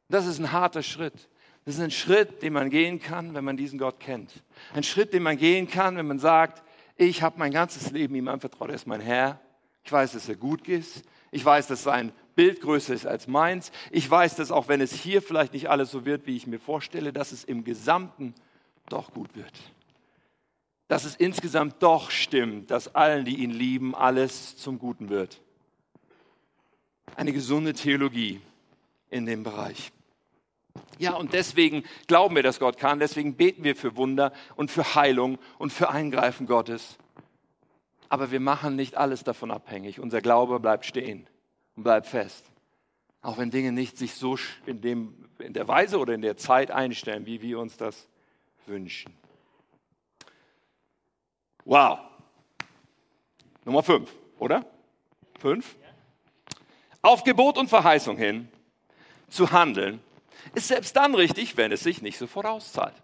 Das 0.10 0.28
ist 0.28 0.38
ein 0.38 0.52
harter 0.52 0.84
Schritt. 0.84 1.28
Das 1.66 1.74
ist 1.74 1.82
ein 1.82 1.90
Schritt, 1.90 2.44
den 2.44 2.54
man 2.54 2.70
gehen 2.70 3.00
kann, 3.00 3.34
wenn 3.34 3.44
man 3.44 3.58
diesen 3.58 3.80
Gott 3.80 4.00
kennt. 4.00 4.44
Ein 4.76 4.84
Schritt, 4.84 5.12
den 5.12 5.24
man 5.24 5.38
gehen 5.38 5.68
kann, 5.68 5.98
wenn 5.98 6.08
man 6.08 6.20
sagt, 6.20 6.62
ich 6.98 7.24
habe 7.24 7.40
mein 7.40 7.52
ganzes 7.52 7.90
Leben 7.90 8.14
ihm 8.14 8.28
anvertraut, 8.28 8.70
er 8.70 8.76
ist 8.76 8.86
mein 8.86 9.02
Herr. 9.02 9.40
Ich 9.84 9.92
weiß, 9.92 10.12
dass 10.12 10.30
er 10.30 10.36
gut 10.36 10.68
ist. 10.68 11.04
Ich 11.32 11.44
weiß, 11.44 11.68
dass 11.68 11.84
sein 11.84 12.12
Bild 12.36 12.62
größer 12.62 12.94
ist 12.94 13.06
als 13.06 13.28
meins. 13.28 13.72
Ich 13.92 14.10
weiß, 14.10 14.36
dass 14.36 14.52
auch 14.52 14.68
wenn 14.68 14.82
es 14.82 14.94
hier 14.94 15.22
vielleicht 15.22 15.54
nicht 15.54 15.70
alles 15.70 15.92
so 15.92 16.06
wird, 16.06 16.26
wie 16.26 16.36
ich 16.36 16.48
mir 16.48 16.60
vorstelle, 16.60 17.14
dass 17.14 17.32
es 17.32 17.44
im 17.44 17.64
Gesamten 17.64 18.34
doch 18.88 19.14
gut 19.14 19.36
wird. 19.36 19.54
Dass 20.88 21.04
es 21.04 21.16
insgesamt 21.16 21.84
doch 21.84 22.10
stimmt, 22.10 22.72
dass 22.72 22.96
allen, 22.96 23.26
die 23.26 23.44
ihn 23.44 23.52
lieben, 23.52 23.94
alles 23.94 24.58
zum 24.58 24.80
Guten 24.80 25.10
wird. 25.10 25.42
Eine 27.16 27.34
gesunde 27.34 27.74
Theologie 27.74 28.42
in 29.10 29.26
dem 29.26 29.44
Bereich. 29.44 29.92
Ja, 30.98 31.14
und 31.14 31.34
deswegen 31.34 31.84
glauben 32.08 32.36
wir, 32.36 32.44
dass 32.44 32.60
Gott 32.60 32.78
kann. 32.78 33.00
Deswegen 33.00 33.36
beten 33.36 33.64
wir 33.64 33.76
für 33.76 33.96
Wunder 33.96 34.34
und 34.56 34.72
für 34.72 34.96
Heilung 34.96 35.38
und 35.58 35.72
für 35.72 35.90
Eingreifen 35.90 36.48
Gottes 36.48 36.98
aber 38.10 38.32
wir 38.32 38.40
machen 38.40 38.76
nicht 38.76 38.98
alles 38.98 39.24
davon 39.24 39.52
abhängig. 39.52 40.00
Unser 40.00 40.22
Glaube 40.22 40.60
bleibt 40.60 40.86
stehen 40.86 41.28
und 41.76 41.84
bleibt 41.84 42.08
fest. 42.08 42.46
Auch 43.22 43.38
wenn 43.38 43.52
Dinge 43.52 43.72
nicht 43.72 43.98
sich 43.98 44.16
so 44.16 44.38
in, 44.66 44.82
dem, 44.82 45.30
in 45.40 45.54
der 45.54 45.68
Weise 45.68 46.00
oder 46.00 46.14
in 46.14 46.22
der 46.22 46.38
Zeit 46.38 46.72
einstellen, 46.72 47.26
wie 47.26 47.42
wir 47.42 47.60
uns 47.60 47.78
das 47.78 48.08
wünschen. 48.66 49.14
Wow. 51.66 52.00
Nummer 53.66 53.84
fünf, 53.84 54.12
oder? 54.40 54.66
Fünf? 55.40 55.76
Auf 57.02 57.24
Gebot 57.24 57.58
und 57.58 57.70
Verheißung 57.70 58.18
hin 58.18 58.50
zu 59.30 59.52
handeln, 59.52 60.02
ist 60.56 60.70
selbst 60.70 60.96
dann 60.96 61.14
richtig, 61.14 61.58
wenn 61.58 61.72
es 61.72 61.82
sich 61.82 62.02
nicht 62.02 62.18
so 62.18 62.26
vorauszahlt. 62.26 62.96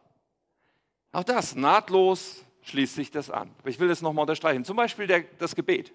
Auch 1.12 1.24
das 1.24 1.56
nahtlos 1.56 2.45
schließt 2.66 2.96
sich 2.96 3.12
das 3.12 3.30
an. 3.30 3.50
Ich 3.64 3.80
will 3.80 3.88
das 3.88 4.02
nochmal 4.02 4.24
unterstreichen. 4.24 4.66
Zum 4.66 4.76
Beispiel 4.76 5.08
der, 5.08 5.24
das 5.40 5.56
Gebet. 5.56 5.94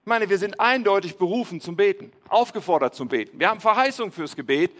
Ich 0.00 0.06
meine, 0.06 0.28
wir 0.28 0.38
sind 0.38 0.58
eindeutig 0.58 1.16
berufen 1.16 1.60
zum 1.60 1.76
Beten, 1.76 2.10
aufgefordert 2.28 2.94
zum 2.94 3.08
Beten. 3.08 3.38
Wir 3.38 3.50
haben 3.50 3.60
Verheißung 3.60 4.10
fürs 4.10 4.34
Gebet. 4.34 4.72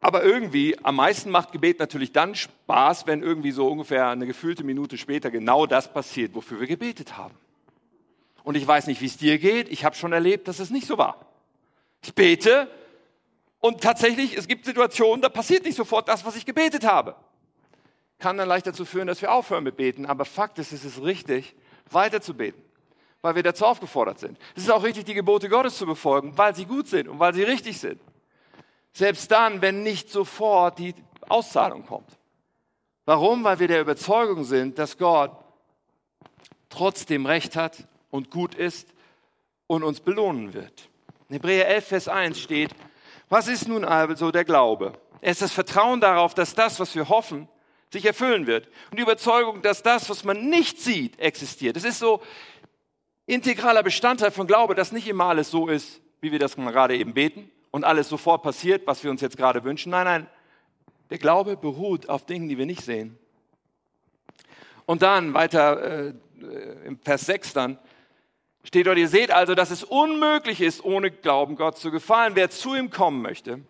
Aber 0.00 0.24
irgendwie, 0.24 0.76
am 0.82 0.96
meisten 0.96 1.30
macht 1.30 1.52
Gebet 1.52 1.78
natürlich 1.78 2.12
dann 2.12 2.34
Spaß, 2.34 3.06
wenn 3.06 3.22
irgendwie 3.22 3.50
so 3.50 3.68
ungefähr 3.68 4.08
eine 4.08 4.26
gefühlte 4.26 4.64
Minute 4.64 4.96
später 4.96 5.30
genau 5.30 5.66
das 5.66 5.92
passiert, 5.92 6.34
wofür 6.34 6.60
wir 6.60 6.66
gebetet 6.66 7.16
haben. 7.18 7.34
Und 8.42 8.56
ich 8.56 8.66
weiß 8.66 8.86
nicht, 8.86 9.00
wie 9.00 9.06
es 9.06 9.16
dir 9.16 9.38
geht. 9.38 9.68
Ich 9.68 9.84
habe 9.84 9.96
schon 9.96 10.12
erlebt, 10.12 10.48
dass 10.48 10.60
es 10.60 10.70
nicht 10.70 10.86
so 10.86 10.96
war. 10.96 11.26
Ich 12.02 12.14
bete 12.14 12.70
und 13.58 13.82
tatsächlich, 13.82 14.36
es 14.36 14.48
gibt 14.48 14.64
Situationen, 14.64 15.20
da 15.20 15.28
passiert 15.28 15.64
nicht 15.64 15.76
sofort 15.76 16.08
das, 16.08 16.24
was 16.24 16.36
ich 16.36 16.46
gebetet 16.46 16.84
habe 16.84 17.16
kann 18.18 18.36
dann 18.38 18.48
leicht 18.48 18.66
dazu 18.66 18.84
führen, 18.84 19.06
dass 19.06 19.20
wir 19.22 19.32
aufhören 19.32 19.64
mit 19.64 19.76
Beten. 19.76 20.06
Aber 20.06 20.24
Fakt 20.24 20.58
ist, 20.58 20.72
es 20.72 20.84
ist 20.84 21.02
richtig, 21.02 21.54
weiter 21.90 22.20
zu 22.20 22.34
beten, 22.34 22.62
weil 23.22 23.34
wir 23.34 23.42
dazu 23.42 23.64
aufgefordert 23.64 24.18
sind. 24.18 24.38
Es 24.54 24.64
ist 24.64 24.70
auch 24.70 24.82
richtig, 24.82 25.04
die 25.04 25.14
Gebote 25.14 25.48
Gottes 25.48 25.76
zu 25.76 25.86
befolgen, 25.86 26.36
weil 26.36 26.54
sie 26.54 26.64
gut 26.64 26.88
sind 26.88 27.08
und 27.08 27.18
weil 27.18 27.34
sie 27.34 27.42
richtig 27.42 27.78
sind. 27.78 28.00
Selbst 28.92 29.30
dann, 29.30 29.60
wenn 29.60 29.82
nicht 29.82 30.10
sofort 30.10 30.78
die 30.78 30.94
Auszahlung 31.28 31.84
kommt. 31.84 32.18
Warum? 33.04 33.44
Weil 33.44 33.58
wir 33.58 33.68
der 33.68 33.82
Überzeugung 33.82 34.44
sind, 34.44 34.78
dass 34.78 34.96
Gott 34.96 35.32
trotzdem 36.70 37.26
Recht 37.26 37.56
hat 37.56 37.86
und 38.10 38.30
gut 38.30 38.54
ist 38.54 38.88
und 39.66 39.84
uns 39.84 40.00
belohnen 40.00 40.54
wird. 40.54 40.88
In 41.28 41.34
Hebräer 41.34 41.68
11, 41.68 41.86
Vers 41.86 42.08
1 42.08 42.40
steht, 42.40 42.70
was 43.28 43.48
ist 43.48 43.68
nun 43.68 43.84
also 43.84 44.30
der 44.30 44.44
Glaube? 44.44 44.92
Er 45.20 45.32
ist 45.32 45.42
das 45.42 45.52
Vertrauen 45.52 46.00
darauf, 46.00 46.34
dass 46.34 46.54
das, 46.54 46.78
was 46.78 46.94
wir 46.94 47.08
hoffen, 47.08 47.48
sich 47.92 48.04
erfüllen 48.04 48.46
wird. 48.46 48.68
Und 48.90 48.98
die 48.98 49.02
Überzeugung, 49.02 49.62
dass 49.62 49.82
das, 49.82 50.10
was 50.10 50.24
man 50.24 50.48
nicht 50.48 50.78
sieht, 50.80 51.18
existiert. 51.18 51.76
Das 51.76 51.84
ist 51.84 51.98
so 51.98 52.22
integraler 53.26 53.82
Bestandteil 53.82 54.30
von 54.30 54.46
Glaube, 54.46 54.74
dass 54.74 54.92
nicht 54.92 55.08
immer 55.08 55.26
alles 55.26 55.50
so 55.50 55.68
ist, 55.68 56.00
wie 56.20 56.32
wir 56.32 56.38
das 56.38 56.56
gerade 56.56 56.96
eben 56.96 57.14
beten 57.14 57.50
und 57.70 57.84
alles 57.84 58.08
sofort 58.08 58.42
passiert, 58.42 58.86
was 58.86 59.04
wir 59.04 59.10
uns 59.10 59.20
jetzt 59.20 59.36
gerade 59.36 59.64
wünschen. 59.64 59.90
Nein, 59.90 60.04
nein, 60.04 60.26
der 61.10 61.18
Glaube 61.18 61.56
beruht 61.56 62.08
auf 62.08 62.26
Dingen, 62.26 62.48
die 62.48 62.58
wir 62.58 62.66
nicht 62.66 62.82
sehen. 62.82 63.18
Und 64.86 65.02
dann 65.02 65.34
weiter 65.34 66.08
äh, 66.08 66.14
im 66.84 66.98
Vers 67.00 67.26
6 67.26 67.52
dann 67.52 67.78
steht 68.62 68.86
dort, 68.86 68.98
ihr 68.98 69.08
seht 69.08 69.30
also, 69.30 69.54
dass 69.54 69.70
es 69.70 69.84
unmöglich 69.84 70.60
ist, 70.60 70.84
ohne 70.84 71.10
Glauben 71.10 71.56
Gott 71.56 71.78
zu 71.78 71.90
gefallen. 71.90 72.32
Wer 72.34 72.50
zu 72.50 72.74
ihm 72.74 72.90
kommen 72.90 73.22
möchte, 73.22 73.60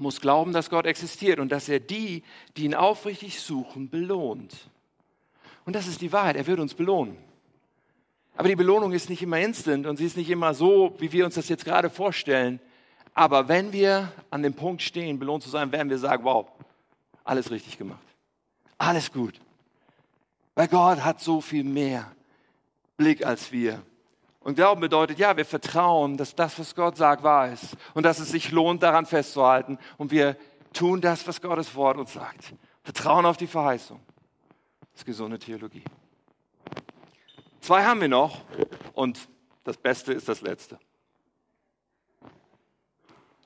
muss 0.00 0.20
glauben, 0.20 0.52
dass 0.52 0.70
Gott 0.70 0.86
existiert 0.86 1.38
und 1.38 1.50
dass 1.50 1.68
er 1.68 1.80
die, 1.80 2.22
die 2.56 2.64
ihn 2.64 2.74
aufrichtig 2.74 3.40
suchen, 3.40 3.88
belohnt. 3.88 4.54
Und 5.64 5.74
das 5.74 5.86
ist 5.86 6.00
die 6.00 6.12
Wahrheit, 6.12 6.36
er 6.36 6.46
wird 6.46 6.60
uns 6.60 6.74
belohnen. 6.74 7.16
Aber 8.36 8.48
die 8.48 8.56
Belohnung 8.56 8.92
ist 8.92 9.08
nicht 9.08 9.22
immer 9.22 9.40
instant 9.40 9.86
und 9.86 9.96
sie 9.96 10.04
ist 10.04 10.16
nicht 10.16 10.30
immer 10.30 10.52
so, 10.54 10.94
wie 10.98 11.10
wir 11.10 11.24
uns 11.24 11.34
das 11.34 11.48
jetzt 11.48 11.64
gerade 11.64 11.88
vorstellen. 11.88 12.60
Aber 13.14 13.48
wenn 13.48 13.72
wir 13.72 14.12
an 14.30 14.42
dem 14.42 14.52
Punkt 14.52 14.82
stehen, 14.82 15.18
belohnt 15.18 15.42
zu 15.42 15.48
sein, 15.48 15.72
werden 15.72 15.88
wir 15.88 15.98
sagen, 15.98 16.22
wow, 16.24 16.46
alles 17.24 17.50
richtig 17.50 17.78
gemacht. 17.78 17.98
Alles 18.76 19.10
gut. 19.10 19.40
Weil 20.54 20.68
Gott 20.68 21.02
hat 21.02 21.20
so 21.20 21.40
viel 21.40 21.64
mehr 21.64 22.12
Blick 22.96 23.24
als 23.24 23.50
wir. 23.52 23.82
Und 24.46 24.54
Glauben 24.54 24.80
bedeutet, 24.80 25.18
ja, 25.18 25.36
wir 25.36 25.44
vertrauen, 25.44 26.16
dass 26.16 26.36
das, 26.36 26.56
was 26.56 26.76
Gott 26.76 26.96
sagt, 26.96 27.24
wahr 27.24 27.52
ist 27.52 27.76
und 27.94 28.04
dass 28.04 28.20
es 28.20 28.30
sich 28.30 28.52
lohnt, 28.52 28.80
daran 28.80 29.04
festzuhalten. 29.04 29.76
Und 29.96 30.12
wir 30.12 30.36
tun 30.72 31.00
das, 31.00 31.26
was 31.26 31.42
Gottes 31.42 31.74
Wort 31.74 31.98
uns 31.98 32.12
sagt. 32.12 32.54
Vertrauen 32.84 33.26
auf 33.26 33.36
die 33.36 33.48
Verheißung. 33.48 34.00
Das 34.92 35.00
ist 35.00 35.04
gesunde 35.04 35.40
Theologie. 35.40 35.82
Zwei 37.60 37.84
haben 37.84 38.00
wir 38.00 38.06
noch 38.06 38.40
und 38.94 39.28
das 39.64 39.76
Beste 39.76 40.12
ist 40.12 40.28
das 40.28 40.42
Letzte. 40.42 40.78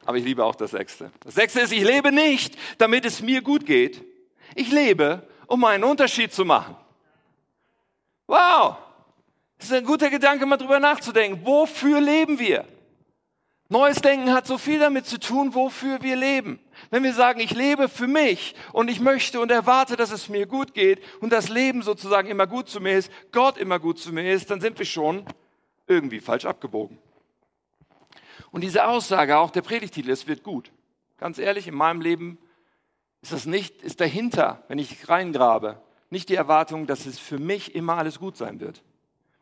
Aber 0.05 0.19
ich 0.19 0.25
liebe 0.25 0.45
auch 0.45 0.55
das 0.55 0.73
sechste. 0.73 1.11
Das 1.21 1.35
sechste 1.35 1.61
ist, 1.61 1.73
ich 1.73 1.83
lebe 1.83 2.13
nicht, 2.13 2.59
damit 2.77 3.07
es 3.07 3.23
mir 3.23 3.41
gut 3.41 3.65
geht. 3.65 4.05
Ich 4.55 4.71
lebe, 4.71 5.27
um 5.47 5.65
einen 5.65 5.85
Unterschied 5.85 6.35
zu 6.35 6.45
machen. 6.45 6.77
Wow! 8.27 8.77
Das 9.61 9.69
ist 9.69 9.75
ein 9.75 9.85
guter 9.85 10.09
Gedanke, 10.09 10.47
mal 10.47 10.57
drüber 10.57 10.81
nachzudenken. 10.81 11.45
Wofür 11.45 12.01
leben 12.01 12.39
wir? 12.39 12.65
Neues 13.69 14.01
Denken 14.01 14.33
hat 14.33 14.47
so 14.47 14.57
viel 14.57 14.79
damit 14.79 15.05
zu 15.05 15.21
tun, 15.21 15.55
wofür 15.55 16.03
wir 16.03 16.17
leben. 16.17 16.59
Wenn 16.89 17.03
wir 17.03 17.13
sagen, 17.13 17.41
ich 17.41 17.51
lebe 17.51 17.91
für 17.91 18.07
mich 18.07 18.55
und 18.73 18.89
ich 18.89 19.01
möchte 19.01 19.39
und 19.39 19.51
erwarte, 19.51 19.97
dass 19.97 20.13
es 20.13 20.31
mir 20.31 20.47
gut 20.47 20.73
geht 20.73 21.03
und 21.21 21.31
das 21.31 21.51
Leben 21.51 21.83
sozusagen 21.83 22.29
immer 22.29 22.47
gut 22.47 22.71
zu 22.71 22.81
mir 22.81 22.97
ist, 22.97 23.13
Gott 23.33 23.59
immer 23.59 23.79
gut 23.79 23.99
zu 23.99 24.15
mir 24.15 24.33
ist, 24.33 24.51
dann 24.51 24.63
sind 24.63 24.79
wir 24.79 24.87
schon 24.87 25.27
irgendwie 25.87 26.21
falsch 26.21 26.47
abgebogen. 26.47 26.97
Und 28.51 28.63
diese 28.63 28.87
Aussage, 28.87 29.37
auch 29.37 29.51
der 29.51 29.63
Predigtitel, 29.63 30.11
es 30.11 30.27
wird 30.27 30.43
gut. 30.43 30.73
Ganz 31.19 31.39
ehrlich, 31.39 31.69
in 31.69 31.75
meinem 31.75 32.01
Leben 32.01 32.39
ist 33.21 33.33
das 33.33 33.45
nicht, 33.45 33.83
ist 33.83 34.01
dahinter, 34.01 34.65
wenn 34.69 34.79
ich 34.79 35.11
reingrabe, 35.11 35.83
nicht 36.09 36.31
die 36.31 36.35
Erwartung, 36.35 36.87
dass 36.87 37.05
es 37.05 37.19
für 37.19 37.39
mich 37.39 37.75
immer 37.75 37.99
alles 37.99 38.19
gut 38.19 38.39
sein 38.39 38.59
wird. 38.59 38.83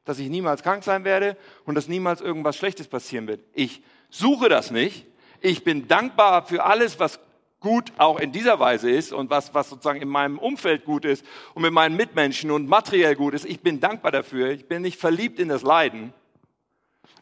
Dass 0.09 0.19
ich 0.19 0.31
niemals 0.31 0.63
krank 0.63 0.85
sein 0.85 1.05
werde 1.05 1.37
und 1.67 1.75
dass 1.75 1.87
niemals 1.87 2.23
irgendwas 2.23 2.57
Schlechtes 2.57 2.89
passieren 2.89 3.27
wird. 3.27 3.45
Ich 3.53 3.83
suche 4.09 4.49
das 4.49 4.71
nicht. 4.71 5.05
Ich 5.43 5.65
bin 5.65 5.87
dankbar 5.87 6.47
für 6.47 6.65
alles, 6.65 6.99
was 6.99 7.21
gut 7.61 7.93
auch 7.99 8.19
in 8.19 8.33
dieser 8.33 8.59
Weise 8.59 8.91
ist 8.91 9.13
und 9.13 9.29
was, 9.29 9.53
was 9.53 9.69
sozusagen 9.69 10.01
in 10.01 10.09
meinem 10.09 10.39
Umfeld 10.39 10.87
gut 10.87 11.05
ist 11.05 11.27
und 11.53 11.61
mit 11.61 11.75
meinen 11.75 11.95
Mitmenschen 11.95 12.51
und 12.51 12.71
materiell 12.71 13.17
gut 13.17 13.35
ist. 13.35 13.45
Ich 13.45 13.61
bin 13.61 13.81
dankbar 13.81 14.11
dafür. 14.11 14.49
Ich 14.49 14.67
bin 14.67 14.81
nicht 14.81 14.99
verliebt 14.99 15.39
in 15.39 15.51
das 15.51 15.61
Leiden. 15.61 16.15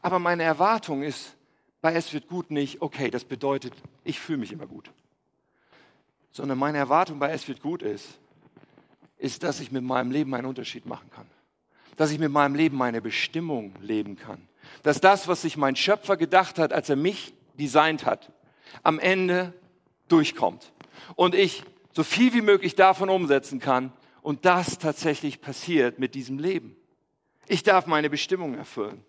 Aber 0.00 0.20
meine 0.20 0.44
Erwartung 0.44 1.02
ist, 1.02 1.34
bei 1.80 1.92
Es 1.92 2.12
wird 2.12 2.28
gut 2.28 2.52
nicht, 2.52 2.82
okay, 2.82 3.10
das 3.10 3.24
bedeutet, 3.24 3.72
ich 4.04 4.20
fühle 4.20 4.38
mich 4.38 4.52
immer 4.52 4.66
gut. 4.66 4.92
Sondern 6.30 6.56
meine 6.56 6.78
Erwartung 6.78 7.18
bei 7.18 7.32
Es 7.32 7.48
wird 7.48 7.60
gut 7.60 7.82
ist, 7.82 8.06
ist, 9.18 9.42
dass 9.42 9.58
ich 9.58 9.72
mit 9.72 9.82
meinem 9.82 10.12
Leben 10.12 10.32
einen 10.36 10.46
Unterschied 10.46 10.86
machen 10.86 11.10
kann. 11.10 11.26
Dass 11.96 12.10
ich 12.10 12.18
mit 12.18 12.30
meinem 12.30 12.54
Leben 12.54 12.76
meine 12.76 13.00
Bestimmung 13.00 13.74
leben 13.80 14.16
kann. 14.16 14.46
Dass 14.82 15.00
das, 15.00 15.28
was 15.28 15.42
sich 15.42 15.56
mein 15.56 15.76
Schöpfer 15.76 16.16
gedacht 16.16 16.58
hat, 16.58 16.72
als 16.72 16.88
er 16.88 16.96
mich 16.96 17.34
designt 17.58 18.04
hat, 18.04 18.32
am 18.82 18.98
Ende 18.98 19.52
durchkommt. 20.08 20.72
Und 21.14 21.34
ich 21.34 21.62
so 21.92 22.04
viel 22.04 22.34
wie 22.34 22.42
möglich 22.42 22.74
davon 22.74 23.08
umsetzen 23.08 23.58
kann 23.58 23.92
und 24.22 24.44
das 24.44 24.78
tatsächlich 24.78 25.40
passiert 25.40 25.98
mit 25.98 26.14
diesem 26.14 26.38
Leben. 26.38 26.76
Ich 27.48 27.62
darf 27.62 27.86
meine 27.86 28.10
Bestimmung 28.10 28.54
erfüllen. 28.54 29.04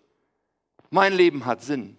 Mein 0.90 1.12
Leben 1.12 1.44
hat 1.44 1.60
Sinn 1.60 1.96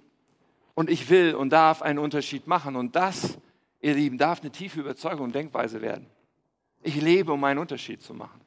und 0.74 0.90
ich 0.90 1.10
will 1.10 1.36
und 1.36 1.52
darf 1.52 1.82
einen 1.82 2.00
Unterschied 2.00 2.48
machen. 2.48 2.76
Und 2.76 2.96
das, 2.96 3.38
ihr 3.82 3.94
Lieben, 3.94 4.18
darf 4.18 4.42
eine 4.42 4.52
tiefe 4.52 4.80
Überzeugung 4.80 5.26
und 5.26 5.36
Denkweise 5.36 5.82
werden. 5.82 6.08
Ich 6.82 6.96
lebe, 6.96 7.34
um 7.34 7.44
einen 7.44 7.60
Unterschied 7.60 8.02
zu 8.02 8.14
machen. 8.14 8.40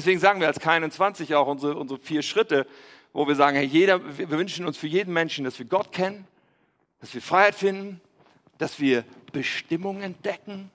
Deswegen 0.00 0.18
sagen 0.18 0.40
wir 0.40 0.46
als 0.46 0.58
K21 0.58 1.36
auch 1.36 1.46
unsere, 1.46 1.76
unsere 1.76 2.00
vier 2.00 2.22
Schritte, 2.22 2.66
wo 3.12 3.28
wir 3.28 3.34
sagen, 3.34 3.58
hey, 3.58 3.66
jeder, 3.66 4.00
wir 4.16 4.30
wünschen 4.30 4.64
uns 4.64 4.78
für 4.78 4.86
jeden 4.86 5.12
Menschen, 5.12 5.44
dass 5.44 5.58
wir 5.58 5.66
Gott 5.66 5.92
kennen, 5.92 6.26
dass 7.00 7.12
wir 7.12 7.20
Freiheit 7.20 7.54
finden, 7.54 8.00
dass 8.56 8.80
wir 8.80 9.04
Bestimmung 9.30 10.00
entdecken. 10.00 10.70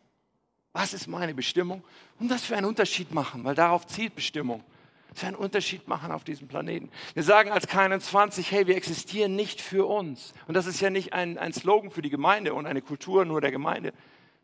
Was 0.74 0.94
ist 0.94 1.08
meine 1.08 1.34
Bestimmung? 1.34 1.84
Und 2.20 2.30
dass 2.30 2.48
wir 2.52 2.56
einen 2.56 2.68
Unterschied 2.68 3.16
machen, 3.16 3.44
weil 3.44 3.56
darauf 3.56 3.88
zielt 3.88 4.14
Bestimmung 4.14 4.64
dass 5.10 5.24
wir 5.24 5.28
einen 5.30 5.38
Unterschied 5.38 5.88
machen 5.88 6.12
auf 6.12 6.24
diesem 6.24 6.48
Planeten. 6.48 6.92
Wir 7.16 7.24
sagen 7.24 7.50
als 7.50 7.68
K21, 7.68 8.52
hey, 8.52 8.68
wir 8.68 8.76
existieren 8.76 9.36
nicht 9.36 9.60
für 9.60 9.88
uns. 9.88 10.34
Und 10.46 10.56
das 10.56 10.68
ist 10.68 10.82
ja 10.82 10.92
nicht 10.92 11.14
ein, 11.14 11.40
ein 11.40 11.54
Slogan 11.54 11.90
für 11.90 12.02
die 12.04 12.10
Gemeinde 12.12 12.54
und 12.54 12.68
eine 12.68 12.82
Kultur 12.82 13.26
nur 13.26 13.40
der 13.40 13.52
Gemeinde. 13.52 13.94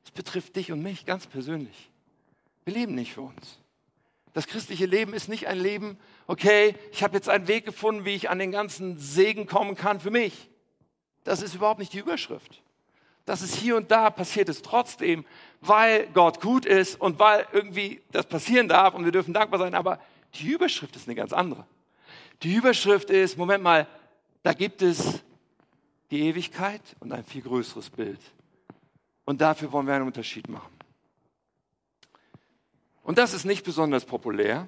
Es 0.06 0.12
betrifft 0.12 0.56
dich 0.56 0.72
und 0.72 0.82
mich 0.82 1.06
ganz 1.06 1.28
persönlich. 1.28 1.92
Wir 2.64 2.74
leben 2.74 2.96
nicht 2.96 3.14
für 3.14 3.22
uns. 3.22 3.61
Das 4.34 4.48
christliche 4.48 4.86
Leben 4.86 5.14
ist 5.14 5.28
nicht 5.28 5.48
ein 5.48 5.60
Leben, 5.60 5.98
okay, 6.28 6.76
ich 6.92 7.04
habe 7.04 7.16
jetzt 7.16 7.28
einen 7.28 7.48
Weg 7.48 7.66
gefunden, 7.66 8.06
wie 8.06 8.16
ich 8.16 8.30
an 8.30 8.40
den 8.40 8.52
ganzen 8.52 8.98
Segen 8.98 9.46
kommen 9.46 9.76
kann 9.76 10.00
für 10.00 10.12
mich. 10.12 10.50
Das 11.24 11.42
ist 11.42 11.54
überhaupt 11.54 11.80
nicht 11.80 11.94
die 11.94 12.00
Überschrift. 12.00 12.62
Das 13.26 13.42
ist 13.42 13.56
hier 13.56 13.76
und 13.76 13.92
da 13.92 14.10
passiert 14.10 14.50
es 14.50 14.62
trotzdem, 14.62 15.26
weil 15.60 16.08
Gott 16.14 16.42
gut 16.42 16.66
ist 16.66 17.00
und 17.00 17.20
weil 17.20 17.46
irgendwie 17.52 18.02
das 18.12 18.26
passieren 18.26 18.68
darf 18.68 18.94
und 18.94 19.06
wir 19.06 19.12
dürfen 19.12 19.34
dankbar 19.34 19.60
sein, 19.60 19.76
aber 19.76 20.00
die 20.36 20.48
Überschrift 20.48 20.96
ist 20.96 21.08
eine 21.08 21.16
ganz 21.16 21.34
andere. 21.34 21.66
Die 22.42 22.56
Überschrift 22.56 23.10
ist, 23.10 23.38
Moment 23.38 23.64
mal, 23.64 23.88
da 24.44 24.54
gibt 24.54 24.82
es 24.82 25.22
die 26.10 26.22
Ewigkeit 26.22 26.82
und 27.00 27.12
ein 27.12 27.24
viel 27.24 27.42
größeres 27.42 27.90
Bild. 27.90 28.20
Und 29.26 29.40
dafür 29.40 29.72
wollen 29.72 29.86
wir 29.86 29.94
einen 29.94 30.08
Unterschied 30.08 30.50
machen. 30.50 30.71
Und 33.04 33.18
das 33.18 33.34
ist 33.34 33.46
nicht 33.46 33.64
besonders 33.64 34.06
populär. 34.06 34.68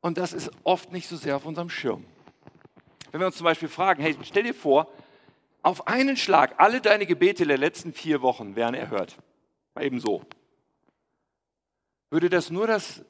Und 0.00 0.18
das 0.18 0.32
ist 0.32 0.50
oft 0.64 0.92
nicht 0.92 1.08
so 1.08 1.16
sehr 1.16 1.36
auf 1.36 1.46
unserem 1.46 1.70
Schirm. 1.70 2.04
Wenn 3.10 3.20
wir 3.20 3.26
uns 3.26 3.36
zum 3.36 3.44
Beispiel 3.44 3.68
fragen, 3.68 4.02
hey, 4.02 4.16
stell 4.22 4.42
dir 4.42 4.54
vor, 4.54 4.88
auf 5.62 5.86
einen 5.86 6.16
Schlag 6.16 6.54
alle 6.58 6.80
deine 6.80 7.06
Gebete 7.06 7.46
der 7.46 7.58
letzten 7.58 7.92
vier 7.92 8.20
Wochen 8.22 8.54
wären 8.54 8.74
erhört. 8.74 9.16
Mal 9.74 9.84
eben 9.84 10.00
so. 10.00 10.22
Würde 12.10 12.28
das 12.28 12.50
nur 12.50 12.66
das 12.66 13.02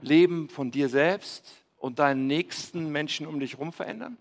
Leben 0.00 0.48
von 0.48 0.70
dir 0.70 0.88
selbst 0.88 1.50
und 1.76 1.98
deinen 1.98 2.26
nächsten 2.26 2.90
Menschen 2.90 3.26
um 3.26 3.40
dich 3.40 3.54
herum 3.54 3.72
verändern? 3.72 4.16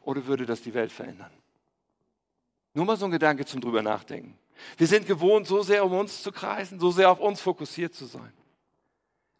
Oder 0.00 0.26
würde 0.26 0.46
das 0.46 0.62
die 0.62 0.72
Welt 0.72 0.92
verändern? 0.92 1.30
Nur 2.74 2.84
mal 2.84 2.96
so 2.96 3.04
ein 3.04 3.10
Gedanke 3.10 3.44
zum 3.44 3.60
drüber 3.60 3.82
nachdenken. 3.82 4.38
Wir 4.76 4.86
sind 4.86 5.06
gewohnt, 5.06 5.46
so 5.46 5.62
sehr 5.62 5.84
um 5.84 5.92
uns 5.92 6.22
zu 6.22 6.32
kreisen, 6.32 6.80
so 6.80 6.90
sehr 6.90 7.10
auf 7.10 7.20
uns 7.20 7.40
fokussiert 7.40 7.94
zu 7.94 8.06
sein. 8.06 8.32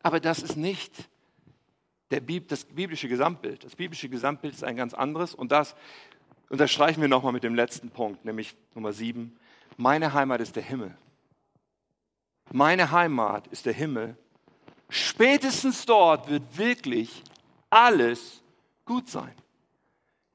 Aber 0.02 0.20
das 0.20 0.42
ist 0.42 0.56
nicht 0.56 0.92
der 2.10 2.20
Bib 2.20 2.48
das 2.48 2.64
biblische 2.64 3.08
Gesamtbild. 3.08 3.64
Das 3.64 3.74
biblische 3.74 4.08
Gesamtbild 4.08 4.54
ist 4.54 4.64
ein 4.64 4.76
ganz 4.76 4.94
anderes 4.94 5.34
und 5.34 5.52
das 5.52 5.74
unterstreichen 6.48 7.00
wir 7.00 7.08
nochmal 7.08 7.32
mit 7.32 7.42
dem 7.42 7.54
letzten 7.54 7.90
Punkt, 7.90 8.24
nämlich 8.24 8.56
Nummer 8.74 8.92
sieben. 8.92 9.36
Meine 9.76 10.12
Heimat 10.12 10.40
ist 10.40 10.56
der 10.56 10.62
Himmel. 10.62 10.96
Meine 12.52 12.92
Heimat 12.92 13.48
ist 13.48 13.66
der 13.66 13.72
Himmel 13.72 14.16
Spätestens 14.88 15.84
dort 15.84 16.28
wird 16.28 16.56
wirklich 16.56 17.22
alles 17.70 18.42
gut 18.84 19.08
sein. 19.08 19.34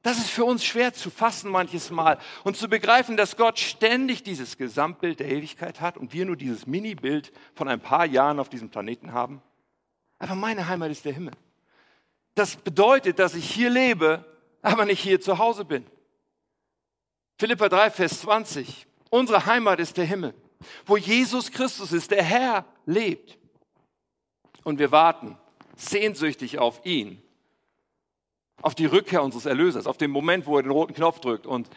Das 0.02 0.18
ist 0.18 0.30
für 0.30 0.44
uns 0.44 0.64
schwer 0.64 0.92
zu 0.92 1.10
fassen 1.10 1.50
manches 1.50 1.90
Mal 1.90 2.18
und 2.42 2.56
zu 2.56 2.68
begreifen, 2.68 3.16
dass 3.16 3.36
Gott 3.36 3.60
ständig 3.60 4.24
dieses 4.24 4.56
Gesamtbild 4.56 5.20
der 5.20 5.28
Ewigkeit 5.28 5.80
hat 5.80 5.96
und 5.96 6.12
wir 6.12 6.24
nur 6.24 6.36
dieses 6.36 6.66
Mini-Bild 6.66 7.32
von 7.54 7.68
ein 7.68 7.80
paar 7.80 8.04
Jahren 8.04 8.40
auf 8.40 8.48
diesem 8.48 8.68
Planeten 8.68 9.12
haben. 9.12 9.40
Aber 10.18 10.34
meine 10.34 10.66
Heimat 10.66 10.90
ist 10.90 11.04
der 11.04 11.12
Himmel. 11.12 11.34
Das 12.34 12.56
bedeutet, 12.56 13.20
dass 13.20 13.34
ich 13.34 13.48
hier 13.48 13.70
lebe, 13.70 14.24
aber 14.60 14.86
nicht 14.86 15.00
hier 15.00 15.20
zu 15.20 15.38
Hause 15.38 15.64
bin. 15.64 15.86
Philippa 17.38 17.68
3, 17.68 17.90
Vers 17.90 18.20
20. 18.22 18.86
Unsere 19.10 19.46
Heimat 19.46 19.78
ist 19.78 19.96
der 19.96 20.04
Himmel, 20.04 20.34
wo 20.86 20.96
Jesus 20.96 21.50
Christus 21.50 21.92
ist, 21.92 22.10
der 22.10 22.22
Herr 22.22 22.64
lebt 22.86 23.38
und 24.64 24.78
wir 24.78 24.90
warten 24.90 25.38
sehnsüchtig 25.76 26.58
auf 26.58 26.80
ihn, 26.84 27.21
auf 28.62 28.74
die 28.74 28.86
Rückkehr 28.86 29.22
unseres 29.22 29.46
Erlösers, 29.46 29.86
auf 29.86 29.98
den 29.98 30.10
Moment, 30.10 30.46
wo 30.46 30.56
er 30.56 30.62
den 30.62 30.72
roten 30.72 30.94
Knopf 30.94 31.20
drückt 31.20 31.46
und, 31.46 31.68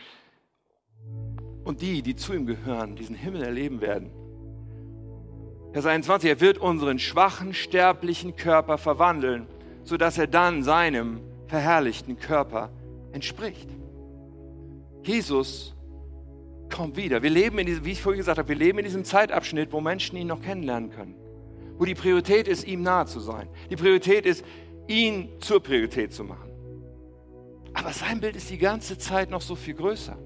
und 1.63 1.81
die, 1.81 2.01
die 2.01 2.15
zu 2.15 2.33
ihm 2.33 2.45
gehören, 2.45 2.95
diesen 2.95 3.15
Himmel 3.15 3.43
erleben 3.43 3.81
werden. 3.81 4.11
Vers 5.73 5.85
21, 5.85 6.29
er 6.29 6.39
wird 6.39 6.57
unseren 6.57 6.99
schwachen, 6.99 7.53
sterblichen 7.53 8.35
Körper 8.35 8.77
verwandeln, 8.77 9.47
sodass 9.83 10.17
er 10.17 10.27
dann 10.27 10.63
seinem 10.63 11.19
verherrlichten 11.47 12.17
Körper 12.17 12.71
entspricht. 13.11 13.69
Jesus 15.03 15.75
kommt 16.73 16.95
wieder. 16.95 17.21
Wir 17.21 17.29
leben 17.29 17.59
in 17.59 17.65
diesem, 17.65 17.85
wie 17.85 17.91
ich 17.91 18.01
vorhin 18.01 18.19
gesagt 18.19 18.37
habe, 18.37 18.47
wir 18.47 18.55
leben 18.55 18.79
in 18.79 18.85
diesem 18.85 19.03
Zeitabschnitt, 19.03 19.73
wo 19.73 19.81
Menschen 19.81 20.17
ihn 20.17 20.27
noch 20.27 20.41
kennenlernen 20.41 20.91
können 20.91 21.25
wo 21.77 21.85
die 21.85 21.95
Priorität 21.95 22.47
ist, 22.47 22.65
ihm 22.65 22.81
nahe 22.81 23.05
zu 23.05 23.19
sein. 23.19 23.49
Die 23.69 23.75
Priorität 23.75 24.25
ist, 24.25 24.45
ihn 24.87 25.29
zur 25.39 25.61
Priorität 25.61 26.13
zu 26.13 26.23
machen. 26.23 26.44
Aber 27.75 27.91
sein 27.91 28.21
Bild 28.21 28.35
ist 28.35 28.49
die 28.49 28.57
ganze 28.57 28.97
Zeit 28.97 29.29
noch 29.29 29.41
so 29.41 29.55
viel 29.55 29.75
größer. 29.75 30.17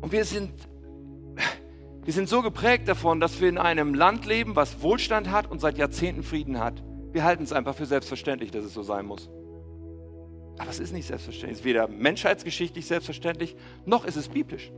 Und 0.00 0.12
wir 0.12 0.24
sind, 0.24 0.52
wir 2.04 2.12
sind 2.12 2.28
so 2.28 2.42
geprägt 2.42 2.88
davon, 2.88 3.20
dass 3.20 3.40
wir 3.40 3.48
in 3.48 3.58
einem 3.58 3.94
Land 3.94 4.26
leben, 4.26 4.56
was 4.56 4.82
Wohlstand 4.82 5.30
hat 5.30 5.50
und 5.50 5.60
seit 5.60 5.78
Jahrzehnten 5.78 6.22
Frieden 6.22 6.58
hat. 6.58 6.82
Wir 7.12 7.24
halten 7.24 7.44
es 7.44 7.52
einfach 7.52 7.74
für 7.74 7.86
selbstverständlich, 7.86 8.50
dass 8.50 8.64
es 8.64 8.74
so 8.74 8.82
sein 8.82 9.06
muss. 9.06 9.30
Aber 10.58 10.70
es 10.70 10.80
ist 10.80 10.92
nicht 10.92 11.06
selbstverständlich. 11.06 11.52
Es 11.52 11.58
ist 11.60 11.64
weder 11.64 11.88
menschheitsgeschichtlich 11.88 12.86
selbstverständlich, 12.86 13.56
noch 13.84 14.04
ist 14.04 14.16
es 14.16 14.28
biblisch. 14.28 14.72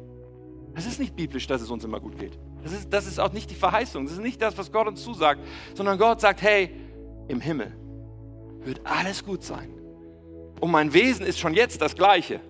Es 0.74 0.86
ist 0.86 1.00
nicht 1.00 1.16
biblisch, 1.16 1.46
dass 1.46 1.62
es 1.62 1.70
uns 1.70 1.82
immer 1.82 1.98
gut 1.98 2.18
geht. 2.18 2.38
Das 2.62 2.72
ist, 2.72 2.92
das 2.92 3.06
ist 3.06 3.18
auch 3.18 3.32
nicht 3.32 3.50
die 3.50 3.54
Verheißung. 3.54 4.04
Das 4.04 4.12
ist 4.12 4.20
nicht 4.20 4.40
das, 4.42 4.58
was 4.58 4.70
Gott 4.70 4.86
uns 4.86 5.02
zusagt, 5.02 5.40
sondern 5.74 5.98
Gott 5.98 6.20
sagt, 6.20 6.42
hey, 6.42 6.70
im 7.28 7.40
Himmel 7.40 7.74
wird 8.64 8.80
alles 8.84 9.24
gut 9.24 9.42
sein. 9.42 9.77
Und 10.60 10.70
mein 10.70 10.92
Wesen 10.92 11.26
ist 11.26 11.38
schon 11.38 11.54
jetzt 11.54 11.80
das 11.80 11.94
gleiche. 11.94 12.40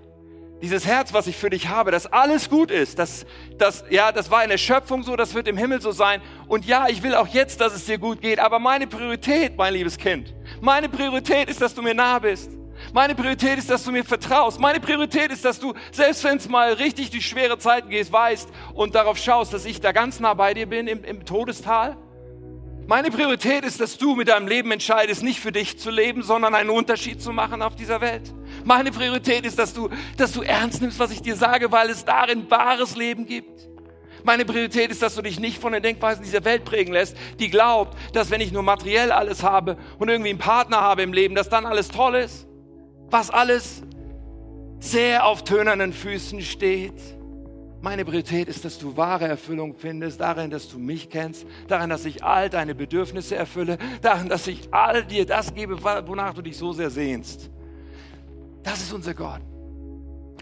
Dieses 0.61 0.87
Herz, 0.87 1.13
was 1.13 1.29
ich 1.29 1.37
für 1.37 1.51
dich 1.51 1.69
habe, 1.69 1.93
dass 1.93 2.07
alles 2.07 2.51
gut 2.51 2.73
ist, 2.73 2.99
das, 2.99 3.27
das, 3.59 3.85
ja, 3.91 4.11
das 4.11 4.31
war 4.31 4.43
in 4.43 4.51
der 4.51 4.59
Schöpfung 4.59 5.05
so, 5.05 5.15
das 5.15 5.35
wird 5.35 5.47
im 5.47 5.57
Himmel 5.57 5.81
so 5.81 5.93
sein. 5.93 6.21
Und 6.49 6.65
ja, 6.65 6.89
ich 6.89 7.03
will 7.05 7.15
auch 7.15 7.29
jetzt, 7.29 7.61
dass 7.61 7.75
es 7.75 7.87
dir 7.87 7.99
gut 7.99 8.21
geht. 8.21 8.41
Aber 8.41 8.59
meine 8.59 8.89
Priorität, 8.89 9.57
mein 9.57 9.75
liebes 9.75 9.97
Kind, 9.97 10.35
meine 10.61 10.89
Priorität 10.89 11.49
ist, 11.49 11.61
dass 11.61 11.75
du 11.75 11.83
mir 11.83 11.95
nah 11.95 12.19
bist. 12.19 12.51
Meine 12.93 13.15
Priorität 13.15 13.59
ist, 13.59 13.71
dass 13.71 13.85
du 13.85 13.93
mir 13.93 14.05
vertraust. 14.05 14.59
Meine 14.59 14.81
Priorität 14.81 15.31
ist, 15.31 15.45
dass 15.45 15.61
du, 15.61 15.75
selbst 15.93 16.25
wenn 16.25 16.39
es 16.39 16.49
mal 16.49 16.73
richtig 16.73 17.11
durch 17.11 17.27
schwere 17.27 17.59
Zeiten 17.59 17.89
gehst, 17.91 18.13
weißt 18.13 18.49
und 18.75 18.95
darauf 18.95 19.19
schaust, 19.19 19.53
dass 19.53 19.65
ich 19.65 19.81
da 19.81 19.93
ganz 19.93 20.21
nah 20.21 20.35
bei 20.35 20.55
dir 20.55 20.67
bin 20.67 20.87
im, 20.87 21.05
im 21.05 21.25
Todestal. 21.25 21.97
Meine 22.89 23.11
Priorität 23.11 23.65
ist, 23.65 23.81
dass 23.81 23.97
du 23.99 24.17
mit 24.17 24.27
deinem 24.27 24.49
Leben 24.49 24.73
entscheidest, 24.73 25.23
nicht 25.23 25.39
für 25.39 25.53
dich 25.53 25.79
zu 25.79 25.91
leben, 25.91 26.23
sondern 26.23 26.57
einen 26.57 26.71
Unterschied 26.71 27.23
zu 27.23 27.33
machen 27.33 27.63
auf 27.63 27.77
dieser 27.77 28.01
Welt. 28.01 28.35
Meine 28.65 28.91
Priorität 28.91 29.47
ist, 29.47 29.61
dass 29.61 29.73
du, 29.73 29.89
dass 30.17 30.33
du 30.33 30.43
ernst 30.43 30.81
nimmst, 30.81 30.99
was 30.99 31.13
ich 31.13 31.23
dir 31.23 31.37
sage, 31.37 31.71
weil 31.71 31.91
es 31.91 32.05
darin 32.05 32.51
wahres 32.51 32.97
Leben 32.97 33.27
gibt. 33.27 33.69
Meine 34.25 34.45
Priorität 34.45 34.91
ist, 34.91 35.03
dass 35.03 35.15
du 35.15 35.23
dich 35.23 35.39
nicht 35.39 35.61
von 35.61 35.73
den 35.73 35.83
Denkweisen 35.83 36.25
dieser 36.25 36.45
Welt 36.45 36.65
prägen 36.65 36.93
lässt, 36.93 37.17
die 37.39 37.51
glaubt, 37.51 37.97
dass 38.15 38.31
wenn 38.31 38.41
ich 38.41 38.51
nur 38.51 38.65
materiell 38.65 39.13
alles 39.13 39.45
habe 39.45 39.77
und 39.99 40.09
irgendwie 40.09 40.31
einen 40.31 40.41
Partner 40.41 40.81
habe 40.81 41.03
im 41.03 41.13
Leben, 41.13 41.37
dass 41.37 41.49
dann 41.49 41.67
alles 41.67 41.89
toll 41.89 42.17
ist 42.17 42.49
was 43.11 43.31
alles 43.31 43.83
sehr 44.81 45.27
auf 45.27 45.45
tönernen 45.45 45.93
Füßen 45.93 46.41
steht. 46.43 47.18
Meine 47.81 48.05
Priorität 48.05 48.49
ist, 48.49 48.65
dass 48.65 48.79
du 48.79 48.97
wahre 48.97 49.29
Erfüllung 49.29 49.75
findest, 49.75 50.21
darin, 50.21 50.51
dass 50.51 50.69
du 50.69 50.79
mich 50.79 51.09
kennst, 51.09 51.47
darin, 51.69 51.89
dass 51.89 52.05
ich 52.05 52.25
all 52.25 52.51
deine 52.51 52.75
Bedürfnisse 52.75 53.37
erfülle, 53.37 53.79
darin, 54.03 54.29
dass 54.29 54.49
ich 54.49 54.75
all 54.75 55.05
dir 55.05 55.25
das 55.25 55.55
gebe, 55.55 55.83
wonach 55.83 56.35
du 56.35 56.43
dich 56.43 56.57
so 56.57 56.73
sehr 56.73 56.91
sehnst. 56.91 57.51
Das 58.65 58.81
ist 58.81 58.93
unser 58.93 59.15
Gott. 59.15 59.41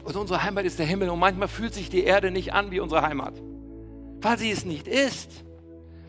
Und 0.03 0.16
unsere 0.16 0.43
Heimat 0.43 0.64
ist 0.64 0.78
der 0.78 0.87
Himmel. 0.87 1.11
Und 1.11 1.18
manchmal 1.18 1.49
fühlt 1.49 1.74
sich 1.74 1.91
die 1.91 2.05
Erde 2.05 2.30
nicht 2.30 2.55
an 2.55 2.70
wie 2.70 2.80
unsere 2.80 3.03
Heimat, 3.03 3.34
weil 4.22 4.39
sie 4.39 4.51
es 4.51 4.64
nicht 4.64 4.89
ist. 4.89 5.45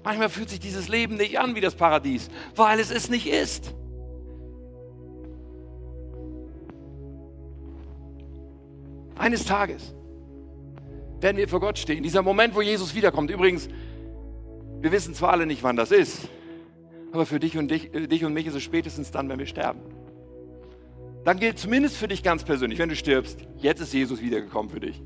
Manchmal 0.03 0.29
fühlt 0.29 0.49
sich 0.49 0.61
dieses 0.61 0.87
Leben 0.87 1.15
nicht 1.17 1.39
an 1.39 1.55
wie 1.55 1.61
das 1.61 1.75
Paradies, 1.75 2.29
weil 2.55 2.79
es 2.79 2.89
es 2.89 3.09
nicht 3.09 3.27
ist. 3.27 3.73
Eines 9.17 9.45
Tages 9.45 9.93
werden 11.19 11.37
wir 11.37 11.47
vor 11.47 11.59
Gott 11.59 11.77
stehen. 11.77 12.03
Dieser 12.03 12.21
Moment, 12.21 12.55
wo 12.55 12.61
Jesus 12.61 12.95
wiederkommt. 12.95 13.31
Übrigens, 13.31 13.69
wir 14.81 14.91
wissen 14.91 15.13
zwar 15.13 15.31
alle 15.31 15.45
nicht, 15.45 15.63
wann 15.63 15.75
das 15.75 15.91
ist, 15.91 16.29
aber 17.11 17.25
für 17.25 17.39
dich 17.39 17.57
und, 17.57 17.69
dich, 17.69 17.93
äh, 17.93 18.07
dich 18.07 18.23
und 18.25 18.33
mich 18.33 18.47
ist 18.47 18.55
es 18.55 18.63
spätestens 18.63 19.11
dann, 19.11 19.29
wenn 19.29 19.39
wir 19.39 19.47
sterben. 19.47 19.79
Dann 21.23 21.39
gilt 21.39 21.59
zumindest 21.59 21.97
für 21.97 22.07
dich 22.07 22.23
ganz 22.23 22.43
persönlich, 22.43 22.79
wenn 22.79 22.89
du 22.89 22.95
stirbst, 22.95 23.39
jetzt 23.57 23.81
ist 23.81 23.93
Jesus 23.93 24.21
wiedergekommen 24.21 24.69
für 24.69 24.79
dich. 24.79 25.01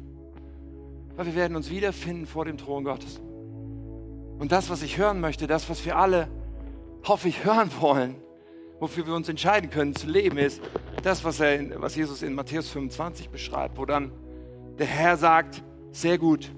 Weil 1.16 1.26
wir 1.26 1.36
werden 1.36 1.56
uns 1.56 1.70
wiederfinden 1.70 2.28
vor 2.28 2.46
dem 2.46 2.58
Thron 2.58 2.84
Gottes. 2.84 3.22
Und 4.38 4.52
das, 4.52 4.70
was 4.70 4.82
ich 4.82 4.98
hören 4.98 5.20
möchte, 5.20 5.48
das, 5.48 5.70
was 5.70 5.86
wir 5.86 5.98
alle, 5.98 6.28
hoffe 7.08 7.28
ich, 7.28 7.44
hören 7.44 7.72
wollen, 7.80 8.16
wofür 8.80 9.08
wir 9.08 9.16
uns 9.16 9.30
entscheiden 9.30 9.70
können 9.70 9.96
zu 9.96 10.08
leben, 10.08 10.38
ist 10.38 10.62
das, 11.04 11.24
was, 11.24 11.40
er, 11.40 11.82
was 11.82 11.96
Jesus 11.96 12.22
in 12.22 12.34
Matthäus 12.34 12.70
25 12.70 13.30
beschreibt, 13.30 13.78
wo 13.78 13.86
dann 13.86 14.12
der 14.78 14.88
Herr 14.88 15.18
sagt, 15.18 15.64
sehr 15.92 16.18
gut, 16.18 16.52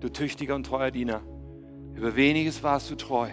du 0.00 0.08
tüchtiger 0.08 0.54
und 0.54 0.64
treuer 0.64 0.90
Diener, 0.90 1.22
über 1.94 2.16
weniges 2.16 2.62
warst 2.62 2.90
du 2.90 2.96
treu, 2.96 3.28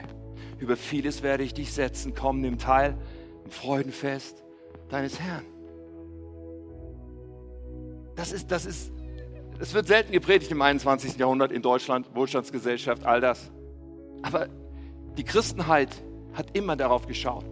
über 0.60 0.76
vieles 0.76 1.24
werde 1.24 1.44
ich 1.44 1.54
dich 1.54 1.74
setzen, 1.74 2.14
komm, 2.14 2.42
nimm 2.42 2.58
teil 2.58 2.98
im 3.44 3.52
Freudenfest 3.52 4.44
deines 4.90 5.20
Herrn. 5.20 5.46
Das 8.16 8.32
ist, 8.32 8.52
das 8.52 8.66
ist, 8.66 8.92
es 9.60 9.74
wird 9.74 9.88
selten 9.88 10.12
gepredigt 10.12 10.52
im 10.52 10.62
21. 10.62 11.18
Jahrhundert 11.18 11.52
in 11.52 11.62
Deutschland, 11.62 12.14
Wohlstandsgesellschaft, 12.14 13.04
all 13.06 13.22
das. 13.22 13.52
Aber 14.22 14.48
die 15.18 15.24
Christenheit 15.24 15.90
hat 16.34 16.56
immer 16.56 16.76
darauf 16.76 17.08
geschaut. 17.08 17.46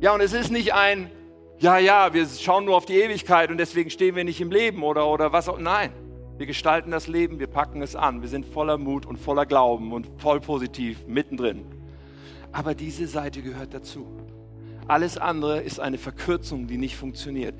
Ja, 0.00 0.14
und 0.14 0.20
es 0.20 0.32
ist 0.32 0.50
nicht 0.50 0.74
ein, 0.74 1.10
ja, 1.58 1.78
ja, 1.78 2.12
wir 2.12 2.26
schauen 2.26 2.64
nur 2.64 2.76
auf 2.76 2.84
die 2.84 2.94
Ewigkeit 2.94 3.50
und 3.50 3.58
deswegen 3.58 3.90
stehen 3.90 4.16
wir 4.16 4.24
nicht 4.24 4.40
im 4.40 4.50
Leben 4.50 4.82
oder, 4.82 5.06
oder 5.06 5.32
was 5.32 5.48
auch. 5.48 5.58
Nein, 5.58 5.92
wir 6.36 6.46
gestalten 6.46 6.90
das 6.90 7.06
Leben, 7.06 7.38
wir 7.38 7.46
packen 7.46 7.82
es 7.82 7.94
an, 7.96 8.22
wir 8.22 8.28
sind 8.28 8.46
voller 8.46 8.78
Mut 8.78 9.06
und 9.06 9.18
voller 9.18 9.46
Glauben 9.46 9.92
und 9.92 10.08
voll 10.18 10.40
positiv 10.40 11.06
mittendrin. 11.06 11.64
Aber 12.52 12.74
diese 12.74 13.06
Seite 13.06 13.42
gehört 13.42 13.74
dazu. 13.74 14.06
Alles 14.86 15.18
andere 15.18 15.60
ist 15.60 15.80
eine 15.80 15.98
Verkürzung, 15.98 16.66
die 16.66 16.76
nicht 16.76 16.96
funktioniert. 16.96 17.54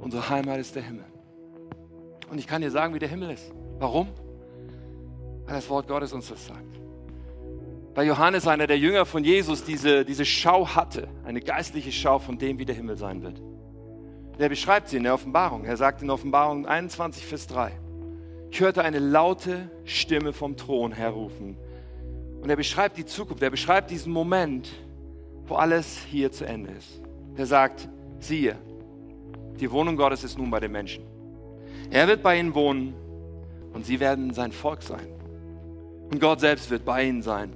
Unsere 0.00 0.28
Heimat 0.28 0.58
ist 0.58 0.74
der 0.74 0.82
Himmel. 0.82 1.04
Und 2.30 2.38
ich 2.38 2.46
kann 2.46 2.62
dir 2.62 2.70
sagen, 2.70 2.94
wie 2.94 2.98
der 2.98 3.08
Himmel 3.08 3.30
ist. 3.30 3.52
Warum? 3.78 4.08
Weil 5.44 5.56
das 5.56 5.68
Wort 5.68 5.86
Gottes 5.86 6.12
uns 6.12 6.28
das 6.28 6.46
sagt 6.46 6.82
bei 7.94 8.04
Johannes, 8.04 8.46
einer 8.46 8.66
der 8.66 8.78
Jünger 8.78 9.04
von 9.04 9.22
Jesus, 9.22 9.64
diese, 9.64 10.04
diese 10.04 10.24
Schau 10.24 10.66
hatte, 10.66 11.08
eine 11.24 11.40
geistliche 11.40 11.92
Schau 11.92 12.18
von 12.18 12.38
dem, 12.38 12.58
wie 12.58 12.64
der 12.64 12.74
Himmel 12.74 12.96
sein 12.96 13.22
wird. 13.22 13.42
Der 14.38 14.48
beschreibt 14.48 14.88
sie 14.88 14.96
in 14.96 15.02
der 15.02 15.12
Offenbarung. 15.12 15.64
Er 15.64 15.76
sagt 15.76 16.00
in 16.00 16.08
Offenbarung 16.08 16.66
21, 16.66 17.26
Vers 17.26 17.46
3, 17.48 17.72
ich 18.52 18.60
hörte 18.60 18.84
eine 18.84 18.98
laute 18.98 19.70
Stimme 19.86 20.34
vom 20.34 20.58
Thron 20.58 20.92
herrufen. 20.92 21.56
Und 22.42 22.50
er 22.50 22.56
beschreibt 22.56 22.98
die 22.98 23.06
Zukunft, 23.06 23.42
er 23.42 23.48
beschreibt 23.48 23.90
diesen 23.90 24.12
Moment, 24.12 24.68
wo 25.46 25.54
alles 25.54 26.00
hier 26.10 26.30
zu 26.32 26.44
Ende 26.44 26.70
ist. 26.72 27.00
Er 27.34 27.46
sagt, 27.46 27.88
siehe, 28.18 28.58
die 29.58 29.70
Wohnung 29.70 29.96
Gottes 29.96 30.22
ist 30.22 30.36
nun 30.36 30.50
bei 30.50 30.60
den 30.60 30.70
Menschen. 30.70 31.02
Er 31.90 32.06
wird 32.06 32.22
bei 32.22 32.38
ihnen 32.38 32.54
wohnen 32.54 32.92
und 33.72 33.86
sie 33.86 33.98
werden 34.00 34.34
sein 34.34 34.52
Volk 34.52 34.82
sein. 34.82 35.06
Und 36.10 36.20
Gott 36.20 36.40
selbst 36.40 36.70
wird 36.70 36.84
bei 36.84 37.04
ihnen 37.04 37.22
sein. 37.22 37.54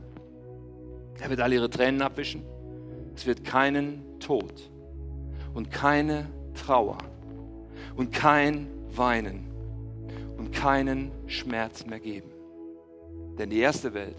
Er 1.21 1.29
wird 1.29 1.41
all 1.41 1.53
ihre 1.53 1.69
Tränen 1.69 2.01
abwischen. 2.01 2.43
Es 3.15 3.27
wird 3.27 3.45
keinen 3.45 4.19
Tod 4.19 4.71
und 5.53 5.71
keine 5.71 6.31
Trauer 6.55 6.97
und 7.97 8.15
kein 8.15 8.69
Weinen 8.89 9.56
und 10.47 10.53
keinen 10.53 11.11
Schmerz 11.27 11.85
mehr 11.87 12.01
geben. 12.01 12.31
Denn 13.39 13.51
die 13.51 13.59
erste 13.59 13.95
Welt 13.95 14.17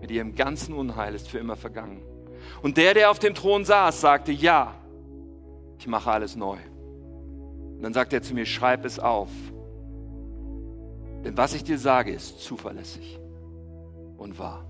mit 0.00 0.10
ihrem 0.10 0.34
ganzen 0.34 0.74
Unheil 0.74 1.14
ist 1.14 1.28
für 1.28 1.38
immer 1.38 1.56
vergangen. 1.56 2.02
Und 2.62 2.76
der, 2.76 2.94
der 2.94 3.10
auf 3.10 3.18
dem 3.18 3.34
Thron 3.34 3.64
saß, 3.64 4.00
sagte, 4.00 4.32
ja, 4.32 4.74
ich 5.78 5.86
mache 5.86 6.10
alles 6.10 6.36
neu. 6.36 6.56
Und 7.76 7.82
dann 7.82 7.92
sagt 7.92 8.12
er 8.12 8.22
zu 8.22 8.34
mir, 8.34 8.46
schreib 8.46 8.84
es 8.84 8.98
auf. 8.98 9.30
Denn 11.24 11.36
was 11.36 11.54
ich 11.54 11.62
dir 11.62 11.78
sage, 11.78 12.12
ist 12.12 12.40
zuverlässig 12.40 13.20
und 14.16 14.38
wahr. 14.38 14.64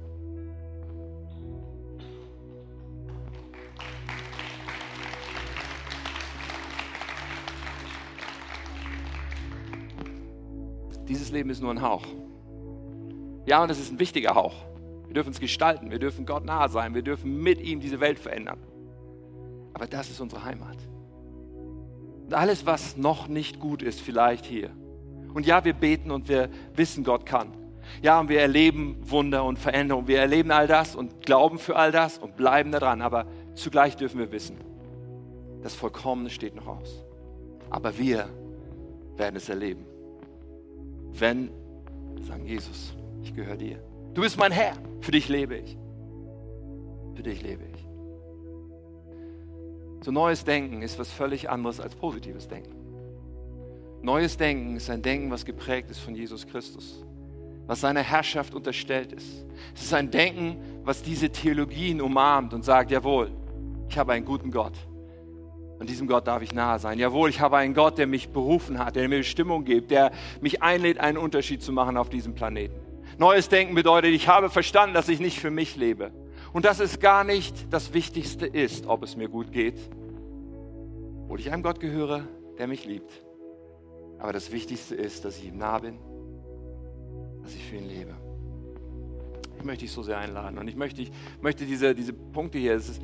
Dieses 11.13 11.31
Leben 11.31 11.51
ist 11.51 11.61
nur 11.61 11.71
ein 11.71 11.83
Hauch. 11.83 12.07
Ja, 13.45 13.63
und 13.63 13.71
es 13.71 13.79
ist 13.79 13.93
ein 13.93 13.99
wichtiger 13.99 14.35
Hauch. 14.35 14.55
Wir 15.05 15.13
dürfen 15.13 15.29
es 15.29 15.41
gestalten, 15.41 15.91
wir 15.91 15.99
dürfen 15.99 16.25
Gott 16.25 16.47
nahe 16.47 16.71
sein, 16.71 16.95
wir 16.95 17.03
dürfen 17.03 17.43
mit 17.43 17.61
ihm 17.61 17.81
diese 17.81 18.01
Welt 18.01 18.19
verändern. 18.19 18.57
Aber 19.75 19.87
das 19.87 20.09
ist 20.09 20.23
unsere 20.23 20.43
Heimat. 20.43 20.79
Und 22.25 22.33
alles, 22.33 22.65
was 22.65 22.97
noch 22.97 23.29
nicht 23.29 23.61
gut 23.61 23.83
ist, 23.83 24.01
vielleicht 24.01 24.47
hier. 24.47 24.71
Und 25.35 25.45
ja, 25.45 25.67
wir 25.67 25.75
beten 25.75 26.11
und 26.11 26.31
wir 26.31 26.49
wissen, 26.77 27.05
Gott 27.05 27.27
kann. 27.27 27.53
Ja, 28.01 28.19
und 28.19 28.31
wir 28.31 28.41
erleben 28.41 28.97
Wunder 29.03 29.45
und 29.45 29.59
Veränderung. 29.59 30.09
Wir 30.09 30.19
erleben 30.19 30.51
all 30.51 30.67
das 30.67 30.97
und 30.97 31.21
glauben 31.27 31.59
für 31.59 31.77
all 31.77 31.93
das 31.93 32.17
und 32.17 32.37
bleiben 32.37 32.73
daran. 32.73 33.03
Aber 33.03 33.27
zugleich 33.53 33.99
dürfen 33.99 34.19
wir 34.19 34.33
wissen, 34.33 34.57
das 35.63 35.75
Vollkommene 35.75 36.31
steht 36.31 36.55
noch 36.55 36.69
aus. 36.69 37.05
Aber 37.69 37.99
wir 37.99 38.31
werden 39.19 39.37
es 39.37 39.51
erleben 39.51 39.92
wenn 41.19 41.51
sagen, 42.23 42.47
Jesus, 42.47 42.95
ich 43.23 43.35
gehöre 43.35 43.57
dir. 43.57 43.79
Du 44.15 44.23
bist 44.23 44.39
mein 44.39 44.53
Herr. 44.53 44.75
Für 45.01 45.13
dich 45.13 45.29
lebe 45.29 45.57
ich. 45.57 45.77
Für 47.15 47.23
dich 47.23 47.43
lebe 47.43 47.65
ich. 47.65 47.89
So 50.05 50.11
neues 50.11 50.45
Denken 50.45 50.83
ist 50.83 50.99
was 50.99 51.11
völlig 51.11 51.49
anderes 51.49 51.81
als 51.81 51.95
positives 51.95 52.49
Denken. 52.49 52.75
Neues 54.03 54.37
Denken 54.37 54.77
ist 54.77 54.91
ein 54.91 55.01
Denken, 55.01 55.31
was 55.31 55.45
geprägt 55.45 55.91
ist 55.91 56.01
von 56.01 56.15
Jesus 56.15 56.45
Christus, 56.47 57.05
was 57.67 57.81
seiner 57.81 58.03
Herrschaft 58.03 58.53
unterstellt 58.53 59.13
ist. 59.13 59.45
Es 59.75 59.83
ist 59.83 59.95
ein 59.95 60.11
Denken, 60.11 60.57
was 60.83 61.03
diese 61.03 61.31
Theologien 61.31 62.01
umarmt 62.01 62.53
und 62.53 62.65
sagt, 62.65 62.91
jawohl, 62.91 63.31
ich 63.89 63.97
habe 63.97 64.13
einen 64.13 64.25
guten 64.25 64.51
Gott. 64.51 64.75
Und 65.83 65.91
diesem 65.91 66.07
Gott 66.07 66.29
darf 66.29 66.43
ich 66.43 66.55
nahe 66.55 66.79
sein. 66.79 66.97
Jawohl, 67.01 67.29
ich 67.29 67.41
habe 67.41 67.57
einen 67.57 67.75
Gott, 67.75 67.99
der 67.99 68.07
mich 68.07 68.29
berufen 68.29 68.79
hat, 68.79 68.95
der 68.95 69.09
mir 69.09 69.19
Bestimmung 69.19 69.65
gibt, 69.65 69.91
der 69.91 70.13
mich 70.41 70.63
einlädt, 70.63 71.01
einen 71.01 71.19
Unterschied 71.19 71.61
zu 71.61 71.73
machen 71.73 71.97
auf 71.97 72.09
diesem 72.09 72.37
Planeten. 72.37 72.77
Neues 73.19 73.49
Denken 73.49 73.75
bedeutet, 73.75 74.13
ich 74.13 74.29
habe 74.29 74.49
verstanden, 74.49 74.95
dass 74.95 75.09
ich 75.09 75.19
nicht 75.19 75.41
für 75.41 75.51
mich 75.51 75.75
lebe. 75.75 76.13
Und 76.53 76.67
dass 76.67 76.79
es 76.79 77.01
gar 77.01 77.25
nicht 77.25 77.73
das 77.73 77.93
Wichtigste 77.95 78.47
ist, 78.47 78.87
ob 78.87 79.03
es 79.03 79.17
mir 79.17 79.29
gut 79.29 79.51
geht. 79.51 79.75
Oder 81.29 81.41
ich 81.41 81.51
einem 81.51 81.65
Gott 81.65 81.81
gehöre, 81.81 82.29
der 82.59 82.69
mich 82.69 82.85
liebt. 82.85 83.11
Aber 84.21 84.33
das 84.33 84.53
Wichtigste 84.53 84.95
ist, 84.95 85.25
dass 85.25 85.37
ich 85.39 85.47
ihm 85.47 85.59
nah 85.59 85.81
bin, 85.81 85.99
dass 87.43 87.57
ich 87.57 87.65
für 87.65 87.75
ihn 87.75 87.89
lebe. 87.89 88.15
Ich 89.59 89.65
möchte 89.65 89.81
dich 89.81 89.91
so 89.91 90.05
sehr 90.05 90.19
einladen 90.19 90.59
und 90.59 90.69
ich 90.69 90.77
möchte, 90.77 91.03
ich 91.03 91.11
möchte 91.41 91.65
diese, 91.67 91.93
diese 91.93 92.13
Punkte 92.13 92.59
hier, 92.59 92.75
ist, 92.75 93.01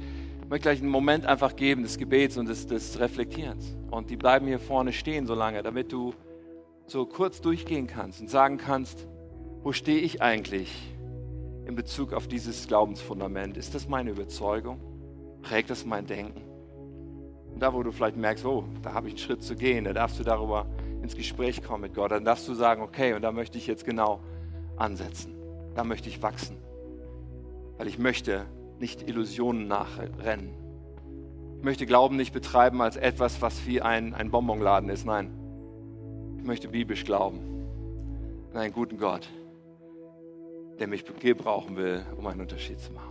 ich 0.48 0.50
möchte 0.50 0.70
gleich 0.70 0.80
einen 0.80 0.88
Moment 0.88 1.26
einfach 1.26 1.56
geben 1.56 1.82
des 1.82 1.98
Gebets 1.98 2.38
und 2.38 2.48
des, 2.48 2.66
des 2.66 2.98
Reflektierens. 2.98 3.76
Und 3.90 4.08
die 4.08 4.16
bleiben 4.16 4.46
hier 4.46 4.58
vorne 4.58 4.94
stehen 4.94 5.26
so 5.26 5.34
lange, 5.34 5.62
damit 5.62 5.92
du 5.92 6.14
so 6.86 7.04
kurz 7.04 7.42
durchgehen 7.42 7.86
kannst 7.86 8.22
und 8.22 8.30
sagen 8.30 8.56
kannst, 8.56 9.06
wo 9.62 9.72
stehe 9.72 9.98
ich 9.98 10.22
eigentlich 10.22 10.74
in 11.66 11.74
Bezug 11.74 12.14
auf 12.14 12.28
dieses 12.28 12.66
Glaubensfundament? 12.66 13.58
Ist 13.58 13.74
das 13.74 13.90
meine 13.90 14.08
Überzeugung? 14.08 14.80
Prägt 15.42 15.68
das 15.68 15.84
mein 15.84 16.06
Denken? 16.06 16.40
Und 17.52 17.62
da, 17.62 17.74
wo 17.74 17.82
du 17.82 17.92
vielleicht 17.92 18.16
merkst, 18.16 18.46
oh, 18.46 18.64
da 18.80 18.94
habe 18.94 19.08
ich 19.08 19.16
einen 19.16 19.18
Schritt 19.18 19.42
zu 19.42 19.54
gehen, 19.54 19.84
da 19.84 19.92
darfst 19.92 20.18
du 20.18 20.24
darüber 20.24 20.64
ins 21.02 21.14
Gespräch 21.14 21.62
kommen 21.62 21.82
mit 21.82 21.94
Gott. 21.94 22.10
Dann 22.10 22.24
darfst 22.24 22.48
du 22.48 22.54
sagen, 22.54 22.80
okay, 22.80 23.12
und 23.12 23.20
da 23.20 23.32
möchte 23.32 23.58
ich 23.58 23.66
jetzt 23.66 23.84
genau 23.84 24.20
ansetzen. 24.78 25.34
Da 25.74 25.84
möchte 25.84 26.08
ich 26.08 26.22
wachsen. 26.22 26.56
Weil 27.76 27.86
ich 27.86 27.98
möchte 27.98 28.46
nicht 28.80 29.08
Illusionen 29.08 29.68
nachrennen. 29.68 30.50
Ich 31.58 31.64
möchte 31.64 31.86
Glauben 31.86 32.16
nicht 32.16 32.32
betreiben 32.32 32.80
als 32.80 32.96
etwas, 32.96 33.42
was 33.42 33.66
wie 33.66 33.82
ein, 33.82 34.14
ein 34.14 34.30
Bonbonladen 34.30 34.88
ist. 34.90 35.04
Nein, 35.04 35.30
ich 36.38 36.44
möchte 36.44 36.68
biblisch 36.68 37.04
glauben 37.04 37.40
an 38.52 38.60
einen 38.60 38.72
guten 38.72 38.98
Gott, 38.98 39.28
der 40.78 40.88
mich 40.88 41.04
gebrauchen 41.04 41.76
will, 41.76 42.04
um 42.16 42.26
einen 42.26 42.40
Unterschied 42.40 42.80
zu 42.80 42.92
machen. 42.92 43.07